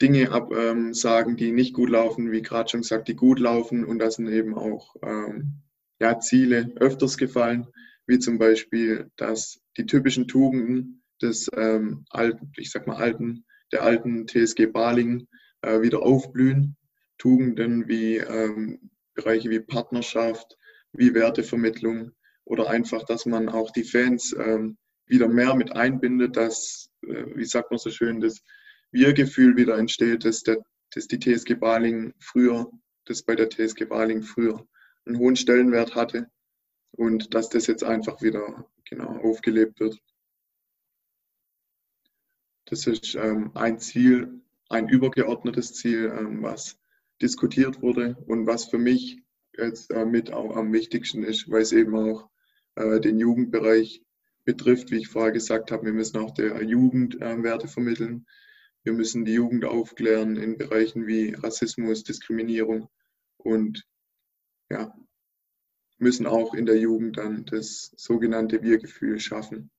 Dinge 0.00 0.30
absagen, 0.30 1.32
ähm, 1.32 1.36
die 1.36 1.52
nicht 1.52 1.74
gut 1.74 1.90
laufen, 1.90 2.30
wie 2.30 2.42
gerade 2.42 2.68
schon 2.68 2.82
gesagt, 2.82 3.08
die 3.08 3.16
gut 3.16 3.38
laufen. 3.38 3.84
Und 3.84 3.98
da 3.98 4.10
sind 4.10 4.28
eben 4.28 4.54
auch 4.54 4.94
ähm, 5.02 5.62
ja, 6.00 6.18
Ziele 6.20 6.72
öfters 6.76 7.16
gefallen, 7.16 7.66
wie 8.06 8.18
zum 8.18 8.38
Beispiel, 8.38 9.10
dass 9.16 9.60
die 9.76 9.86
typischen 9.86 10.28
Tugenden 10.28 11.02
des 11.22 11.50
ähm, 11.54 12.04
alten, 12.10 12.52
ich 12.56 12.70
sag 12.70 12.86
mal 12.86 12.96
alten, 12.96 13.44
der 13.72 13.82
alten 13.82 14.26
TSG 14.26 14.66
Baling 14.66 15.26
äh, 15.62 15.80
wieder 15.80 16.02
aufblühen. 16.02 16.76
Tugenden 17.18 17.88
wie 17.88 18.18
ähm, 18.18 18.90
Bereiche 19.14 19.48
wie 19.48 19.60
Partnerschaft, 19.60 20.58
wie 20.92 21.14
Wertevermittlung, 21.14 22.12
oder 22.46 22.70
einfach, 22.70 23.04
dass 23.04 23.26
man 23.26 23.48
auch 23.48 23.70
die 23.72 23.84
Fans 23.84 24.34
ähm, 24.38 24.78
wieder 25.06 25.28
mehr 25.28 25.54
mit 25.54 25.72
einbindet, 25.72 26.36
dass, 26.36 26.90
äh, 27.02 27.26
wie 27.34 27.44
sagt 27.44 27.70
man 27.70 27.78
so 27.78 27.90
schön, 27.90 28.20
das 28.20 28.42
Wir-Gefühl 28.92 29.56
wieder 29.56 29.76
entsteht, 29.76 30.24
dass, 30.24 30.42
der, 30.42 30.64
dass 30.92 31.08
die 31.08 31.18
TSG 31.18 31.54
Baling 31.56 32.14
früher, 32.20 32.70
das 33.04 33.22
bei 33.22 33.34
der 33.34 33.50
TSG 33.50 33.84
Baling 33.84 34.22
früher 34.22 34.66
einen 35.04 35.18
hohen 35.18 35.36
Stellenwert 35.36 35.94
hatte 35.94 36.30
und 36.92 37.34
dass 37.34 37.48
das 37.48 37.66
jetzt 37.66 37.84
einfach 37.84 38.22
wieder 38.22 38.64
genau 38.84 39.18
aufgelebt 39.18 39.80
wird. 39.80 40.00
Das 42.66 42.86
ist 42.86 43.16
ähm, 43.16 43.50
ein 43.54 43.78
Ziel, 43.80 44.40
ein 44.68 44.88
übergeordnetes 44.88 45.74
Ziel, 45.74 46.12
ähm, 46.16 46.42
was 46.42 46.78
diskutiert 47.20 47.82
wurde 47.82 48.16
und 48.26 48.46
was 48.46 48.66
für 48.66 48.78
mich 48.78 49.20
jetzt 49.56 49.90
äh, 49.90 50.04
mit 50.04 50.32
auch 50.32 50.56
am 50.56 50.72
wichtigsten 50.72 51.24
ist, 51.24 51.50
weil 51.50 51.62
es 51.62 51.72
eben 51.72 51.94
auch 51.96 52.28
äh, 52.76 53.00
den 53.00 53.18
Jugendbereich 53.18 54.02
betrifft. 54.44 54.90
Wie 54.90 54.98
ich 54.98 55.08
vorher 55.08 55.32
gesagt 55.32 55.72
habe, 55.72 55.86
wir 55.86 55.92
müssen 55.92 56.18
auch 56.18 56.32
der 56.32 56.62
Jugend 56.62 57.20
äh, 57.20 57.42
Werte 57.42 57.68
vermitteln. 57.68 58.26
Wir 58.84 58.92
müssen 58.92 59.24
die 59.24 59.34
Jugend 59.34 59.64
aufklären 59.64 60.36
in 60.36 60.56
Bereichen 60.56 61.06
wie 61.06 61.34
Rassismus, 61.34 62.04
Diskriminierung 62.04 62.88
und 63.36 63.84
ja, 64.70 64.94
müssen 65.98 66.26
auch 66.26 66.54
in 66.54 66.66
der 66.66 66.78
Jugend 66.78 67.18
dann 67.18 67.44
das 67.46 67.92
sogenannte 67.96 68.62
Wir-Gefühl 68.62 69.18
schaffen. 69.18 69.70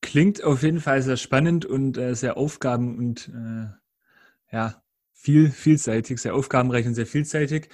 Klingt 0.00 0.42
auf 0.44 0.62
jeden 0.62 0.80
Fall 0.80 1.02
sehr 1.02 1.16
spannend 1.16 1.64
und 1.66 1.98
äh, 1.98 2.14
sehr 2.14 2.36
aufgaben- 2.36 2.96
und 2.98 3.28
äh, 3.28 4.54
ja, 4.54 4.82
viel, 5.12 5.50
vielseitig, 5.50 6.20
sehr 6.20 6.34
aufgabenreich 6.34 6.86
und 6.86 6.94
sehr 6.94 7.06
vielseitig. 7.06 7.68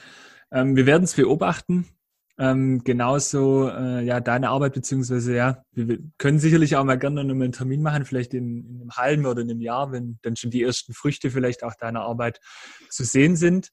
Ähm, 0.51 0.77
wir 0.77 0.87
werden 0.87 1.05
es 1.05 1.15
beobachten. 1.15 1.87
Ähm, 2.37 2.83
genauso 2.83 3.69
äh, 3.69 4.05
ja 4.05 4.19
deine 4.19 4.49
Arbeit 4.49 4.73
beziehungsweise 4.73 5.37
ja, 5.37 5.63
wir 5.73 5.99
können 6.19 6.41
sicherlich 6.41 6.75
auch 6.75 6.83
mal 6.83 6.99
gerne 6.99 7.23
noch 7.23 7.33
einen 7.33 7.53
Termin 7.53 7.81
machen, 7.81 8.05
vielleicht 8.05 8.35
in, 8.35 8.67
in 8.67 8.81
einem 8.81 8.91
halben 8.91 9.27
oder 9.27 9.43
in 9.43 9.51
einem 9.51 9.61
Jahr, 9.61 9.93
wenn 9.93 10.19
dann 10.23 10.35
schon 10.35 10.51
die 10.51 10.63
ersten 10.63 10.95
Früchte 10.95 11.31
vielleicht 11.31 11.63
auch 11.63 11.75
deiner 11.75 12.01
Arbeit 12.01 12.41
zu 12.91 13.05
sehen 13.05 13.37
sind. 13.37 13.71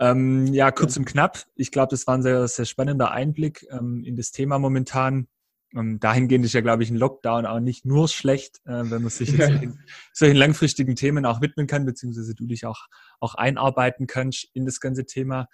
Ähm, 0.00 0.46
ja, 0.54 0.70
kurz 0.70 0.96
und 0.96 1.04
knapp. 1.04 1.44
Ich 1.54 1.70
glaube, 1.70 1.88
das 1.90 2.06
war 2.06 2.14
ein 2.14 2.22
sehr, 2.22 2.48
sehr 2.48 2.64
spannender 2.64 3.10
Einblick 3.10 3.66
ähm, 3.70 4.04
in 4.04 4.16
das 4.16 4.30
Thema 4.30 4.58
momentan. 4.58 5.26
Ähm, 5.76 6.00
dahingehend 6.00 6.46
ist 6.46 6.54
ja, 6.54 6.62
glaube 6.62 6.82
ich, 6.82 6.90
ein 6.90 6.96
Lockdown 6.96 7.44
auch 7.44 7.60
nicht 7.60 7.84
nur 7.84 8.08
schlecht, 8.08 8.60
äh, 8.64 8.90
wenn 8.90 9.02
man 9.02 9.10
sich 9.10 9.32
jetzt 9.36 9.50
ja. 9.50 9.70
solchen 10.14 10.36
langfristigen 10.36 10.96
Themen 10.96 11.26
auch 11.26 11.42
widmen 11.42 11.66
kann, 11.66 11.84
beziehungsweise 11.84 12.34
du 12.34 12.46
dich 12.46 12.64
auch, 12.64 12.86
auch 13.20 13.34
einarbeiten 13.34 14.06
kannst 14.06 14.46
in 14.54 14.64
das 14.64 14.80
ganze 14.80 15.04
Thema. 15.04 15.48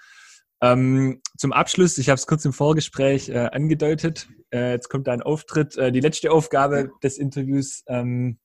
Ähm, 0.65 1.21
zum 1.37 1.53
Abschluss, 1.53 1.99
ich 1.99 2.09
habe 2.09 2.17
es 2.17 2.27
kurz 2.27 2.45
im 2.47 2.55
Vorgespräch 2.55 3.29
äh, 3.29 3.51
angedeutet, 3.53 4.29
äh, 4.51 4.71
jetzt 4.73 4.89
kommt 4.89 5.09
ein 5.11 5.21
Auftritt. 5.21 5.77
Äh, 5.77 5.93
die 5.93 6.01
letzte 6.01 6.33
Aufgabe 6.33 6.91
des 7.03 7.19
Interviews, 7.19 7.83
ähm, 7.87 8.39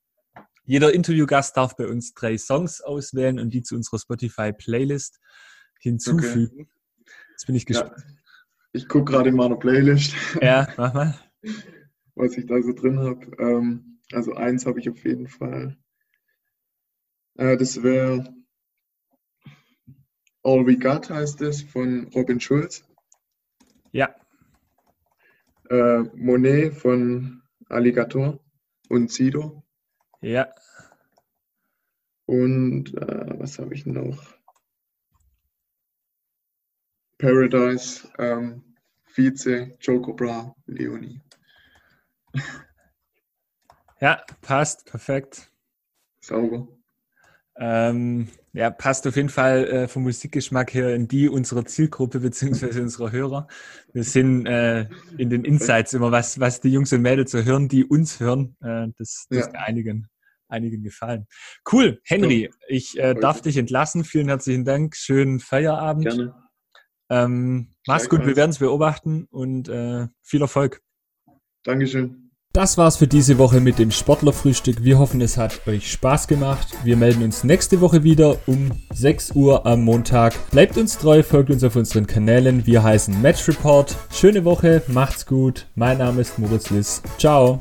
jeder 0.64 0.92
Interviewgast 0.92 1.56
darf 1.56 1.76
bei 1.76 1.86
uns 1.86 2.12
drei 2.12 2.36
Songs 2.36 2.82
auswählen 2.82 3.40
und 3.40 3.54
die 3.54 3.62
zu 3.62 3.74
unserer 3.74 3.98
Spotify-Playlist 3.98 5.18
hinzufügen. 5.80 6.50
Okay. 6.52 6.68
Jetzt 7.30 7.46
bin 7.46 7.54
ich 7.54 7.64
gespannt. 7.64 7.94
Ja. 7.96 8.14
Ich 8.72 8.86
gucke 8.86 9.12
gerade 9.12 9.30
in 9.30 9.36
meiner 9.36 9.56
Playlist. 9.56 10.14
Ja, 10.42 10.68
mach 10.76 10.92
mal. 10.92 11.18
Was 12.16 12.36
ich 12.36 12.44
da 12.44 12.60
so 12.60 12.74
drin 12.74 12.98
habe. 12.98 13.26
Ähm, 13.38 13.98
also 14.12 14.34
eins 14.34 14.66
habe 14.66 14.78
ich 14.78 14.90
auf 14.90 15.02
jeden 15.04 15.26
Fall. 15.26 15.78
Äh, 17.38 17.56
das 17.56 17.82
wäre 17.82 18.28
All 20.42 20.66
We 20.66 20.76
Got 20.76 21.10
heißt 21.10 21.42
es 21.42 21.62
von 21.62 22.10
Robin 22.14 22.40
Schulz. 22.40 22.82
Ja. 23.92 24.14
Äh, 25.68 26.02
Monet 26.14 26.74
von 26.74 27.42
Alligator 27.68 28.40
und 28.88 29.10
Sido. 29.10 29.62
Ja. 30.20 30.52
Und 32.26 32.94
äh, 32.94 33.38
was 33.38 33.58
habe 33.58 33.74
ich 33.74 33.84
noch? 33.86 34.34
Paradise, 37.18 38.08
ähm, 38.18 38.64
Vize, 39.04 39.76
Joe 39.80 40.00
Bra, 40.14 40.54
Leonie. 40.66 41.20
Ja, 44.00 44.24
passt, 44.40 44.86
perfekt. 44.86 45.52
Sauber. 46.20 46.66
Ähm, 47.60 48.28
ja, 48.54 48.70
passt 48.70 49.06
auf 49.06 49.16
jeden 49.16 49.28
Fall 49.28 49.66
äh, 49.66 49.88
vom 49.88 50.02
Musikgeschmack 50.02 50.72
her 50.72 50.94
in 50.94 51.06
die 51.06 51.28
unserer 51.28 51.66
Zielgruppe 51.66 52.20
beziehungsweise 52.20 52.80
unserer 52.82 53.12
Hörer. 53.12 53.48
Wir 53.92 54.02
sind 54.02 54.46
äh, 54.46 54.88
in 55.18 55.28
den 55.28 55.44
Insights 55.44 55.92
immer, 55.92 56.10
was, 56.10 56.40
was 56.40 56.60
die 56.60 56.70
Jungs 56.70 56.92
und 56.92 57.02
Mädels 57.02 57.30
so 57.30 57.42
hören, 57.42 57.68
die 57.68 57.84
uns 57.84 58.18
hören. 58.18 58.56
Äh, 58.60 58.88
das 58.96 59.26
das 59.28 59.50
ja. 59.52 59.60
einigen. 59.60 60.08
einigen 60.48 60.82
gefallen. 60.82 61.26
Cool, 61.70 62.00
Henry, 62.04 62.50
ich 62.66 62.98
äh, 62.98 63.14
darf 63.14 63.42
dich 63.42 63.56
entlassen. 63.56 64.04
Vielen 64.04 64.28
herzlichen 64.28 64.64
Dank. 64.64 64.96
Schönen 64.96 65.38
Feierabend. 65.38 66.06
Gerne. 66.06 66.34
Ähm, 67.10 67.68
mach's 67.86 68.08
gut, 68.08 68.24
wir 68.24 68.36
werden 68.36 68.50
es 68.50 68.58
beobachten 68.58 69.26
und 69.30 69.68
äh, 69.68 70.06
viel 70.22 70.40
Erfolg. 70.40 70.80
Dankeschön. 71.64 72.29
Das 72.52 72.76
war's 72.76 72.96
für 72.96 73.06
diese 73.06 73.38
Woche 73.38 73.60
mit 73.60 73.78
dem 73.78 73.92
Sportlerfrühstück. 73.92 74.82
Wir 74.82 74.98
hoffen, 74.98 75.20
es 75.20 75.36
hat 75.36 75.68
euch 75.68 75.88
Spaß 75.92 76.26
gemacht. 76.26 76.66
Wir 76.82 76.96
melden 76.96 77.22
uns 77.22 77.44
nächste 77.44 77.80
Woche 77.80 78.02
wieder 78.02 78.38
um 78.46 78.72
6 78.92 79.36
Uhr 79.36 79.64
am 79.66 79.84
Montag. 79.84 80.34
Bleibt 80.50 80.76
uns 80.76 80.98
treu, 80.98 81.22
folgt 81.22 81.50
uns 81.50 81.62
auf 81.62 81.76
unseren 81.76 82.08
Kanälen. 82.08 82.66
Wir 82.66 82.82
heißen 82.82 83.22
Match 83.22 83.46
Report. 83.46 83.96
Schöne 84.12 84.44
Woche, 84.44 84.82
macht's 84.88 85.26
gut. 85.26 85.68
Mein 85.76 85.98
Name 85.98 86.22
ist 86.22 86.40
Moritz 86.40 86.70
Liss. 86.70 87.02
Ciao. 87.18 87.60